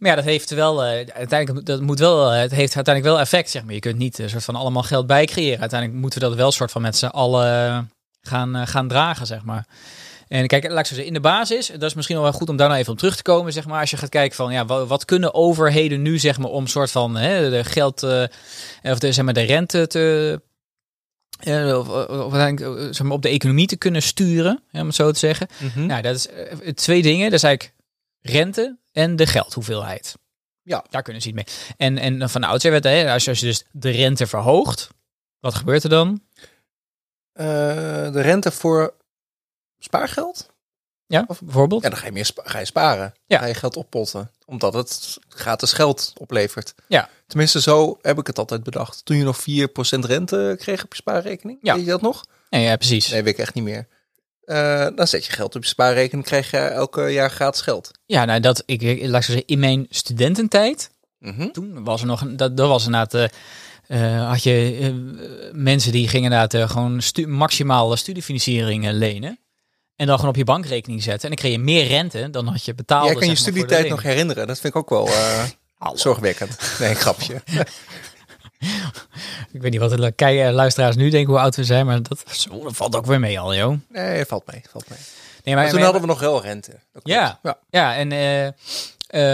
Maar 0.03 0.11
ja, 0.11 0.17
dat 0.17 0.25
heeft 0.25 0.51
wel, 0.51 0.85
eh, 0.85 1.07
uiteindelijk, 1.15 1.67
dat 1.67 1.81
moet 1.81 1.99
wel, 1.99 2.33
eh, 2.33 2.41
het 2.41 2.51
heeft 2.51 2.75
uiteindelijk 2.75 3.15
wel 3.15 3.25
effect, 3.25 3.51
zeg 3.51 3.65
maar. 3.65 3.75
Je 3.75 3.81
kunt 3.81 3.99
niet 3.99 4.19
een 4.19 4.31
soort 4.31 4.45
van 4.45 4.55
allemaal 4.55 4.83
geld 4.83 5.07
bijcreëren. 5.07 5.61
Uiteindelijk 5.61 6.01
moeten 6.01 6.21
we 6.21 6.27
dat 6.27 6.37
wel 6.37 6.53
soort 6.53 6.71
van 6.71 6.83
met 6.83 6.97
z'n 6.97 7.07
allen 7.07 7.91
gaan, 8.23 8.57
eh, 8.57 8.67
gaan 8.67 8.89
dragen, 8.89 9.27
zeg 9.27 9.45
maar. 9.45 9.67
En 10.29 10.47
kijk, 10.47 10.69
laat 10.69 10.79
ik 10.79 10.87
zo 10.87 10.95
zeggen, 10.95 11.07
in 11.07 11.23
de 11.23 11.29
basis, 11.29 11.67
dat 11.67 11.83
is 11.83 11.95
misschien 11.95 12.21
wel 12.21 12.33
goed 12.33 12.49
om 12.49 12.57
daar 12.57 12.69
nou 12.69 12.81
even 12.81 12.93
op 12.93 12.99
terug 12.99 13.17
te 13.17 13.23
komen, 13.23 13.53
zeg 13.53 13.67
maar. 13.67 13.81
Als 13.81 13.91
je 13.91 13.97
gaat 13.97 14.09
kijken 14.09 14.37
van, 14.37 14.53
ja, 14.53 14.65
wat, 14.65 14.89
wat 14.89 15.05
kunnen 15.05 15.35
overheden 15.35 16.03
nu, 16.03 16.19
zeg 16.19 16.39
maar, 16.39 16.51
om 16.51 16.67
soort 16.67 16.91
van 16.91 17.17
hè, 17.17 17.51
de 17.51 17.65
geld, 17.65 18.03
eh, 18.03 18.23
of 18.83 18.99
de, 18.99 19.13
zeg 19.13 19.25
maar, 19.25 19.35
de 19.35 19.43
rente 19.43 19.87
te, 19.87 20.41
eh, 21.39 21.79
of, 21.79 21.89
of, 22.09 22.35
eh, 22.35 22.57
zeg 22.91 23.03
maar, 23.03 23.13
op 23.13 23.23
de 23.23 23.29
economie 23.29 23.67
te 23.67 23.77
kunnen 23.77 24.03
sturen, 24.03 24.63
hè, 24.71 24.81
om 24.81 24.87
het 24.87 24.95
zo 24.95 25.11
te 25.11 25.19
zeggen. 25.19 25.49
Nou, 25.75 26.03
dat 26.03 26.15
is 26.15 26.29
eh, 26.29 26.69
twee 26.75 27.03
dingen. 27.03 27.25
Dat 27.25 27.39
is 27.39 27.43
eigenlijk 27.43 27.75
rente 28.21 28.77
en 28.93 29.17
de 29.17 29.27
geldhoeveelheid. 29.27 30.15
Ja. 30.63 30.85
Daar 30.91 31.03
kunnen 31.03 31.23
ze 31.23 31.29
iets 31.29 31.37
mee. 31.37 31.75
En, 31.77 31.99
en 31.99 32.31
van 32.31 32.45
oudsher 32.45 32.71
werd, 32.71 32.85
hè, 32.85 33.13
als, 33.13 33.25
je, 33.25 33.31
als 33.31 33.41
je 33.41 33.47
dus 33.47 33.65
de 33.71 33.91
rente 33.91 34.27
verhoogt, 34.27 34.89
wat 35.41 35.55
gebeurt 35.55 35.83
er 35.85 35.91
dan? 35.91 36.23
Eh, 37.33 37.45
de 38.13 38.21
rente 38.21 38.51
voor 38.51 38.95
spaargeld? 39.79 40.51
Ja, 41.07 41.25
Of- 41.27 41.41
bijvoorbeeld? 41.43 41.83
Ja, 41.83 41.89
dan 41.89 41.99
ga 41.99 42.07
je 42.07 42.13
meer 42.13 42.25
spa- 42.25 42.43
ga 42.45 42.59
je 42.59 42.65
sparen. 42.65 43.15
Ja. 43.27 43.39
Ga 43.39 43.47
je 43.47 43.55
geld 43.55 43.77
oppotten. 43.77 44.31
Omdat 44.47 44.75
het 44.75 45.19
gratis 45.29 45.73
geld 45.73 46.13
oplevert. 46.19 46.75
Ja. 46.89 47.09
Tenminste, 47.27 47.61
zo 47.61 47.99
heb 48.03 48.19
ik 48.19 48.27
het 48.27 48.39
altijd 48.39 48.63
bedacht. 48.63 49.05
Toen 49.05 49.17
je 49.17 49.25
nog 49.25 49.41
4% 49.41 50.05
rente 50.05 50.55
kreeg 50.59 50.85
op 50.85 50.91
je 50.91 50.97
spaarrekening. 50.99 51.59
Ja. 51.63 51.75
Weet 51.75 51.85
je 51.85 51.91
dat 51.91 52.01
nog? 52.01 52.25
Nee, 52.51 52.63
ja, 52.65 52.77
precies. 52.77 53.09
Nee, 53.09 53.23
weet 53.23 53.33
ik 53.35 53.39
echt 53.41 53.55
niet 53.55 53.65
meer. 53.65 53.89
Eh, 54.45 54.87
dan 54.95 55.07
zet 55.07 55.27
je 55.27 55.33
geld 55.33 55.55
op 55.57 55.63
je 55.63 55.69
spaarrekening. 55.69 56.27
krijg 56.27 56.51
je 56.51 56.57
elke 56.59 57.03
jaar 57.09 57.31
gratis 57.31 57.61
geld. 57.61 57.91
Ja, 58.07 58.25
nou, 58.25 58.41
dat, 58.41 58.63
ik, 58.67 58.83
ik, 58.83 59.01
laat 59.07 59.21
ik 59.21 59.27
zo 59.27 59.33
zeggen, 59.33 59.47
in 59.47 59.59
mijn 59.59 59.87
studententijd, 59.91 60.91
Mhm. 61.19 61.49
toen 61.51 61.85
was 61.85 62.01
er 62.01 62.07
nog, 62.07 62.21
een- 62.21 62.37
dat, 62.37 62.57
dat 62.57 62.69
was 62.69 62.85
inderdaad, 62.85 63.31
eh, 63.87 64.29
had 64.29 64.43
je 64.43 65.51
mensen 65.53 65.93
die 65.93 66.09
gingen 66.09 66.33
inderdaad 66.33 66.71
gewoon 66.71 67.01
stu 67.03 67.27
maximaal 67.27 67.97
studiefinanciering 67.97 68.91
lenen. 68.91 69.39
En 69.97 70.07
dan 70.07 70.15
gewoon 70.17 70.31
op 70.31 70.37
je 70.37 70.45
bankrekening 70.45 71.03
zetten. 71.03 71.23
En 71.23 71.29
dan 71.29 71.37
kreeg 71.45 71.53
je 71.53 71.59
meer 71.59 71.87
rente 71.87 72.31
dan 72.31 72.47
had 72.47 72.65
je 72.65 72.75
betaald. 72.75 73.07
Jij 73.07 73.15
kan 73.15 73.29
je 73.29 73.35
studietijd 73.35 73.89
nog 73.89 74.03
herinneren. 74.03 74.47
Dat 74.47 74.61
vind 74.61 74.75
ik 74.75 74.81
ook 74.81 74.91
wel 74.91 75.09
zorgwekkend. 75.95 76.59
Nee, 76.79 76.89
een 76.91 76.97
grapje. 76.97 77.43
Ik 79.53 79.61
weet 79.63 79.71
niet 79.71 79.81
wat 79.81 79.91
de 79.91 80.13
kei- 80.13 80.41
eh, 80.43 80.53
luisteraars 80.53 80.97
nu 80.97 81.11
denken 81.11 81.31
hoe 81.33 81.43
oud 81.43 81.57
we 81.57 81.65
zijn, 81.65 81.87
maar 81.87 82.03
dat, 82.03 82.25
zo, 82.33 82.63
dat 82.63 82.77
valt 82.77 82.97
ook 82.97 83.07
weer 83.07 83.21
mee 83.21 83.41
al, 83.41 83.55
joh. 83.55 83.77
Nee, 83.89 84.25
valt 84.25 84.53
mee. 84.53 84.63
Valt 84.71 84.89
mee. 84.89 84.99
Nee, 85.45 85.55
Maar 85.55 85.71
toen 85.71 85.81
hadden 85.81 86.01
we 86.01 86.07
nog 86.07 86.21
wel 86.21 86.43
rente. 86.43 86.81
Ja. 87.03 87.39
ja. 87.43 87.59
Ja, 87.71 87.97
en, 87.97 88.13
eh, 88.13 88.47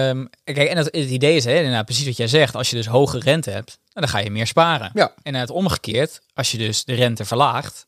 ehm, 0.08 0.24
kijk, 0.44 0.68
en 0.68 0.76
het, 0.76 0.86
het 0.86 0.94
idee 1.10 1.36
is, 1.36 1.44
hè, 1.44 1.54
inderdaad, 1.56 1.84
precies 1.84 2.06
wat 2.06 2.16
jij 2.16 2.28
zegt, 2.28 2.54
als 2.54 2.70
je 2.70 2.76
dus 2.76 2.86
hoge 2.86 3.18
rente 3.18 3.50
hebt, 3.50 3.78
dan 3.92 4.08
ga 4.08 4.18
je 4.18 4.30
meer 4.30 4.46
sparen. 4.46 4.90
Ja. 4.94 5.12
En 5.22 5.34
het 5.34 5.50
omgekeerd, 5.50 6.20
als 6.34 6.50
je 6.50 6.58
dus 6.58 6.84
de 6.84 6.94
rente 6.94 7.24
verlaagt, 7.24 7.86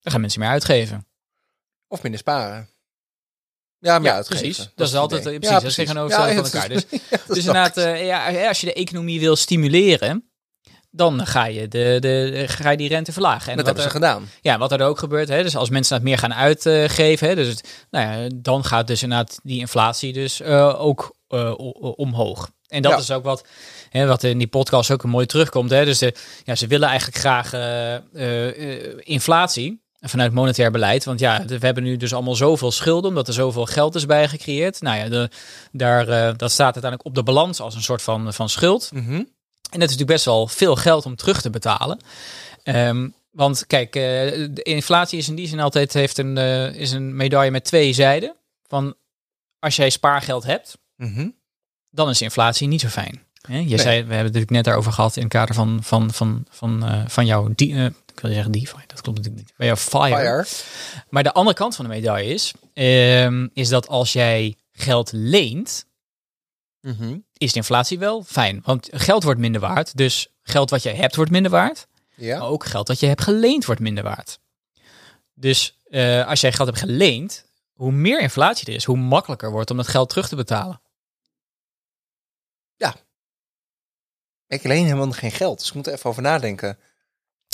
dan 0.00 0.12
gaan 0.12 0.20
mensen 0.20 0.40
meer 0.40 0.48
uitgeven. 0.48 1.06
Of 1.88 2.02
minder 2.02 2.20
sparen. 2.20 2.68
Ja, 3.82 3.98
Ja, 4.02 4.22
precies. 4.22 4.68
Dat 4.74 4.88
is 4.88 4.94
altijd 4.94 5.22
precies, 5.22 5.48
dat 5.48 5.62
is 5.62 5.74
tegenovergestelde 5.74 6.32
Ja, 6.34 6.42
van 6.42 6.60
elkaar. 6.60 6.68
Dus, 6.68 6.84
ja, 7.10 7.18
dus 7.26 7.36
inderdaad, 7.38 7.76
eh, 7.76 8.06
ja, 8.06 8.48
als 8.48 8.60
je 8.60 8.66
de 8.66 8.72
economie 8.72 9.20
wil 9.20 9.36
stimuleren, 9.36 10.26
dan 10.90 11.26
ga 11.26 11.44
je, 11.46 11.68
de, 11.68 11.96
de, 12.00 12.44
ga 12.48 12.70
je 12.70 12.76
die 12.76 12.88
rente 12.88 13.12
verlagen. 13.12 13.50
En 13.50 13.56
Dat 13.56 13.66
wat 13.66 13.76
hebben 13.76 13.82
ze 13.82 13.88
er, 13.98 14.04
gedaan. 14.04 14.28
ja, 14.40 14.58
wat 14.58 14.72
er 14.72 14.82
ook 14.82 14.98
gebeurt, 14.98 15.28
hè, 15.28 15.42
dus 15.42 15.56
als 15.56 15.70
mensen 15.70 15.94
dat 15.94 16.04
meer 16.04 16.18
gaan 16.18 16.34
uitgeven, 16.34 17.28
hè, 17.28 17.34
dus 17.34 17.48
het, 17.48 17.68
nou 17.90 18.22
ja, 18.22 18.28
dan 18.34 18.64
gaat 18.64 18.86
dus 18.86 19.02
inderdaad 19.02 19.38
die 19.42 19.58
inflatie 19.58 20.12
dus 20.12 20.40
eh, 20.40 20.80
ook 20.84 21.16
eh, 21.28 21.54
omhoog. 21.96 22.50
En 22.68 22.82
dat 22.82 22.92
Ja. 22.92 22.98
is 22.98 23.10
ook 23.10 23.24
wat, 23.24 23.44
hè, 23.90 24.06
wat 24.06 24.22
in 24.22 24.38
die 24.38 24.46
podcast 24.46 24.90
ook 24.90 25.04
mooi 25.04 25.26
terugkomt. 25.26 25.70
Hè, 25.70 25.84
dus 25.84 25.98
de, 25.98 26.14
ja, 26.44 26.54
ze 26.54 26.66
willen 26.66 26.88
eigenlijk 26.88 27.18
graag 27.18 27.52
eh, 27.52 27.94
inflatie 30.02 30.08
vanuit 30.10 30.32
monetair 30.32 30.70
beleid. 30.70 31.04
Want 31.04 31.20
ja, 31.20 31.44
we 31.46 31.58
hebben 31.60 31.82
nu 31.82 31.96
dus 31.96 32.14
allemaal 32.14 32.34
zoveel 32.34 32.70
schulden, 32.70 33.08
omdat 33.10 33.28
er 33.28 33.34
zoveel 33.34 33.66
geld 33.66 33.94
is 33.94 34.06
bijgecreëerd. 34.06 34.80
Nou 34.80 34.96
ja, 34.96 35.08
de, 35.08 35.30
daar, 35.72 36.08
eh, 36.08 36.34
dat 36.36 36.50
staat 36.52 36.72
uiteindelijk 36.74 37.04
op 37.04 37.14
de 37.14 37.22
balans 37.22 37.60
als 37.60 37.74
een 37.74 37.82
soort 37.82 38.02
van, 38.02 38.32
van 38.34 38.48
schuld. 38.48 38.90
Mhm. 38.92 39.12
En 39.12 39.26
dat 39.80 39.90
is 39.90 39.96
natuurlijk 39.96 40.08
best 40.10 40.24
wel 40.24 40.46
veel 40.48 40.76
geld 40.76 41.06
om 41.06 41.16
terug 41.16 41.40
te 41.40 41.50
betalen. 41.50 41.98
Ehm, 42.62 43.08
want 43.30 43.66
kijk, 43.66 43.94
eh, 43.96 44.02
de 44.50 44.62
inflatie 44.62 45.18
is 45.18 45.28
in 45.28 45.34
die 45.34 45.48
zin 45.48 45.60
altijd 45.60 45.92
heeft 45.92 46.18
een, 46.18 46.38
eh, 46.38 46.74
is 46.74 46.92
een 46.92 47.16
medaille 47.16 47.50
met 47.50 47.64
twee 47.64 47.92
zijden. 47.92 48.34
Van 48.66 48.94
als 49.58 49.76
jij 49.76 49.90
spaargeld 49.90 50.44
hebt, 50.44 50.78
Mhm. 50.96 51.28
dan 51.90 52.08
is 52.08 52.22
inflatie 52.22 52.68
niet 52.68 52.80
zo 52.80 52.88
fijn. 52.88 53.22
Hè, 53.42 53.56
Je 53.58 53.64
Nee. 53.64 53.78
zei, 53.78 53.90
we 53.90 53.96
hebben 53.96 54.16
het 54.16 54.22
natuurlijk 54.24 54.50
net 54.50 54.64
daarover 54.64 54.92
gehad 54.92 55.16
in 55.16 55.22
het 55.22 55.32
kader 55.32 55.54
van, 55.54 55.78
van, 55.82 56.10
van, 56.12 56.46
van, 56.50 57.04
van 57.08 57.26
jouw, 57.26 57.48
die, 57.54 57.90
ik 58.14 58.20
wil 58.20 58.32
zeggen 58.32 58.52
DeFi, 58.52 58.76
dat 58.86 59.00
klopt 59.00 59.18
natuurlijk 59.18 59.46
niet, 59.46 59.52
van 59.56 59.66
jouw 59.66 59.76
fire. 59.76 60.44
Fire. 60.44 61.04
Maar 61.08 61.22
de 61.22 61.32
andere 61.32 61.56
kant 61.56 61.76
van 61.76 61.84
de 61.84 61.90
medaille 61.90 62.32
is, 62.34 62.52
ehm, 62.74 63.48
is 63.52 63.68
dat 63.68 63.88
als 63.88 64.12
jij 64.12 64.56
geld 64.72 65.12
leent, 65.12 65.86
Mhm. 66.80 67.18
is 67.32 67.52
de 67.52 67.58
inflatie 67.58 67.98
wel 67.98 68.22
fijn. 68.22 68.60
Want 68.64 68.88
geld 68.92 69.22
wordt 69.22 69.40
minder 69.40 69.60
waard, 69.60 69.96
dus 69.96 70.28
geld 70.42 70.70
wat 70.70 70.82
jij 70.82 70.94
hebt 70.94 71.16
wordt 71.16 71.30
minder 71.30 71.50
waard. 71.50 71.86
Ja. 72.14 72.38
Maar 72.38 72.48
ook 72.48 72.64
geld 72.64 72.86
dat 72.86 73.00
je 73.00 73.06
hebt 73.06 73.22
geleend 73.22 73.64
wordt 73.64 73.80
minder 73.80 74.04
waard. 74.04 74.38
Dus 75.34 75.78
eh, 75.90 76.26
als 76.26 76.40
jij 76.40 76.52
geld 76.52 76.68
hebt 76.68 76.80
geleend, 76.80 77.46
hoe 77.72 77.92
meer 77.92 78.20
inflatie 78.20 78.66
er 78.66 78.74
is, 78.74 78.84
hoe 78.84 78.96
makkelijker 78.96 79.50
wordt 79.50 79.70
om 79.70 79.76
dat 79.76 79.88
geld 79.88 80.08
terug 80.08 80.28
te 80.28 80.36
betalen. 80.36 80.80
Ik 84.46 84.62
leen 84.62 84.84
helemaal 84.84 85.10
geen 85.10 85.30
geld, 85.30 85.58
dus 85.58 85.68
ik 85.68 85.74
moet 85.74 85.86
er 85.86 85.92
even 85.92 86.10
over 86.10 86.22
nadenken. 86.22 86.78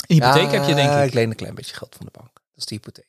Hypotheek 0.07 0.51
Ja, 0.51 0.59
heb 0.59 0.69
je 0.69 0.75
denk 0.75 0.91
ik. 0.91 1.05
Ik 1.05 1.13
leen 1.13 1.29
een 1.29 1.35
klein 1.35 1.55
beetje 1.55 1.75
geld 1.75 1.95
van 1.97 2.05
de 2.05 2.11
bank. 2.11 2.33
Dat 2.33 2.57
is 2.57 2.65
de 2.65 2.75
hypotheek. 2.75 3.07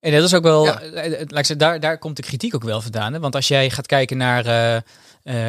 En 0.00 0.12
dat 0.12 0.22
is 0.22 0.34
ook 0.34 0.42
wel, 0.42 0.64
Ja. 0.64 0.80
eh, 0.80 1.20
eh, 1.20 1.28
laat 1.28 1.48
ik 1.48 1.58
daar, 1.58 1.80
daar 1.80 1.98
komt 1.98 2.16
de 2.16 2.22
kritiek 2.22 2.54
ook 2.54 2.62
wel 2.64 2.80
vandaan. 2.80 3.12
Hè? 3.12 3.20
Want 3.20 3.34
als 3.34 3.48
jij 3.48 3.70
gaat 3.70 3.86
kijken 3.86 4.16
naar, 4.16 4.46
eh, 4.46 4.80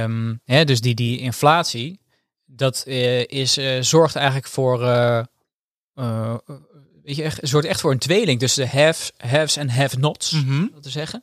ehm, 0.03 0.35
hè, 0.45 0.65
dus 0.65 0.81
die, 0.81 0.95
die 0.95 1.19
inflatie, 1.19 1.99
dat 2.45 2.85
is, 3.27 3.59
zorgt 3.79 4.15
eigenlijk 4.15 4.47
voor, 4.47 4.79
weet 7.03 7.15
je, 7.15 7.23
echt, 7.23 7.39
zorgt 7.41 7.67
echt 7.67 7.81
voor 7.81 7.91
een 7.91 7.97
tweeling 7.99 8.39
tussen 8.39 8.63
de 8.63 8.77
haves, 8.77 9.11
haves 9.17 9.57
en 9.57 9.69
have-nots. 9.69 10.31
Mhm. 10.31 10.65
dat 10.73 10.83
te 10.83 10.89
zeggen. 10.89 11.21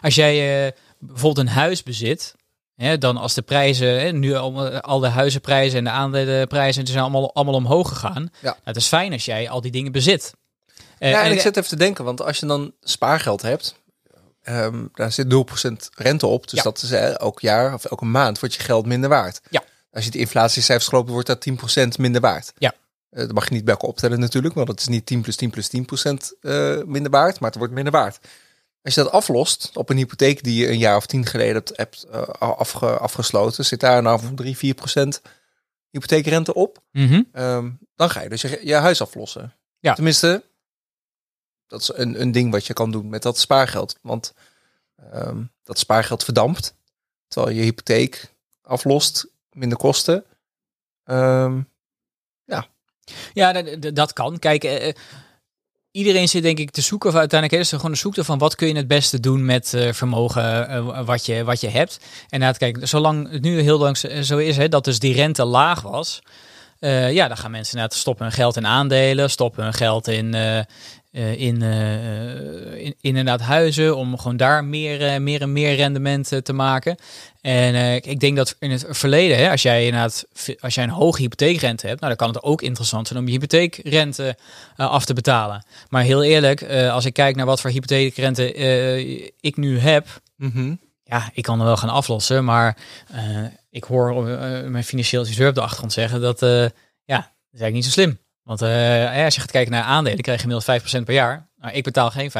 Als 0.00 0.14
jij 0.14 0.74
bijvoorbeeld 0.98 1.46
een 1.46 1.52
huis 1.54 1.82
bezit, 1.82 2.34
hè, 2.76 2.98
dan 2.98 3.16
als 3.16 3.34
de 3.34 3.42
prijzen, 3.42 4.00
hè, 4.00 4.10
nu 4.12 4.34
al, 4.34 4.68
al 4.80 4.98
de 4.98 5.08
huizenprijzen 5.08 5.78
en 5.78 5.84
de 5.84 5.90
aandelenprijzen, 5.90 6.82
die 6.84 6.92
zijn 6.92 7.04
allemaal, 7.04 7.34
allemaal 7.34 7.54
omhoog 7.54 7.88
gegaan. 7.88 8.22
Ja. 8.32 8.48
Nou, 8.48 8.56
het 8.64 8.76
is 8.76 8.86
fijn 8.86 9.12
als 9.12 9.24
jij 9.24 9.48
al 9.48 9.60
die 9.60 9.70
dingen 9.70 9.92
bezit. 9.92 10.34
Eh, 10.98 11.10
Ja, 11.10 11.18
en 11.20 11.26
en- 11.26 11.32
ik 11.32 11.40
zit 11.40 11.56
even 11.56 11.68
te 11.68 11.76
denken, 11.76 12.04
want 12.04 12.22
als 12.22 12.38
je 12.38 12.46
dan 12.46 12.72
spaargeld 12.82 13.42
hebt, 13.42 13.74
ehm, 14.42 14.84
daar 14.94 15.12
zit 15.12 15.28
0% 15.28 15.90
rente 15.94 16.26
op. 16.26 16.42
Dus 16.48 16.58
Ja. 16.58 16.62
dat 16.62 16.82
is 16.82 16.90
eh, 16.90 17.18
elk 17.18 17.40
jaar 17.40 17.74
of 17.74 17.84
elke 17.84 18.04
maand 18.04 18.38
wordt 18.40 18.54
je 18.54 18.60
geld 18.62 18.86
minder 18.86 19.08
waard. 19.10 19.40
Ja. 19.50 19.62
Als 19.92 20.04
je 20.04 20.10
de 20.10 20.18
inflatiecijfers 20.18 20.88
geloopt, 20.88 21.10
wordt 21.10 21.26
dat 21.26 21.40
10% 21.40 21.98
minder 21.98 22.20
waard. 22.20 22.52
Ja. 22.58 22.72
Eh, 23.10 23.18
dat 23.20 23.32
mag 23.32 23.48
je 23.48 23.54
niet 23.54 23.64
bij 23.64 23.74
elkaar 23.74 23.88
optellen 23.90 24.20
natuurlijk, 24.20 24.54
want 24.54 24.68
het 24.68 24.80
is 24.80 24.88
niet 24.88 25.06
10 25.06 25.20
plus 25.20 25.36
10 25.36 25.50
plus 25.50 25.68
10% 25.68 26.34
eh 26.40 26.76
minder 26.84 27.10
waard, 27.10 27.40
maar 27.40 27.48
het 27.50 27.58
wordt 27.58 27.72
minder 27.74 27.92
waard. 27.92 28.18
Als 28.82 28.94
je 28.94 29.02
dat 29.02 29.12
aflost 29.12 29.70
op 29.76 29.88
een 29.90 29.96
hypotheek 29.96 30.42
die 30.42 30.60
je 30.60 30.68
een 30.70 30.78
jaar 30.78 30.96
of 30.96 31.06
tien 31.06 31.26
geleden 31.26 31.62
hebt, 31.74 32.02
eh, 32.02 32.22
afge- 32.38 32.98
afgesloten, 32.98 33.64
zit 33.64 33.80
daar 33.80 34.02
nou 34.02 34.20
voor 34.20 34.34
3, 34.34 34.56
4% 34.56 35.22
hypotheekrente 35.90 36.54
op. 36.54 36.82
Mhm. 36.92 37.22
Ehm, 37.32 37.70
dan 37.96 38.10
ga 38.10 38.20
je 38.22 38.28
dus 38.28 38.40
je, 38.42 38.60
je 38.66 38.74
huis 38.74 39.00
aflossen. 39.00 39.54
Ja. 39.78 39.94
Tenminste, 39.94 40.44
dat 41.66 41.80
is 41.80 41.90
een, 41.94 42.20
een 42.20 42.32
ding 42.32 42.50
wat 42.52 42.66
je 42.66 42.72
kan 42.72 42.90
doen 42.90 43.08
met 43.08 43.22
dat 43.22 43.38
spaargeld. 43.38 43.98
Want 44.02 44.34
ehm, 45.12 45.42
dat 45.62 45.78
spaargeld 45.78 46.24
verdampt. 46.24 46.74
Terwijl 47.28 47.56
je 47.56 47.62
hypotheek 47.62 48.32
aflost, 48.62 49.26
minder 49.52 49.78
kosten. 49.78 50.24
Ehm, 51.04 51.60
Ja, 53.34 53.62
d- 53.62 53.96
dat 53.96 54.12
kan. 54.12 54.38
Kijk, 54.38 54.64
eh, 54.64 54.88
eh, 54.88 54.94
iedereen 55.92 56.28
zit 56.28 56.42
denk 56.42 56.58
ik 56.58 56.70
te 56.70 56.80
zoeken, 56.80 57.10
of 57.10 57.16
uiteindelijk 57.16 57.60
is 57.60 57.70
er 57.70 57.76
gewoon 57.76 57.90
een 57.92 57.98
zoekte 57.98 58.24
van 58.24 58.38
wat 58.38 58.54
kun 58.54 58.68
je 58.68 58.76
het 58.76 58.88
beste 58.88 59.20
doen 59.20 59.44
met 59.44 59.74
eh, 59.74 59.92
vermogen 59.92 60.68
eh, 60.68 61.04
wat, 61.04 61.26
je, 61.26 61.44
wat 61.44 61.60
je 61.60 61.68
hebt. 61.68 61.98
En 62.02 62.08
inderdaad, 62.28 62.58
kijk, 62.58 62.78
zolang 62.82 63.30
het 63.30 63.42
nu 63.42 63.60
heel 63.60 63.78
lang 63.78 63.96
zo- 63.96 64.36
is 64.36 64.56
hè, 64.56 64.68
dat 64.68 64.84
dus 64.84 64.98
die 64.98 65.14
rente 65.14 65.44
laag 65.44 65.80
was, 65.82 66.22
eh, 66.78 67.12
ja, 67.12 67.28
dan 67.28 67.36
gaan 67.36 67.50
mensen 67.50 67.90
stoppen 67.90 68.24
hun 68.24 68.34
geld 68.34 68.56
in 68.56 68.66
aandelen, 68.66 69.30
stoppen 69.30 69.62
hun 69.62 69.74
geld 69.74 70.08
in, 70.08 70.34
eh, 71.12 71.40
in, 71.40 71.62
eh, 71.62 72.84
in, 72.84 72.94
inderdaad 73.00 73.40
huizen, 73.40 73.96
om 73.96 74.18
gewoon 74.18 74.36
daar 74.36 74.64
meer, 74.64 75.06
eh, 75.06 75.20
meer 75.20 75.40
en 75.40 75.52
meer 75.52 75.74
rendement 75.74 76.32
te 76.42 76.52
maken. 76.52 76.96
En 77.40 78.02
ik 78.02 78.20
denk 78.20 78.36
dat 78.36 78.56
in 78.58 78.70
het 78.70 78.84
verleden, 78.88 79.36
hè, 79.36 79.50
als 79.50 79.62
jij 79.62 79.84
inderdaad, 79.84 80.26
als 80.60 80.74
jij 80.74 80.84
een 80.84 80.90
hoge 80.90 81.20
hypotheekrente 81.20 81.86
hebt, 81.86 82.00
nou 82.00 82.16
dan 82.16 82.26
kan 82.26 82.34
het 82.34 82.42
ook 82.42 82.62
interessant 82.62 83.06
zijn 83.06 83.18
om 83.18 83.26
je 83.26 83.32
hypotheekrente 83.32 84.36
af 84.76 85.04
te 85.04 85.14
betalen. 85.14 85.64
Maar 85.88 86.02
heel 86.02 86.22
eerlijk, 86.22 86.62
als 86.68 87.04
ik 87.04 87.12
kijk 87.12 87.36
naar 87.36 87.46
wat 87.46 87.60
voor 87.60 87.70
hypotheekrente 87.70 88.54
ik 89.40 89.56
nu 89.56 89.78
heb, 89.78 90.20
mhm. 90.36 90.74
ja, 91.04 91.30
ik 91.32 91.42
kan 91.42 91.58
er 91.58 91.66
wel 91.66 91.76
gaan 91.76 91.88
aflossen, 91.88 92.44
maar 92.44 92.76
ik 93.70 93.84
hoor 93.84 94.22
mijn 94.70 94.84
financieel 94.84 95.22
adviseur 95.22 95.48
op 95.48 95.54
de 95.54 95.60
achtergrond 95.60 95.92
zeggen 95.92 96.20
dat, 96.20 96.40
ja, 97.04 97.16
dat 97.16 97.52
is 97.52 97.60
eigenlijk 97.60 97.74
niet 97.74 97.84
zo 97.84 97.90
slim. 97.90 98.18
Want 98.42 98.62
eh, 98.62 99.24
als 99.24 99.34
je 99.34 99.40
gaat 99.40 99.50
kijken 99.50 99.72
naar 99.72 99.82
aandelen, 99.82 100.20
krijg 100.20 100.42
je 100.42 100.48
gemiddeld 100.48 100.82
5% 101.00 101.04
per 101.04 101.14
jaar. 101.14 101.48
Maar 101.56 101.74
ik 101.74 101.82
betaal 101.84 102.10
geen 102.10 102.30
5% 102.30 102.34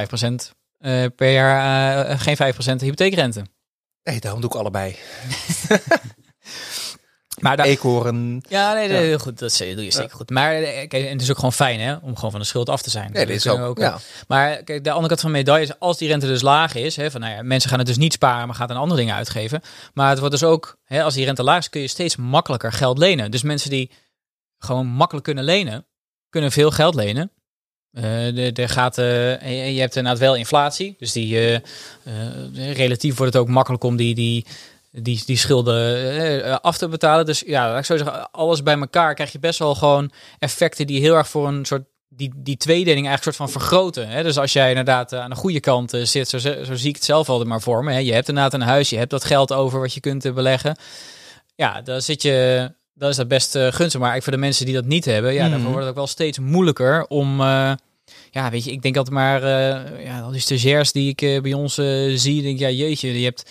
eh, 0.79 1.05
per 1.17 1.33
jaar, 1.33 2.07
eh, 2.07 2.21
geen 2.21 2.37
5% 2.37 2.81
hypotheekrente. 2.81 3.45
Nee, 4.03 4.21
daarom 4.21 4.41
doe 4.41 4.51
ik 4.51 4.57
allebei. 4.57 4.97
Maar 7.41 7.57
daar, 7.57 7.67
Eekhoorn. 7.67 8.43
Ja, 8.49 8.73
nee, 8.73 8.89
nee, 8.89 8.97
Ja. 8.97 9.03
heel 9.03 9.19
goed. 9.19 9.39
Dat 9.39 9.59
doe 9.59 9.85
je 9.85 9.91
zeker 9.91 10.17
goed. 10.17 10.31
Maar 10.31 10.53
kijk, 10.63 10.93
en 10.93 11.09
het 11.13 11.23
is 11.23 11.31
ook 11.31 11.37
gewoon 11.37 11.53
fijn, 11.53 11.81
hè, 11.81 11.95
om 11.95 12.15
gewoon 12.15 12.31
van 12.31 12.41
de 12.41 12.47
schuld 12.47 12.69
af 12.69 12.83
te 12.83 12.91
zijn. 12.91 13.13
Nee, 13.13 13.27
dit 13.27 13.37
is 13.37 13.43
Dat 13.43 13.59
ook. 13.59 13.79
ja. 13.79 13.99
Maar 14.29 14.63
kijk, 14.63 14.85
de 14.85 14.91
andere 14.91 15.09
kant 15.09 15.21
van 15.21 15.31
de 15.33 15.37
medaille 15.37 15.65
is, 15.65 15.79
als 15.79 15.99
die 15.99 16.09
rente 16.09 16.27
dus 16.27 16.43
laag 16.43 16.75
is, 16.75 16.97
hè, 16.97 17.11
van 17.11 17.21
nou 17.21 17.33
ja, 17.35 17.43
mensen 17.43 17.71
gaan 17.71 17.79
het 17.79 17.87
dus 17.89 17.97
niet 17.97 18.13
sparen, 18.13 18.47
maar 18.47 18.57
gaan 18.57 18.67
het 18.67 18.77
aan 18.77 18.83
andere 18.83 19.01
dingen 19.01 19.15
uitgeven. 19.15 19.61
Maar 19.95 20.09
het 20.11 20.19
wordt 20.19 20.35
dus 20.41 20.49
ook, 20.49 20.79
hè, 20.85 21.03
als 21.03 21.15
die 21.15 21.25
rente 21.25 21.43
laag 21.43 21.59
is, 21.59 21.69
kun 21.69 21.81
je 21.81 21.89
steeds 21.89 22.17
makkelijker 22.17 22.73
geld 22.73 22.99
lenen. 22.99 23.31
Dus 23.31 23.43
mensen 23.43 23.71
die 23.71 23.91
gewoon 24.59 24.87
makkelijk 24.87 25.25
kunnen 25.25 25.45
lenen, 25.45 25.87
kunnen 26.33 26.53
veel 26.53 26.71
geld 26.71 26.95
lenen. 26.95 27.31
Eh, 27.93 28.03
de, 28.55 28.69
gaat, 28.69 28.99
en 28.99 29.73
je 29.75 29.81
hebt 29.81 29.97
inderdaad 29.97 30.21
wel 30.21 30.37
inflatie, 30.37 30.95
dus 30.99 31.13
die 31.13 31.39
eh, 31.39 31.61
relatief 32.73 33.17
wordt 33.17 33.33
het 33.33 33.43
ook 33.43 33.49
makkelijk 33.49 33.85
om 33.85 33.97
die, 33.97 34.15
die, 34.15 34.47
die, 34.91 35.23
die 35.27 35.37
schulden 35.37 36.63
af 36.63 36.79
te 36.79 36.89
betalen. 36.89 37.27
Dus 37.27 37.43
ja, 37.47 37.79
ik 37.79 37.85
zo 37.85 37.97
zeggen, 37.97 38.31
alles 38.31 38.63
bij 38.63 38.79
elkaar 38.79 39.15
krijg 39.15 39.33
je 39.33 39.39
best 39.39 39.59
wel 39.59 39.75
gewoon 39.75 40.11
effecten 40.39 40.87
die 40.87 41.01
heel 41.01 41.15
erg 41.15 41.29
voor 41.29 41.49
een 41.49 41.65
soort 41.65 41.85
die, 42.09 42.33
die 42.35 42.57
tweedeling 42.57 43.07
eigenlijk 43.07 43.23
soort 43.23 43.51
van 43.51 43.61
vergroten. 43.61 44.09
Hè? 44.09 44.23
Dus 44.23 44.39
als 44.39 44.53
jij 44.53 44.69
inderdaad 44.69 45.13
aan 45.13 45.31
de 45.31 45.37
goede 45.37 45.61
kant 45.61 45.91
zit, 46.03 46.29
zo, 46.29 46.39
zo 46.39 46.75
zie 46.75 46.89
ik 46.89 46.95
het 46.95 47.05
zelf 47.05 47.29
altijd 47.29 47.49
maar 47.49 47.61
voor 47.61 47.85
me. 47.85 47.93
Hè? 47.93 47.99
Je 47.99 48.13
hebt 48.13 48.29
inderdaad 48.29 48.55
een 48.55 48.61
huis, 48.61 48.91
je 48.91 48.97
hebt 48.97 49.11
dat 49.11 49.25
geld 49.25 49.53
over 49.53 49.81
wat 49.81 49.95
je 49.95 50.01
kunt 50.01 50.35
beleggen. 50.35 50.77
Ja, 51.55 51.83
dan 51.83 52.03
zit 52.03 52.23
je, 52.23 52.71
dan 53.03 53.11
is 53.11 53.17
dat 53.17 53.29
best 53.29 53.55
eh, 53.55 53.63
gunstig. 53.63 54.01
Maar 54.01 54.11
eigenlijk 54.11 54.23
voor 54.23 54.33
de 54.33 54.39
mensen 54.39 54.67
die 54.67 54.75
dat 54.75 54.85
niet 54.85 55.05
hebben, 55.05 55.35
ja, 55.35 55.49
daarvoor 55.49 55.67
wordt 55.71 55.81
het 55.81 55.89
ook 55.89 55.95
wel 55.95 56.07
steeds 56.07 56.39
moeilijker 56.39 57.07
om. 57.07 57.41
eh, 57.41 57.73
ja, 58.31 58.51
weet 58.51 58.65
je, 58.65 58.71
ik 58.71 58.83
denk 58.83 58.97
altijd 58.97 59.15
maar, 59.15 59.43
eh, 59.43 60.05
ja, 60.05 60.21
al 60.21 60.31
die 60.31 60.41
stagiairs 60.41 60.93
die 60.93 61.15
ik 61.17 61.43
bij 61.43 61.53
ons 61.53 61.75
zie, 62.15 62.43
denk 62.43 62.59
ja, 62.59 62.71
jeetje, 62.71 63.19
je 63.19 63.25
hebt, 63.25 63.51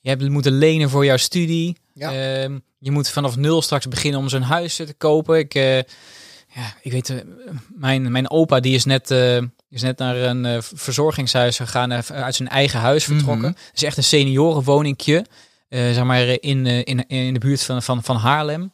je 0.00 0.08
hebt 0.08 0.28
moeten 0.28 0.52
lenen 0.52 0.90
voor 0.90 1.04
jouw 1.04 1.16
studie. 1.16 1.76
Ja. 1.94 2.12
Ehm, 2.12 2.58
je 2.78 2.90
moet 2.90 3.10
vanaf 3.10 3.36
nul 3.36 3.62
straks 3.62 3.88
beginnen 3.88 4.20
om 4.20 4.28
zo'n 4.28 4.42
huis 4.42 4.76
te 4.76 4.94
kopen. 4.98 5.38
Ik, 5.38 5.54
ja, 5.54 6.74
ik 6.82 6.92
weet, 6.92 7.24
mijn, 7.68 8.12
mijn 8.12 8.30
opa 8.30 8.60
die 8.60 8.74
is 8.74 8.84
net, 8.84 9.10
is 9.70 9.82
net 9.82 9.98
naar 9.98 10.16
een 10.16 10.62
verzorgingshuis 10.62 11.56
gegaan, 11.56 11.92
uit 11.92 12.34
zijn 12.34 12.48
eigen 12.48 12.80
huis 12.80 13.04
vertrokken. 13.04 13.50
Mhm. 13.50 13.60
Het 13.66 13.76
is 13.76 13.82
echt 13.82 13.96
een 13.96 14.04
seniorenwoningje, 14.04 15.26
zeg 15.68 16.04
maar 16.04 16.26
in, 16.28 16.66
in, 16.66 17.06
in 17.06 17.32
de 17.34 17.40
buurt 17.40 17.62
van, 17.62 17.82
van, 17.82 18.02
van 18.02 18.16
Haarlem. 18.16 18.72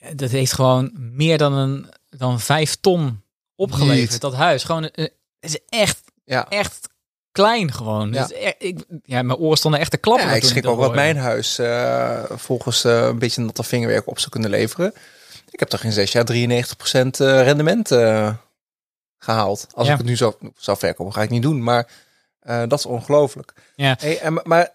Ja, 0.00 0.14
Dat 0.14 0.30
heeft 0.30 0.52
gewoon 0.52 0.90
meer 0.94 1.38
dan, 1.38 1.52
een, 1.52 1.90
dan 2.10 2.40
vijf 2.40 2.76
ton 2.76 3.22
opgeleverd, 3.56 4.10
Niet. 4.10 4.20
dat 4.20 4.34
huis. 4.34 4.64
Gewoon, 4.64 4.84
eh, 4.88 5.04
het 5.04 5.50
is 5.50 5.58
echt, 5.68 6.00
Ja. 6.24 6.48
echt 6.48 6.88
klein 7.32 7.72
gewoon. 7.72 8.12
Ja. 8.12 8.28
Ja. 8.40 8.52
ik, 8.58 8.84
ja, 9.04 9.22
mijn 9.22 9.38
oren 9.38 9.56
stonden 9.58 9.80
echt 9.80 9.90
te 9.90 9.96
klappen. 9.96 10.26
Ja, 10.26 10.32
ik 10.34 10.44
schrik 10.44 10.66
ook 10.66 10.78
wat 10.78 10.94
mijn 10.94 11.16
huis 11.16 11.58
eh, 11.58 12.22
volgens 12.30 12.84
eh, 12.84 13.06
een 13.06 13.18
beetje 13.18 13.42
natte 13.42 13.62
vingerwerk 13.62 14.06
op 14.06 14.18
zou 14.18 14.30
kunnen 14.30 14.50
leveren. 14.50 14.94
Ik 15.50 15.58
heb 15.60 15.68
toch 15.68 15.82
in 15.82 15.92
zes 15.92 16.12
jaar 16.12 16.24
93% 16.24 17.20
eh, 17.20 17.42
rendement 17.42 17.90
eh, 17.90 18.34
gehaald. 19.18 19.66
Als 19.74 19.86
Ja. 19.86 19.92
ik 19.92 19.98
het 19.98 20.06
nu 20.06 20.16
zo 20.16 20.38
zou 20.56 20.78
verkopen, 20.78 21.12
ga 21.12 21.22
ik 21.22 21.30
niet 21.30 21.42
doen. 21.42 21.62
Maar 21.62 21.88
eh, 22.40 22.62
dat 22.68 22.78
is 22.78 22.86
ongelooflijk. 22.86 23.52
Ja. 23.74 23.96
Hey, 24.00 24.20
en, 24.20 24.40
maar 24.44 24.70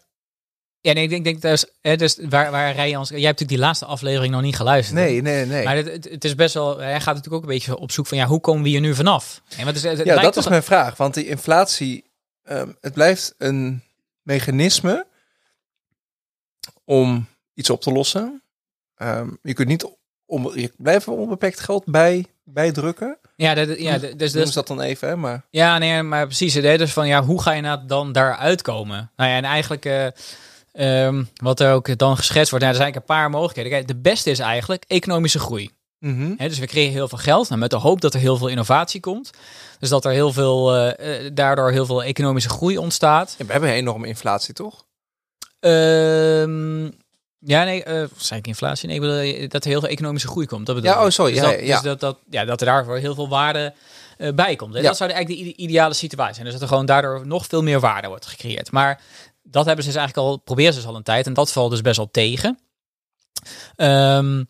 Ja, 0.86 0.94
nee, 0.94 1.04
ik 1.04 1.10
denk, 1.10 1.24
denk 1.24 1.42
dus, 1.42 1.66
hè, 1.82 1.96
dus 1.96 2.18
waar, 2.30 2.52
waar 2.52 2.76
rij 2.76 2.90
je 2.90 2.98
ons... 2.98 3.10
Jij 3.10 3.18
hebt 3.18 3.40
natuurlijk 3.40 3.58
die 3.58 3.68
laatste 3.68 3.86
aflevering 3.86 4.34
nog 4.34 4.42
niet 4.42 4.56
geluisterd. 4.56 5.00
nee, 5.00 5.22
nee, 5.22 5.46
nee. 5.46 5.64
Maar 5.64 5.76
het, 5.76 5.92
het, 5.92 6.10
het 6.10 6.24
is 6.24 6.36
best 6.36 6.54
wel... 6.54 6.78
Hij 6.78 7.02
gaat 7.02 7.16
natuurlijk 7.16 7.34
ook 7.34 7.42
een 7.42 7.56
beetje 7.56 7.78
op 7.78 7.92
zoek 7.92 8.08
van... 8.08 8.18
Ja, 8.18 8.26
hoe 8.26 8.40
komen 8.40 8.64
we 8.64 8.70
hier 8.70 8.80
nu 8.80 8.96
vanaf? 8.96 9.42
Ja, 9.48 9.58
maar 9.58 9.66
het 9.66 9.76
is, 9.76 9.84
het 9.84 10.04
ja, 10.04 10.22
dat 10.22 10.38
is 10.38 10.48
mijn 10.48 10.64
vraag. 10.64 10.98
Want 10.98 11.14
die 11.14 11.28
inflatie, 11.28 12.04
ehm, 12.44 12.70
het 12.82 12.94
blijft 12.94 13.36
een 13.38 13.84
mechanisme 14.22 15.06
om 16.84 17.28
iets 17.54 17.70
op 17.70 17.82
te 17.82 17.92
lossen. 17.92 18.42
Ehm, 18.96 19.30
je 19.42 19.54
kunt 19.54 19.68
niet 19.68 19.96
om, 20.26 20.52
je 20.58 20.72
blijft 20.78 21.08
onbeperkt 21.08 21.60
geld 21.60 21.86
bij, 21.86 22.26
bijdrukken. 22.44 23.18
Ja, 23.36 23.54
dat, 23.54 23.80
ja, 23.80 23.98
dus, 23.98 24.32
dus, 24.32 24.54
dat 24.54 24.68
dan 24.68 24.82
even, 24.82 25.08
hè? 25.08 25.16
Maar 25.16 25.46
Ja, 25.50 25.78
nee, 25.78 26.04
maar 26.04 26.26
precies. 26.26 26.54
hè, 26.54 26.78
Dus 26.78 26.94
van 26.94 27.08
ja, 27.08 27.24
hoe 27.24 27.42
ga 27.42 27.52
je 27.52 27.62
nou 27.62 27.80
dan 27.88 28.12
daaruit 28.12 28.62
komen? 28.62 29.12
Nou 29.16 29.30
ja, 29.30 29.36
en 29.36 29.44
eigenlijk 29.44 29.86
eh, 29.86 30.08
ehm, 30.76 31.24
wat 31.36 31.60
er 31.60 31.74
ook 31.74 31.98
dan 31.98 32.18
geschetst 32.18 32.50
wordt, 32.50 32.66
nou, 32.66 32.76
er 32.76 32.82
zijn 32.82 32.94
eigenlijk 32.94 32.96
een 32.96 33.16
paar 33.16 33.30
mogelijkheden. 33.30 33.72
Kijk, 33.72 33.88
de 33.88 33.96
beste 33.96 34.30
is 34.30 34.40
eigenlijk 34.40 34.84
economische 34.88 35.40
groei. 35.40 35.70
Hè, 36.38 36.48
dus 36.48 36.60
we 36.60 36.66
creëren 36.66 36.92
heel 36.94 37.08
veel 37.08 37.18
geld 37.18 37.48
nou, 37.50 37.60
met 37.60 37.70
de 37.70 37.76
hoop 37.76 38.02
dat 38.02 38.14
er 38.14 38.20
heel 38.20 38.38
veel 38.38 38.48
innovatie 38.48 39.00
komt. 39.00 39.32
Dus 39.80 39.90
dat 39.90 40.06
er 40.06 40.12
heel 40.12 40.32
veel, 40.34 40.76
eh, 40.76 41.26
eh, 41.26 41.32
daardoor 41.34 41.72
heel 41.72 41.86
veel 41.86 42.04
economische 42.04 42.50
groei 42.50 42.78
ontstaat. 42.78 43.36
Ja, 43.38 43.46
we 43.46 43.52
hebben 43.52 43.70
een 43.70 43.76
enorme 43.76 44.08
inflatie, 44.08 44.54
toch? 44.54 44.86
Ehm, 45.60 46.84
ja, 47.40 47.64
nee, 47.64 47.84
zei 48.18 48.40
ik 48.40 48.48
inflatie? 48.48 48.88
Nee, 48.88 48.96
ik 48.96 49.02
bedoel, 49.02 49.48
dat 49.48 49.64
er 49.64 49.70
heel 49.70 49.80
veel 49.80 49.90
economische 49.90 50.28
groei 50.28 50.46
komt. 50.48 50.66
Dat 50.66 50.76
bedoel 50.76 50.92
Ja, 50.92 51.04
oh, 51.06 51.10
sorry, 51.10 51.32
Dus 51.32 51.42
ja, 51.42 51.52
dat, 51.52 51.60
ja. 51.60 51.74
Dus 51.74 51.82
dat, 51.82 52.00
dat, 52.00 52.18
ja, 52.30 52.46
dat 52.46 52.60
er 52.60 52.66
daarvoor 52.68 52.98
heel 52.98 53.16
veel 53.16 53.30
waarde 53.30 53.74
bij 54.36 54.56
komt. 54.56 54.74
Hè? 54.74 54.80
Ja. 54.80 54.88
Dat 54.88 54.98
zou 54.98 55.12
eigenlijk 55.12 55.42
de 55.42 55.48
ide- 55.48 55.58
ideale 55.58 55.94
situatie 55.94 56.34
zijn. 56.34 56.46
Dus 56.46 56.54
dat 56.54 56.64
er 56.64 56.68
gewoon 56.68 56.86
daardoor 56.86 57.28
nog 57.28 57.46
veel 57.46 57.64
meer 57.64 57.80
waarde 57.80 58.08
wordt 58.08 58.26
gecreëerd. 58.26 58.72
Maar 58.72 59.02
dat 59.48 59.66
hebben 59.66 59.84
ze 59.84 59.92
dus 59.92 60.00
eigenlijk 60.00 60.28
al, 60.28 60.38
proberen 60.38 60.74
ze 60.74 60.80
dus 60.80 60.88
al 60.88 60.96
een 60.96 61.04
tijd. 61.04 61.26
En 61.26 61.34
dat 61.34 61.52
valt 61.52 61.72
dus 61.72 61.82
best 61.82 61.98
wel 61.98 62.12
tegen. 62.12 62.60
Ehm, 63.76 64.44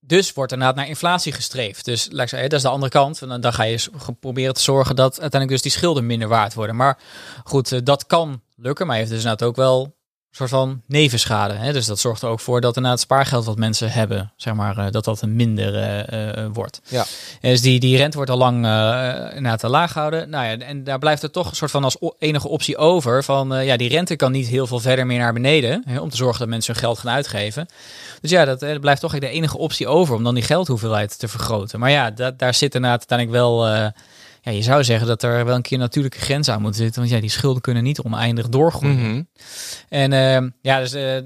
dus 0.00 0.32
wordt 0.32 0.52
er 0.52 0.58
inderdaad 0.58 0.80
naar 0.80 0.88
inflatie 0.88 1.32
gestreefd. 1.32 1.84
Dus 1.84 2.08
laat 2.10 2.22
ik 2.22 2.28
zeggen, 2.28 2.48
dat 2.48 2.58
is 2.58 2.64
de 2.64 2.72
andere 2.72 2.90
kant. 2.90 3.22
En 3.22 3.40
dan, 3.40 3.52
ga 3.52 3.62
je 3.62 3.90
proberen 4.20 4.54
te 4.54 4.60
zorgen 4.60 4.96
dat 4.96 5.20
uiteindelijk 5.20 5.50
dus 5.50 5.62
die 5.62 5.80
schulden 5.80 6.06
minder 6.06 6.28
waard 6.28 6.54
worden. 6.54 6.76
Maar 6.76 6.98
goed, 7.44 7.72
eh, 7.72 7.80
dat 7.84 8.06
kan 8.06 8.42
lukken. 8.56 8.86
Maar 8.86 8.96
heeft 8.96 9.08
dus 9.08 9.18
inderdaad 9.18 9.48
ook 9.48 9.56
wel 9.56 9.96
soort 10.36 10.50
van 10.50 10.82
nevenschade. 10.86 11.54
Hè? 11.54 11.72
Dus 11.72 11.86
dat 11.86 11.98
zorgt 11.98 12.22
er 12.22 12.28
ook 12.28 12.40
voor 12.40 12.60
dat 12.60 12.76
inderdaad 12.76 13.00
het 13.00 13.08
spaargeld 13.08 13.44
wat 13.44 13.58
mensen 13.58 13.90
hebben, 13.90 14.32
zeg 14.36 14.54
maar, 14.54 14.78
eh, 14.78 14.90
dat 14.90 15.04
dat 15.04 15.22
een 15.22 15.36
minder 15.36 15.74
eh, 15.74 16.42
eh, 16.44 16.50
wordt. 16.52 16.80
Ja. 16.88 17.04
En 17.40 17.50
Dus 17.50 17.60
die, 17.60 17.80
die 17.80 17.96
rente 17.96 18.16
wordt 18.16 18.30
al 18.30 18.36
lang 18.36 18.56
inderdaad 18.56 19.58
te 19.58 19.68
laag 19.68 19.92
gehouden. 19.92 20.30
Nou 20.30 20.46
ja, 20.46 20.58
en 20.58 20.84
daar 20.84 20.98
blijft 20.98 21.22
er 21.22 21.30
toch 21.30 21.50
een 21.50 21.56
soort 21.56 21.70
van 21.70 21.84
als 21.84 21.96
enige 22.18 22.48
optie 22.48 22.76
over 22.76 23.24
van, 23.24 23.64
ja, 23.64 23.76
die 23.76 23.88
rente 23.88 24.16
kan 24.16 24.32
niet 24.32 24.46
heel 24.46 24.66
veel 24.66 24.80
verder 24.80 25.06
meer 25.06 25.18
naar 25.18 25.32
beneden, 25.32 25.82
hè, 25.86 26.00
om 26.00 26.10
te 26.10 26.16
zorgen 26.16 26.38
dat 26.38 26.48
mensen 26.48 26.72
hun 26.72 26.82
geld 26.82 26.98
gaan 26.98 27.12
uitgeven. 27.12 27.66
Dus 28.20 28.30
ja, 28.30 28.44
dat, 28.44 28.60
dat 28.60 28.80
blijft 28.80 29.00
toch 29.00 29.18
de 29.18 29.28
enige 29.28 29.58
optie 29.58 29.88
over 29.88 30.14
om 30.14 30.24
dan 30.24 30.34
die 30.34 30.44
geldhoeveelheid 30.44 31.18
te 31.18 31.28
vergroten. 31.28 31.80
Maar 31.80 31.90
ja, 31.90 32.10
dat, 32.10 32.38
daar 32.38 32.54
zit 32.54 32.74
inderdaad 32.74 33.10
uiteindelijk 33.10 33.38
wel... 33.38 33.92
ja, 34.44 34.52
je 34.52 34.62
zou 34.62 34.84
zeggen 34.84 35.06
dat 35.06 35.22
er 35.22 35.44
wel 35.44 35.54
een 35.54 35.62
keer 35.62 35.72
een 35.72 35.78
natuurlijke 35.82 36.18
grens 36.18 36.48
aan 36.48 36.62
moet 36.62 36.76
zitten. 36.76 37.00
Want 37.00 37.12
ja, 37.14 37.20
die 37.20 37.30
schulden 37.30 37.62
kunnen 37.62 37.82
niet 37.82 38.00
oneindig 38.00 38.48
doorgroeien. 38.48 39.10
Mhm. 39.10 39.22
En 39.88 40.12
ehm, 40.12 40.50
ja, 40.60 40.78
dus, 40.80 40.92
eh, 40.92 41.16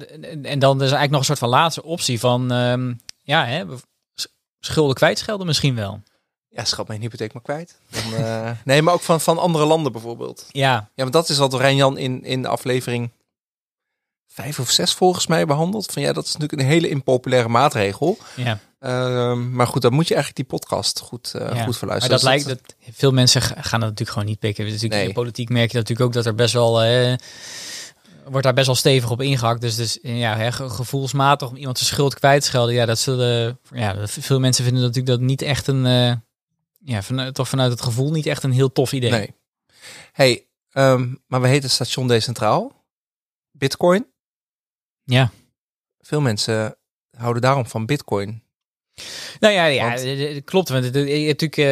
en- 0.51 0.59
dan 0.59 0.75
is 0.77 0.81
eigenlijk 0.81 1.11
nog 1.11 1.19
een 1.21 1.27
soort 1.27 1.39
van 1.39 1.49
laatste 1.49 1.83
optie 1.83 2.21
van... 2.21 2.53
ehm, 2.53 2.93
ja, 3.23 3.45
hè, 3.47 3.65
schulden 4.61 4.95
kwijtschelden 4.95 5.47
misschien 5.47 5.75
wel. 5.75 6.03
Ja, 6.49 6.65
schat 6.65 6.89
mijn 6.89 7.01
hypotheek 7.01 7.33
maar 7.33 7.43
kwijt. 7.43 7.79
Dan, 7.91 8.15
eh, 8.25 8.51
nee, 8.65 8.83
maar 8.83 8.95
ook 8.95 9.01
van, 9.01 9.21
van 9.21 9.39
andere 9.39 9.65
landen 9.65 9.93
bijvoorbeeld. 9.93 10.47
Ja, 10.49 10.73
Ja, 10.73 11.03
want 11.03 11.13
dat 11.13 11.29
is 11.29 11.39
wat 11.39 11.53
Jan 11.75 11.99
in, 11.99 12.25
in 12.25 12.43
de 12.43 12.49
aflevering 12.49 13.11
vijf 14.27 14.59
of 14.59 14.71
zes 14.71 14.93
volgens 14.95 15.27
mij 15.27 15.47
behandeld. 15.47 15.93
Van 15.93 16.03
ja, 16.03 16.13
dat 16.13 16.25
is 16.25 16.33
natuurlijk 16.33 16.63
een 16.63 16.69
hele 16.69 16.89
impopulaire 16.89 17.49
maatregel. 17.49 18.19
ja. 18.37 18.59
Ehm, 18.79 19.53
maar 19.55 19.67
goed, 19.67 19.83
dan 19.83 19.93
moet 19.93 20.09
je 20.09 20.15
eigenlijk 20.15 20.49
die 20.49 20.59
podcast 20.59 21.01
goed, 21.01 21.35
eh, 21.35 21.41
Ja, 21.41 21.47
goed 21.49 21.65
Maar 21.65 21.75
verluisteren. 21.75 22.21
dat 22.21 22.33
Dus 22.33 22.45
lijkt 22.45 22.47
dat 22.67 22.77
veel 22.97 23.13
mensen 23.13 23.43
ga- 23.43 23.55
gaan 23.63 23.81
dat 23.81 23.89
natuurlijk 23.89 24.11
gewoon 24.11 24.27
niet 24.29 24.39
pikken. 24.39 24.65
Dus 24.65 24.73
natuurlijk 24.73 25.01
Nee. 25.01 25.09
In 25.09 25.15
de 25.15 25.21
politiek 25.21 25.49
merk 25.49 25.71
je 25.71 25.77
natuurlijk 25.77 26.07
ook 26.09 26.13
dat 26.15 26.27
er 26.27 26.35
best 26.35 26.53
wel 26.53 26.83
eh, 26.83 27.15
wordt 28.25 28.43
daar 28.45 28.55
best 28.55 28.67
wel 28.67 28.75
stevig 28.75 29.11
op 29.11 29.21
ingehakt. 29.21 29.61
Dus, 29.61 29.77
dus 29.77 29.99
ja, 30.03 30.37
hè, 30.37 30.53
ge- 30.53 30.69
gevoelsmatig 30.71 31.49
om 31.49 31.57
iemand 31.57 31.79
zijn 31.79 31.91
schuld 31.91 32.15
kwijt 32.15 32.41
te 32.41 32.47
schelden. 32.47 32.75
Ja, 32.75 32.87
dat 32.87 32.99
zullen 32.99 33.59
ja, 33.73 34.07
veel 34.07 34.41
mensen 34.41 34.65
vinden 34.65 34.83
natuurlijk 34.83 35.09
dat 35.19 35.21
niet 35.21 35.43
echt 35.43 35.67
een 35.67 35.87
eh, 35.87 36.15
ja, 36.85 37.03
vanuit, 37.03 37.35
toch 37.35 37.49
vanuit 37.49 37.71
het 37.71 37.83
gevoel 37.83 38.11
niet 38.11 38.27
echt 38.27 38.43
een 38.43 38.53
heel 38.53 38.73
tof 38.73 38.93
idee. 38.93 39.11
Nee. 39.11 39.35
Hey, 40.13 40.47
ehm, 40.71 41.15
maar 41.27 41.41
we 41.41 41.49
heten 41.49 41.71
station 41.71 42.09
decentraal. 42.09 42.85
Bitcoin. 43.51 44.07
Ja. 45.05 45.31
Veel 46.01 46.21
mensen 46.21 46.77
houden 47.17 47.43
daarom 47.43 47.67
van 47.67 47.87
Bitcoin. 47.87 48.43
Nou 49.41 49.55
ja, 49.55 49.65
ja 49.67 49.89
Want- 49.89 50.01
eh, 50.01 50.37
eh, 50.37 50.43
klopt. 50.45 50.69
Want 50.69 50.85
natuurlijk 50.85 51.57
eh, 51.57 51.65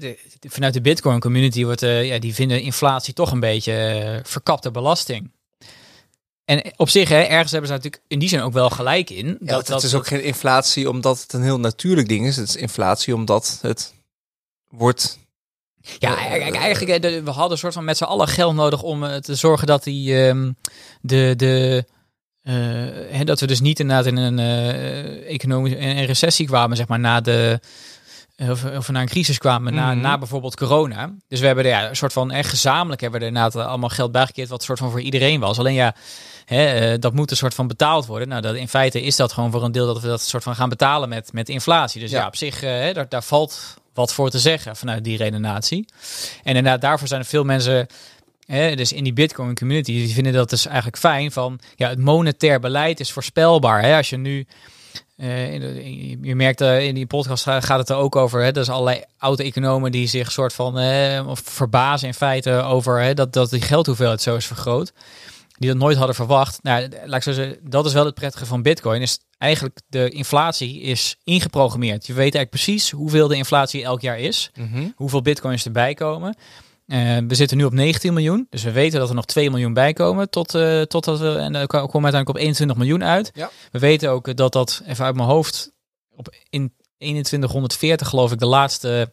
de- 0.00 0.18
vanuit 0.40 0.74
de 0.74 0.80
Bitcoin 0.80 1.20
community 1.20 1.64
wordt, 1.64 1.82
eh, 1.82 2.06
ja, 2.06 2.18
die 2.18 2.34
vinden 2.34 2.62
inflatie 2.62 3.14
toch 3.14 3.32
een 3.32 3.40
beetje 3.40 4.20
verkapte 4.24 4.70
belasting. 4.70 5.30
En 6.44 6.62
op 6.76 6.88
zich, 6.88 7.08
hè, 7.08 7.20
ergens 7.20 7.50
hebben 7.50 7.68
ze 7.70 7.76
natuurlijk 7.76 8.02
in 8.08 8.18
die 8.18 8.28
zin 8.28 8.40
ook 8.40 8.52
wel 8.52 8.70
gelijk 8.70 9.10
in. 9.10 9.26
Ja, 9.26 9.36
dat, 9.40 9.68
het 9.68 9.82
is 9.82 9.94
ook 9.94 10.06
geen 10.06 10.22
inflatie 10.22 10.90
omdat 10.90 11.20
het 11.20 11.32
een 11.32 11.42
heel 11.42 11.60
natuurlijk 11.60 12.08
ding 12.08 12.26
is. 12.26 12.36
Het 12.36 12.48
is 12.48 12.56
inflatie 12.56 13.14
omdat 13.14 13.58
het 13.62 13.94
wordt... 14.68 15.18
Ja, 15.98 16.16
eigenlijk, 16.16 17.02
we 17.24 17.30
hadden 17.30 17.50
een 17.50 17.58
soort 17.58 17.74
van 17.74 17.84
met 17.84 17.96
z'n 17.96 18.04
allen 18.04 18.28
geld 18.28 18.54
nodig 18.54 18.82
om 18.82 19.20
te 19.20 19.34
zorgen 19.34 19.66
dat 19.66 19.84
die 19.84 20.26
ehm, 20.26 20.52
de 21.00 21.34
de 21.36 21.84
hè, 23.10 23.24
dat 23.24 23.40
we 23.40 23.46
dus 23.46 23.60
niet 23.60 23.80
inderdaad 23.80 24.06
in 24.06 24.16
een 24.16 24.38
eh, 24.38 25.34
economische 25.34 25.78
een 25.78 26.04
recessie 26.04 26.46
kwamen, 26.46 26.76
zeg 26.76 26.88
maar 26.88 26.98
na 27.00 27.20
de 27.20 27.60
eh, 28.36 28.50
of, 28.50 28.88
naar 28.90 29.02
een 29.02 29.08
crisis 29.08 29.38
kwamen 29.38 29.74
na, 29.74 29.92
Mhm. 29.92 30.00
na 30.00 30.18
bijvoorbeeld 30.18 30.56
corona. 30.56 31.10
Dus 31.28 31.40
we 31.40 31.46
hebben 31.46 31.64
er 31.64 31.70
ja, 31.70 31.88
een 31.88 31.96
soort 31.96 32.12
van 32.12 32.30
echt 32.30 32.48
gezamenlijk 32.48 33.00
hebben 33.00 33.20
we 33.20 33.26
er 33.26 33.32
inderdaad 33.32 33.66
allemaal 33.66 33.88
geld 33.88 34.12
bijgekeerd 34.12 34.48
wat 34.48 34.58
een 34.58 34.64
soort 34.66 34.78
van 34.78 34.90
voor 34.90 35.00
iedereen 35.00 35.40
was. 35.40 35.58
Alleen 35.58 35.74
ja, 35.74 35.94
hè, 36.44 36.64
eh, 36.92 36.98
dat 37.00 37.12
moet 37.14 37.30
een 37.30 37.36
soort 37.36 37.54
van 37.54 37.66
betaald 37.66 38.06
worden. 38.06 38.28
Nou, 38.28 38.42
dat, 38.42 38.54
in 38.54 38.68
feite 38.68 39.02
is 39.02 39.16
dat 39.16 39.32
gewoon 39.32 39.50
voor 39.50 39.64
een 39.64 39.72
deel 39.72 39.86
dat 39.86 40.00
we 40.00 40.08
dat 40.08 40.20
soort 40.22 40.42
van 40.42 40.54
gaan 40.54 40.68
betalen 40.68 41.08
met, 41.08 41.32
met 41.32 41.48
inflatie. 41.48 42.00
Dus 42.00 42.10
ja, 42.10 42.20
Ja. 42.20 42.26
op 42.26 42.36
zich, 42.36 42.62
eh, 42.62 42.70
hè, 42.70 42.92
daar, 42.92 43.08
daar 43.08 43.22
valt 43.22 43.76
wat 43.94 44.12
voor 44.12 44.30
te 44.30 44.38
zeggen 44.38 44.76
vanuit 44.76 45.04
die 45.04 45.16
redenatie. 45.16 45.84
En 46.44 46.56
inderdaad, 46.56 46.80
daarvoor 46.80 47.08
zijn 47.08 47.20
er 47.20 47.26
veel 47.26 47.44
mensen, 47.44 47.86
hè, 48.56 48.76
dus 48.76 48.92
in 48.92 49.04
die 49.04 49.12
Bitcoin 49.12 49.54
community, 49.54 49.92
die 49.92 50.14
vinden 50.14 50.32
dat 50.32 50.50
dus 50.50 50.66
eigenlijk 50.66 50.96
fijn 50.96 51.32
van, 51.32 51.58
ja, 51.76 51.88
het 51.88 51.98
monetair 51.98 52.60
beleid 52.60 53.00
is 53.00 53.12
voorspelbaar. 53.12 53.82
Hè? 53.82 53.96
Als 53.96 54.10
je 54.10 54.16
nu, 54.16 54.46
eh, 55.16 55.52
in 55.52 55.60
de- 55.60 56.18
je 56.28 56.34
merkt 56.34 56.60
eh, 56.60 56.86
in 56.86 56.94
die 56.94 57.06
podcast 57.06 57.42
ga- 57.42 57.60
gaat 57.60 57.78
het 57.78 57.88
er 57.88 57.96
ook 57.96 58.16
over, 58.16 58.42
hè, 58.42 58.52
dat 58.52 58.62
is 58.62 58.70
allerlei 58.70 59.02
oude 59.18 59.42
economen 59.42 59.92
die 59.92 60.06
zich 60.06 60.32
soort 60.32 60.52
van 60.52 60.78
of 61.26 61.40
verbazen 61.44 62.08
in 62.08 62.14
feite 62.14 62.52
over 62.52 63.00
hè, 63.02 63.14
dat, 63.14 63.32
dat 63.32 63.50
die 63.50 63.60
geldhoeveelheid 63.60 64.22
zo 64.22 64.36
is 64.36 64.46
vergroot. 64.46 64.92
Die 65.58 65.68
dat 65.68 65.78
nooit 65.78 65.96
hadden 65.96 66.14
verwacht. 66.14 66.58
Nou, 66.62 66.88
laat 67.04 67.16
ik 67.16 67.22
zo 67.22 67.32
zeggen, 67.32 67.58
dat 67.62 67.86
is 67.86 67.92
wel 67.92 68.04
het 68.04 68.14
prettige 68.14 68.46
van 68.46 68.62
Bitcoin. 68.62 69.02
Is 69.02 69.18
eigenlijk 69.38 69.78
de 69.88 70.08
inflatie 70.08 70.80
is 70.80 71.16
ingeprogrammeerd. 71.24 72.06
Je 72.06 72.12
weet 72.12 72.34
eigenlijk 72.34 72.50
precies 72.50 72.90
hoeveel 72.90 73.28
de 73.28 73.36
inflatie 73.36 73.82
elk 73.84 74.00
jaar 74.00 74.18
is 74.18 74.50
hoeveel 74.96 75.22
bitcoins 75.22 75.64
erbij 75.64 75.94
komen. 75.94 76.36
Eh, 76.88 77.16
we 77.28 77.34
zitten 77.34 77.56
nu 77.56 77.64
op 77.64 77.72
19 77.72 78.12
miljoen, 78.12 78.46
dus 78.50 78.62
we 78.62 78.72
weten 78.72 78.98
dat 79.00 79.08
er 79.08 79.14
nog 79.14 79.24
2 79.26 79.50
miljoen 79.50 79.72
bij 79.72 79.92
komen 79.92 80.30
tot, 80.30 80.48
totdat 80.88 81.18
we 81.18 81.34
en 81.34 81.52
dan 81.52 81.66
komen 81.66 81.90
we 81.90 82.02
uiteindelijk 82.02 82.28
op 82.28 82.36
21 82.36 82.76
miljoen 82.76 83.04
uit. 83.04 83.30
Ja. 83.34 83.50
We 83.70 83.78
weten 83.78 84.10
ook 84.10 84.36
dat 84.36 84.52
dat 84.52 84.82
even 84.86 85.04
uit 85.04 85.14
mijn 85.16 85.28
hoofd 85.28 85.72
op 86.10 86.34
in 86.50 86.72
2140 86.98 88.08
geloof 88.08 88.32
ik 88.32 88.38
de 88.38 88.46
laatste 88.46 89.10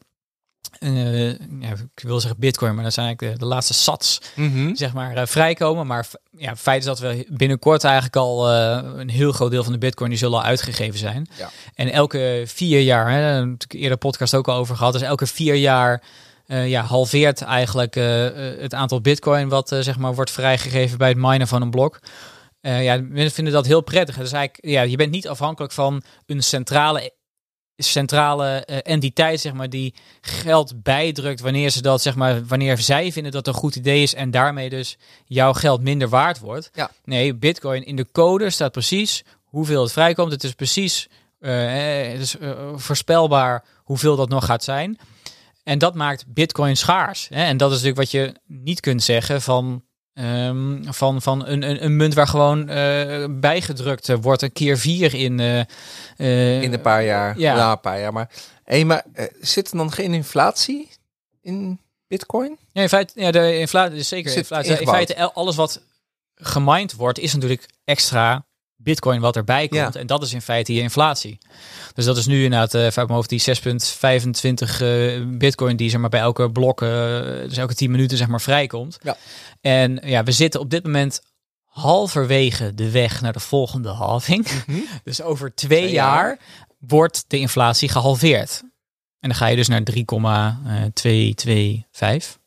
eh, 0.80 1.30
ja, 1.32 1.72
ik 1.96 2.04
wil 2.04 2.20
zeggen 2.20 2.40
bitcoin, 2.40 2.76
maar 2.76 2.84
dat 2.84 2.94
zijn 2.94 3.06
eigenlijk 3.06 3.38
de, 3.40 3.46
de 3.46 3.52
laatste 3.52 3.74
sats 3.74 4.22
Mhm. 4.36 4.76
zeg 4.76 4.94
maar 4.94 5.28
vrijkomen. 5.28 5.88
Maar 5.88 6.08
ja, 6.38 6.50
het 6.50 6.60
feit 6.60 6.80
is 6.80 6.86
dat 6.86 7.00
we 7.00 7.26
binnenkort 7.30 7.84
eigenlijk 7.84 8.16
al 8.16 8.52
een 8.52 9.10
heel 9.10 9.32
groot 9.32 9.52
deel 9.52 9.64
van 9.64 9.72
de 9.74 9.78
bitcoin 9.80 10.10
die 10.10 10.20
zullen 10.20 10.38
al 10.38 10.44
uitgegeven 10.44 11.00
zijn. 11.00 11.28
Ja. 11.38 11.50
En 11.74 11.92
elke 11.92 12.44
vier 12.46 12.82
jaar, 12.82 13.12
hè, 13.12 13.20
daar 13.22 13.40
heb 13.48 13.64
ik 13.64 13.74
eerder 13.74 13.98
podcast 13.98 14.36
ook 14.36 14.48
al 14.48 14.58
over 14.58 14.76
gehad, 14.76 14.94
dus 14.94 15.02
elke 15.02 15.28
vier 15.28 15.56
jaar 15.56 16.04
eh, 16.46 16.70
ja, 16.70 16.82
halveert 16.82 17.42
eigenlijk 17.42 17.96
eh, 17.96 18.26
eh, 18.28 18.60
het 18.60 18.74
aantal 18.74 19.02
bitcoin 19.02 19.50
wat 19.50 19.76
zeg 19.80 19.98
maar 19.98 20.16
wordt 20.16 20.32
vrijgegeven 20.32 20.98
bij 20.98 21.10
het 21.10 21.18
minen 21.18 21.48
van 21.48 21.62
een 21.62 21.70
blok. 21.70 22.00
Ja, 22.62 23.02
mensen 23.02 23.32
vinden 23.32 23.54
dat 23.54 23.66
heel 23.66 23.82
prettig. 23.82 24.18
Dus 24.18 24.32
eigenlijk, 24.32 24.68
ja, 24.68 24.82
je 24.82 24.96
bent 24.96 25.12
niet 25.12 25.28
afhankelijk 25.28 25.74
van 25.74 26.04
een 26.26 26.44
centrale 26.44 27.14
centrale 27.78 28.66
entiteit, 28.66 29.40
zeg 29.40 29.54
maar, 29.54 29.70
die 29.70 29.96
geld 30.22 30.84
bijdrukt 30.84 31.40
wanneer 31.40 31.70
ze 31.70 31.82
dat, 31.82 32.02
zeg 32.02 32.16
maar, 32.16 32.46
wanneer 32.46 32.78
zij 32.78 33.12
vinden 33.12 33.32
dat 33.32 33.48
een 33.48 33.54
goed 33.54 33.76
idee 33.76 34.02
is 34.02 34.14
en 34.14 34.32
daarmee 34.32 34.70
dus 34.70 34.98
jouw 35.26 35.54
geld 35.54 35.82
minder 35.82 36.10
waard 36.10 36.40
wordt. 36.40 36.70
Ja. 36.74 36.92
Nee, 37.04 37.36
Bitcoin 37.36 37.86
in 37.86 37.96
de 37.96 38.12
code 38.12 38.50
staat 38.50 38.72
precies 38.72 39.24
hoeveel 39.44 39.82
het 39.82 39.92
vrijkomt. 39.92 40.32
Het 40.32 40.44
is 40.44 40.54
precies 40.54 41.08
het 41.40 42.20
is, 42.20 42.36
voorspelbaar 42.76 43.64
hoeveel 43.84 44.16
dat 44.16 44.30
nog 44.30 44.46
gaat 44.46 44.64
zijn. 44.64 45.00
En 45.66 45.78
dat 45.78 45.96
maakt 45.96 46.26
Bitcoin 46.28 46.78
schaars. 46.78 47.28
Hè? 47.30 47.44
En 47.44 47.58
dat 47.58 47.70
is 47.72 47.76
natuurlijk 47.82 48.02
wat 48.02 48.12
je 48.12 48.34
niet 48.48 48.80
kunt 48.80 49.04
zeggen 49.04 49.42
van, 49.42 49.84
ehm, 50.14 50.84
van, 50.84 51.22
van 51.22 51.46
een, 51.48 51.62
een, 51.70 51.84
een 51.84 51.96
munt 51.96 52.14
waar 52.14 52.28
gewoon 52.28 52.70
eh, 52.70 53.26
bijgedrukt 53.30 54.08
wordt 54.22 54.42
een 54.42 54.52
keer 54.52 54.78
vier 54.78 55.14
in. 55.14 55.40
eh, 55.40 55.60
eh, 56.18 56.62
In 56.62 56.74
een 56.74 56.82
paar 56.82 57.04
jaar. 57.04 57.40
ja. 57.40 57.56
Ja, 57.56 57.72
een 57.72 57.80
paar 57.80 58.00
jaar. 58.00 58.14
Maar, 58.14 58.30
hey, 58.64 58.86
maar 58.86 59.06
zit 59.42 59.72
er 59.72 59.78
dan 59.78 59.92
geen 59.92 60.14
inflatie 60.14 60.90
in 61.42 61.80
bitcoin? 62.08 62.58
Ja, 62.72 62.82
in 62.82 62.90
feite, 62.90 63.22
ja, 63.22 63.32
de 63.32 63.60
inflatie 63.60 63.98
is 63.98 64.08
zeker 64.08 64.36
inflatie. 64.38 64.80
In 64.80 64.88
feite, 64.88 65.34
alles 65.34 65.56
wat 65.56 65.82
gemined 66.36 66.94
wordt, 66.94 67.20
is 67.20 67.34
natuurlijk 67.34 67.66
extra 67.84 68.46
bitcoin 68.76 69.20
wat 69.20 69.36
erbij 69.36 69.68
komt. 69.68 69.94
Ja. 69.94 70.00
En 70.00 70.08
dat 70.08 70.24
is 70.24 70.34
in 70.34 70.42
feite 70.42 70.74
je 70.74 70.82
inflatie. 70.82 71.38
Dus 71.94 72.06
dat 72.06 72.18
is 72.18 72.26
nu 72.26 72.44
inderdaad, 72.44 72.74
eh 72.74 72.82
uit 72.82 72.96
mijn 72.96 73.10
hoofd, 73.10 73.30
die 73.30 73.42
6,25 73.42 74.82
eh, 74.82 75.22
bitcoin 75.38 75.76
die 75.76 75.90
zeg 75.90 76.00
maar 76.00 76.10
bij 76.10 76.20
elke 76.20 76.52
blok, 76.52 76.82
eh, 76.82 76.90
dus 77.48 77.58
elke 77.58 77.76
10 77.76 77.92
minuten 77.92 78.18
zeg 78.18 78.28
maar 78.28 78.42
vrijkomt. 78.42 78.98
Ja. 79.04 79.18
En 79.62 80.00
ja, 80.04 80.24
we 80.24 80.32
zitten 80.32 80.60
op 80.60 80.70
dit 80.70 80.84
moment 80.84 81.22
halverwege 81.64 82.74
de 82.74 82.92
weg 82.92 83.22
naar 83.22 83.34
de 83.34 83.40
volgende 83.40 83.90
halving. 83.90 84.48
Dus 85.04 85.22
over 85.22 85.56
twee, 85.56 85.80
Twee 85.80 85.92
jaar. 85.92 86.28
jaar 86.28 86.40
wordt 86.80 87.26
de 87.28 87.38
inflatie 87.38 87.90
gehalveerd. 87.90 88.62
En 89.20 89.30
dan 89.30 89.36
ga 89.36 89.48
je 89.48 89.56
dus 89.56 89.68
naar 89.68 89.84
3,225. 89.84 92.38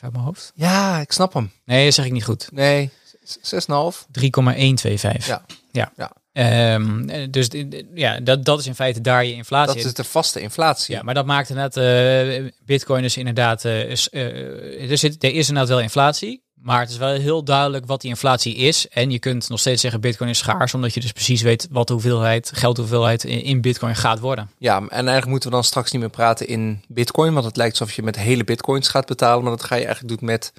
Uit 0.00 0.12
mijn 0.12 0.24
hoofd. 0.24 0.52
Ja, 0.54 1.00
ik 1.00 1.12
snap 1.12 1.32
hem. 1.32 1.52
Nee, 1.64 1.84
dat 1.84 1.94
zeg 1.94 2.04
ik 2.04 2.12
niet 2.12 2.24
goed. 2.24 2.48
Nee, 2.52 2.90
6,5. 3.36 4.06
3,125. 4.10 5.26
Ja. 5.26 5.44
ja. 5.72 5.92
Ja. 5.96 6.12
Ehm, 6.32 7.08
eh, 7.08 7.26
dus 7.30 7.48
ja, 7.94 8.20
dat, 8.20 8.44
dat 8.44 8.58
is 8.58 8.66
in 8.66 8.74
feite 8.74 9.00
daar 9.00 9.24
je 9.24 9.32
inflatie. 9.32 9.76
Dat 9.76 9.84
is 9.84 9.94
de 9.94 10.04
vaste 10.04 10.40
inflatie. 10.40 10.94
Ja, 10.94 11.02
maar 11.02 11.14
dat 11.14 11.26
maakt 11.26 11.48
inderdaad 11.48 11.76
eh 11.76 12.44
Bitcoin 12.64 13.02
dus 13.02 13.16
inderdaad. 13.16 13.64
is, 13.64 14.08
eh, 14.08 14.90
er, 14.90 14.98
zit, 14.98 15.24
er 15.24 15.34
is 15.34 15.48
inderdaad 15.48 15.68
wel 15.68 15.80
inflatie. 15.80 16.46
Maar 16.62 16.80
het 16.80 16.90
is 16.90 16.96
wel 16.96 17.14
heel 17.14 17.44
duidelijk 17.44 17.86
wat 17.86 18.00
die 18.00 18.10
inflatie 18.10 18.54
is. 18.54 18.88
En 18.88 19.10
je 19.10 19.18
kunt 19.18 19.48
nog 19.48 19.60
steeds 19.60 19.80
zeggen 19.80 20.00
Bitcoin 20.00 20.30
is 20.30 20.38
schaars. 20.38 20.74
Omdat 20.74 20.94
je 20.94 21.00
dus 21.00 21.12
precies 21.12 21.42
weet 21.42 21.68
wat 21.70 21.86
de 21.86 21.92
hoeveelheid, 21.92 22.50
geldhoeveelheid 22.54 23.24
in, 23.24 23.42
in 23.42 23.60
Bitcoin 23.60 23.96
gaat 23.96 24.18
worden. 24.18 24.50
Ja, 24.58 24.76
en 24.76 24.88
eigenlijk 24.90 25.26
moeten 25.26 25.48
we 25.48 25.54
dan 25.54 25.64
straks 25.64 25.92
niet 25.92 26.00
meer 26.00 26.10
praten 26.10 26.46
in 26.46 26.82
bitcoin. 26.88 27.32
Want 27.32 27.44
het 27.44 27.56
lijkt 27.56 27.80
alsof 27.80 27.96
je 27.96 28.02
met 28.02 28.16
hele 28.16 28.44
bitcoins 28.44 28.88
gaat 28.88 29.06
betalen. 29.06 29.42
Maar 29.42 29.56
dat 29.56 29.64
ga 29.64 29.74
je 29.74 29.84
eigenlijk 29.84 30.18
doen 30.18 30.28
met 30.28 30.52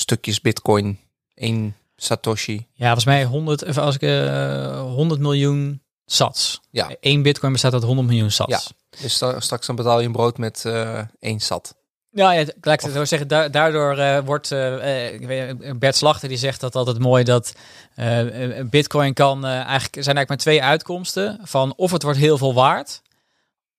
stukjes 0.00 0.40
bitcoin. 0.40 0.98
één 1.34 1.76
satoshi. 1.96 2.66
Ja, 2.72 2.84
volgens 2.84 3.04
mij 3.04 3.24
100, 3.24 3.62
even 3.62 3.82
als 3.82 3.94
ik, 3.94 4.02
eh 4.02 4.80
100 4.80 5.20
miljoen 5.20 5.82
sats. 6.06 6.60
Ja. 6.70 6.90
Eén 7.00 7.22
Bitcoin 7.22 7.52
bestaat 7.52 7.72
uit 7.72 7.82
100 7.82 8.08
miljoen 8.08 8.30
sats. 8.30 8.50
Ja. 8.50 8.98
Dus 9.02 9.14
straks 9.38 9.66
dan 9.66 9.76
betaal 9.76 10.00
je 10.00 10.06
een 10.06 10.12
brood 10.12 10.38
met 10.38 10.64
eh 10.64 10.98
één 11.18 11.40
sat. 11.40 11.74
Ja, 12.10 12.32
ja 12.32 12.44
laat 12.60 12.74
ik 12.74 12.80
het 12.80 12.92
zo 12.92 13.04
zeggen. 13.04 13.28
da- 13.28 13.48
daardoor 13.48 13.96
eh, 13.98 14.18
wordt 14.24 14.52
eh, 14.52 15.14
eh, 15.14 15.20
weet, 15.26 15.78
Bert 15.78 15.96
Slachter 15.96 16.28
die 16.28 16.38
zegt 16.38 16.60
dat 16.60 16.74
altijd 16.76 16.98
mooi 16.98 17.24
dat 17.24 17.54
eh, 17.94 18.58
eh, 18.58 18.66
Bitcoin 18.68 19.14
kan 19.14 19.44
eh, 19.44 19.50
eigenlijk 19.50 19.92
zijn 20.04 20.16
eigenlijk 20.16 20.28
maar 20.28 20.36
twee 20.36 20.62
uitkomsten 20.62 21.38
van 21.42 21.72
of 21.76 21.90
het 21.92 22.02
wordt 22.02 22.18
heel 22.18 22.38
veel 22.38 22.54
waard 22.54 23.02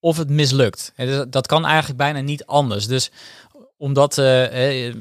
of 0.00 0.16
het 0.16 0.28
mislukt. 0.30 0.92
En 0.96 1.06
dus 1.06 1.24
dat 1.28 1.46
kan 1.46 1.64
eigenlijk 1.66 1.98
bijna 1.98 2.20
niet 2.20 2.46
anders. 2.46 2.86
Dus 2.86 3.10
omdat 3.76 4.18
eh, 4.18 4.86
eh, 4.88 4.94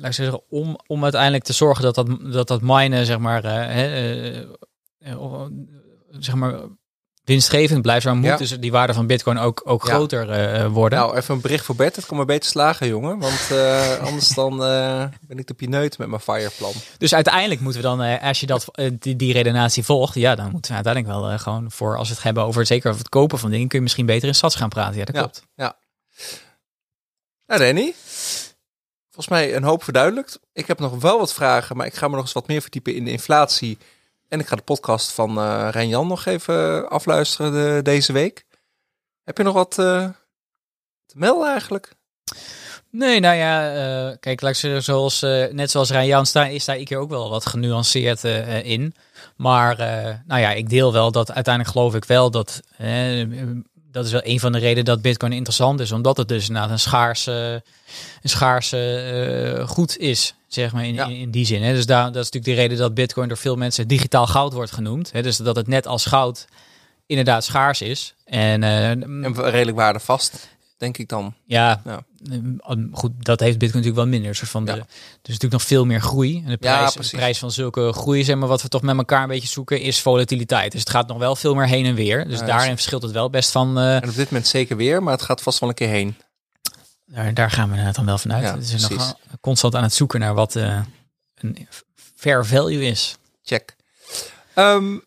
laat 0.00 0.10
ik 0.10 0.16
zeggen, 0.16 0.42
om, 0.48 0.78
om 0.86 1.02
uiteindelijk 1.02 1.44
te 1.44 1.52
zorgen 1.52 1.82
dat 1.84 1.94
dat, 1.94 2.06
dat, 2.32 2.48
dat 2.48 2.60
minen 2.62 3.06
zeg 3.06 3.18
maar, 3.18 3.44
eh, 3.44 3.84
eh, 3.84 4.36
eh, 4.98 5.44
zeg 6.10 6.34
maar 6.34 6.54
winstgevend 7.24 7.82
blijft, 7.82 8.04
dan 8.04 8.16
moet 8.16 8.26
Ja. 8.26 8.36
dus 8.36 8.58
die 8.60 8.70
waarde 8.70 8.94
van 8.94 9.06
Bitcoin 9.06 9.38
ook, 9.38 9.62
ook 9.64 9.86
Ja. 9.86 9.92
groter 9.94 10.70
worden. 10.70 10.98
Nou, 10.98 11.16
even 11.16 11.34
een 11.34 11.40
bericht 11.40 11.64
voor 11.64 11.74
Bert. 11.76 11.96
Het 11.96 12.06
kan 12.06 12.16
maar 12.16 12.26
beter 12.26 12.50
slagen, 12.50 12.86
jongen. 12.88 13.18
Want 13.18 13.50
anders 14.00 14.28
dan 14.40 14.56
ben 15.20 15.38
ik 15.38 15.50
op 15.50 15.60
je 15.60 15.68
neut 15.68 15.98
met 15.98 16.08
mijn 16.08 16.20
fireplan. 16.20 16.72
Dus 16.98 17.14
uiteindelijk 17.14 17.60
moeten 17.60 17.80
we 17.80 17.86
dan, 17.86 18.18
als 18.20 18.40
je 18.40 18.46
dat, 18.46 18.64
die, 18.98 19.16
die 19.16 19.32
redenatie 19.32 19.84
volgt, 19.84 20.14
ja, 20.14 20.34
dan 20.34 20.50
moeten 20.50 20.70
we 20.70 20.76
uiteindelijk 20.84 21.14
wel 21.20 21.38
gewoon 21.38 21.70
voor, 21.70 21.96
als 21.96 22.08
we 22.08 22.14
het 22.14 22.22
hebben 22.22 22.44
over 22.44 22.66
zeker 22.66 22.88
over 22.88 23.00
het 23.00 23.10
kopen 23.10 23.38
van 23.38 23.50
dingen, 23.50 23.68
kun 23.68 23.76
je 23.78 23.84
misschien 23.84 24.06
beter 24.06 24.28
in 24.28 24.34
sats 24.34 24.54
gaan 24.56 24.68
praten. 24.68 24.98
Ja, 24.98 25.04
dat 25.04 25.14
Ja. 25.14 25.20
klopt. 25.20 25.42
Nou, 27.46 27.60
Danny. 27.60 27.94
Volgens 29.10 29.28
mij 29.28 29.56
een 29.56 29.62
hoop 29.62 29.84
verduidelijkt. 29.84 30.40
Ik 30.52 30.66
heb 30.66 30.78
nog 30.78 31.00
wel 31.00 31.18
wat 31.18 31.34
vragen, 31.34 31.76
maar 31.76 31.86
ik 31.86 31.94
ga 31.94 32.08
me 32.08 32.14
nog 32.14 32.24
eens 32.24 32.32
wat 32.32 32.46
meer 32.46 32.60
verdiepen 32.60 32.94
in 32.94 33.04
de 33.04 33.10
inflatie. 33.10 33.78
En 34.28 34.40
ik 34.40 34.46
ga 34.46 34.56
de 34.56 34.62
podcast 34.62 35.12
van 35.12 35.38
eh 35.38 35.68
Rijn-Jan 35.70 36.06
nog 36.06 36.26
even 36.26 36.88
afluisteren 36.90 37.52
de- 37.52 37.80
deze 37.82 38.12
week. 38.12 38.44
Heb 39.24 39.36
je 39.36 39.42
nog 39.42 39.54
wat 39.54 39.78
eh, 39.78 40.08
te 41.06 41.14
melden 41.18 41.48
eigenlijk? 41.48 41.92
Nee, 42.90 43.20
nou 43.20 43.36
ja, 43.36 43.74
eh, 43.74 44.16
kijk, 44.20 44.40
laat 44.40 44.56
zoals, 44.78 45.20
net 45.50 45.70
zoals 45.70 45.90
Rijn 45.90 46.26
sta, 46.26 46.46
is 46.46 46.64
daar 46.64 46.78
ik 46.78 46.88
hier 46.88 46.98
ook 46.98 47.10
wel 47.10 47.30
wat 47.30 47.46
genuanceerd 47.46 48.24
in. 48.64 48.94
Maar 49.36 49.76
nou 50.26 50.40
ja, 50.40 50.50
ik 50.52 50.68
deel 50.68 50.92
wel 50.92 51.12
dat 51.12 51.32
uiteindelijk 51.32 51.74
geloof 51.74 51.94
ik 51.94 52.04
wel 52.04 52.30
dat, 52.30 52.60
dat 53.92 54.04
is 54.06 54.12
wel 54.12 54.20
een 54.24 54.40
van 54.40 54.52
de 54.52 54.58
redenen 54.58 54.84
dat 54.84 55.02
Bitcoin 55.02 55.32
interessant 55.32 55.80
is. 55.80 55.92
Omdat 55.92 56.16
het 56.16 56.28
dus 56.28 56.46
inderdaad 56.48 56.70
een 56.70 56.78
schaarse, 56.78 57.62
een 58.22 58.28
schaarse 58.28 59.56
eh, 59.58 59.68
goed 59.68 59.96
is, 59.98 60.34
zeg 60.48 60.72
maar 60.72 60.84
in, 60.86 60.94
Ja. 60.94 61.04
in, 61.06 61.16
in 61.16 61.30
die 61.30 61.46
zin. 61.46 61.62
Hè. 61.62 61.72
Dus 61.74 61.86
daar, 61.86 62.04
dat 62.12 62.22
is 62.24 62.30
natuurlijk 62.30 62.44
de 62.56 62.62
reden 62.62 62.78
dat 62.78 62.94
Bitcoin 62.94 63.28
door 63.28 63.36
veel 63.36 63.56
mensen 63.56 63.88
digitaal 63.88 64.26
goud 64.26 64.52
wordt 64.52 64.72
genoemd. 64.72 65.12
Hè. 65.12 65.22
Dus 65.22 65.36
dat 65.36 65.56
het 65.56 65.66
net 65.66 65.86
als 65.86 66.04
goud 66.06 66.46
inderdaad 67.06 67.44
schaars 67.44 67.80
is. 67.82 68.14
En, 68.24 68.62
eh, 68.62 68.90
En 68.90 69.34
redelijk 69.50 69.76
waardevast, 69.76 70.48
denk 70.76 70.98
ik 70.98 71.08
dan. 71.08 71.34
ja, 71.44 71.82
Ja. 71.84 72.02
Eh, 72.22 72.76
goed, 72.92 73.10
dat 73.18 73.40
heeft 73.40 73.58
Bitcoin 73.58 73.82
natuurlijk 73.82 73.94
wel 73.96 74.06
minder. 74.20 74.34
Soort 74.34 74.50
van 74.50 74.64
de, 74.64 74.70
Ja. 74.72 74.76
Is 74.78 74.86
natuurlijk 75.22 75.52
nog 75.52 75.62
veel 75.62 75.84
meer 75.84 76.00
groei. 76.00 76.42
En 76.44 76.50
de 76.50 76.56
prijs, 76.56 76.94
de 76.94 77.08
prijs 77.16 77.38
van 77.38 77.50
zulke 77.50 77.92
groei, 77.92 78.24
zeg 78.24 78.36
maar, 78.36 78.48
wat 78.48 78.62
we 78.62 78.68
toch 78.68 78.82
met 78.82 78.96
elkaar 78.96 79.22
een 79.22 79.28
beetje 79.28 79.48
zoeken, 79.48 79.80
is 79.80 80.00
volatiliteit. 80.00 80.72
Dus 80.72 80.80
het 80.80 80.90
gaat 80.90 81.08
nog 81.08 81.18
wel 81.18 81.36
veel 81.36 81.54
meer 81.54 81.66
heen 81.66 81.84
en 81.84 81.94
weer. 81.94 82.28
Dus 82.28 82.38
Ja, 82.40 82.46
daarin 82.46 82.64
dus- 82.66 82.74
verschilt 82.74 83.02
het 83.02 83.12
wel 83.12 83.30
best 83.30 83.50
van. 83.50 83.78
eh, 83.78 83.96
En 83.96 84.08
op 84.08 84.14
dit 84.14 84.30
moment 84.30 84.48
zeker 84.48 84.76
weer, 84.76 85.02
maar 85.02 85.12
het 85.12 85.22
gaat 85.22 85.42
vast 85.42 85.58
wel 85.58 85.68
een 85.68 85.74
keer 85.74 85.88
heen. 85.88 86.16
daar, 87.06 87.34
daar 87.34 87.50
gaan 87.50 87.70
we 87.70 87.92
dan 87.92 88.04
wel 88.06 88.18
vanuit. 88.18 88.42
Ja, 88.44 88.54
het 88.54 88.72
is 88.72 88.88
nog 88.88 89.14
constant 89.40 89.74
aan 89.74 89.82
het 89.82 89.94
zoeken 89.94 90.20
naar 90.20 90.34
wat 90.34 90.56
eh, 90.56 90.80
een 91.34 91.68
fair 92.16 92.46
value 92.46 92.84
is. 92.84 93.16
Check. 93.42 93.76
Ehm, 94.54 94.98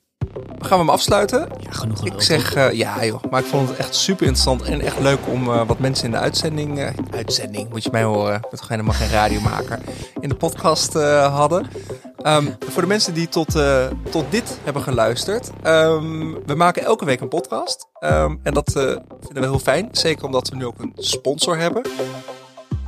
gaan 0.60 0.78
we 0.78 0.86
hem 0.86 0.90
afsluiten? 0.90 1.48
Ja, 1.60 1.72
genoeg 1.72 1.98
Ik 1.98 2.06
gelul, 2.06 2.22
zeg 2.22 2.56
eh, 2.56 2.72
ja 2.72 3.06
joh, 3.06 3.24
maar 3.30 3.40
ik 3.40 3.46
vond 3.46 3.70
het 3.70 3.78
echt 3.78 3.96
super 3.96 4.26
interessant 4.26 4.62
en 4.62 4.82
echt 4.82 5.00
leuk 5.00 5.20
om 5.28 5.50
eh, 5.50 5.68
wat 5.68 5.80
mensen 5.80 6.06
in 6.06 6.12
de 6.12 6.18
uitzending, 6.18 6.80
eh, 6.80 6.90
uitzending 7.12 7.70
moet 7.70 7.84
je 7.84 7.90
mij 7.92 8.04
horen, 8.04 8.36
ik 8.36 8.50
ben 8.50 8.60
toch 8.60 8.68
helemaal 8.68 8.94
geen 8.94 9.10
radiomaker, 9.10 9.80
in 10.20 10.30
de 10.30 10.36
podcast 10.36 10.94
hadden. 10.94 11.68
Ehm, 12.22 12.46
voor 12.60 12.82
de 12.82 12.88
mensen 12.88 13.14
die 13.14 13.30
tot, 13.30 13.56
tot 14.10 14.26
dit 14.30 14.60
hebben 14.64 14.82
geluisterd, 14.82 15.52
ehm, 15.64 16.34
we 16.46 16.56
maken 16.56 16.84
elke 16.84 17.06
week 17.06 17.22
een 17.22 17.28
podcast 17.28 17.92
Ehm, 18.04 18.36
en 18.44 18.54
dat 18.54 18.72
vinden 18.72 19.34
we 19.34 19.40
heel 19.40 19.60
fijn, 19.60 19.90
zeker 19.92 20.26
omdat 20.26 20.50
we 20.50 20.56
nu 20.56 20.66
ook 20.66 20.80
een 20.80 20.94
sponsor 20.96 21.58
hebben. 21.58 21.86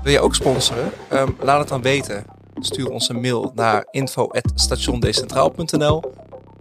Wil 0.04 0.12
je 0.12 0.20
ook 0.20 0.36
sponsoren? 0.36 0.92
Laat 1.40 1.60
het 1.60 1.68
dan 1.68 1.82
weten. 1.82 2.26
Stuur 2.60 2.90
ons 2.90 3.10
een 3.10 3.22
mail 3.22 3.52
naar 3.54 3.88
info.stationdecentraal.nl 3.92 6.02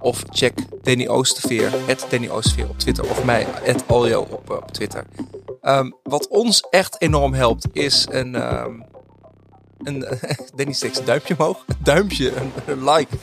of 0.04 0.22
check 0.30 0.52
Danny 0.82 1.06
Oosterveer, 1.06 1.72
Danny 2.08 2.28
Oosterveer 2.28 2.68
op 2.68 2.78
Twitter 2.78 3.10
of 3.10 3.24
mij, 3.24 3.46
Aljo 3.86 4.20
op, 4.30 4.50
eh, 4.50 4.56
op 4.56 4.70
Twitter. 4.70 5.06
Ehm, 5.60 5.90
wat 6.02 6.28
ons 6.28 6.66
echt 6.70 7.00
enorm 7.00 7.34
helpt 7.34 7.66
is 7.72 8.06
een, 8.10 8.34
ehm, 8.34 8.80
een 9.78 10.06
Danny 10.56 10.72
steekt 10.72 10.98
een 10.98 11.04
duimpje 11.04 11.34
omhoog, 11.38 11.64
duimpje, 11.82 12.32
een, 12.66 12.84
like, 12.84 13.16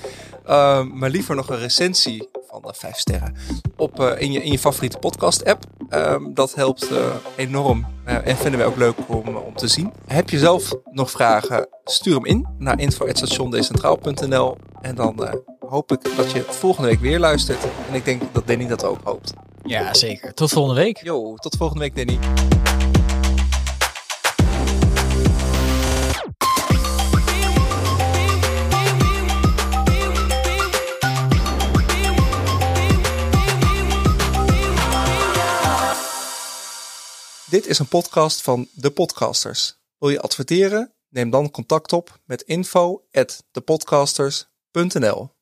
Ehm, 0.45 0.97
maar 0.97 1.09
liever 1.09 1.35
nog 1.35 1.49
een 1.49 1.59
recensie 1.59 2.29
van 2.47 2.61
de 2.61 2.73
vijf 2.73 2.97
sterren 2.97 3.35
op, 3.77 3.99
eh, 3.99 4.21
in, 4.21 4.31
je, 4.31 4.43
in 4.43 4.51
je 4.51 4.59
favoriete 4.59 4.97
podcast 4.97 5.45
app. 5.45 5.63
Ehm, 5.89 6.33
dat 6.33 6.55
helpt 6.55 6.91
eh, 6.91 7.15
enorm 7.35 7.85
eh, 8.03 8.27
en 8.27 8.37
vinden 8.37 8.59
wij 8.59 8.67
ook 8.67 8.75
leuk 8.75 8.95
om, 9.07 9.35
om 9.35 9.55
te 9.55 9.67
zien. 9.67 9.91
Heb 10.07 10.29
je 10.29 10.39
zelf 10.39 10.73
nog 10.91 11.11
vragen, 11.11 11.67
stuur 11.83 12.15
hem 12.15 12.25
in 12.25 12.47
naar 12.57 12.79
info.stationdecentraal.nl 12.79 14.57
en 14.81 14.95
dan 14.95 15.25
eh, 15.25 15.33
hoop 15.71 15.91
ik 15.91 16.15
dat 16.15 16.31
je 16.31 16.43
volgende 16.43 16.89
week 16.89 16.99
weer 16.99 17.19
luistert. 17.19 17.63
En 17.87 17.93
ik 17.93 18.05
denk 18.05 18.33
dat 18.33 18.47
Danny 18.47 18.67
dat 18.67 18.83
ook 18.83 18.99
hoopt. 19.03 19.33
Ja, 19.63 19.93
zeker. 19.93 20.33
Tot 20.33 20.51
volgende 20.51 20.81
week. 20.81 21.03
Yo, 21.03 21.35
tot 21.35 21.57
volgende 21.57 21.83
week 21.83 21.95
Danny. 21.95 22.19
Dit 37.49 37.67
is 37.67 37.79
een 37.79 37.87
podcast 37.87 38.41
van 38.41 38.67
De 38.73 38.91
Podcasters. 38.91 39.79
Wil 39.97 40.09
je 40.09 40.21
adverteren? 40.21 40.93
Neem 41.09 41.29
dan 41.29 41.51
contact 41.51 41.93
op 41.93 42.19
met 42.25 42.41
info@thepodcasters.nl. 42.41 45.39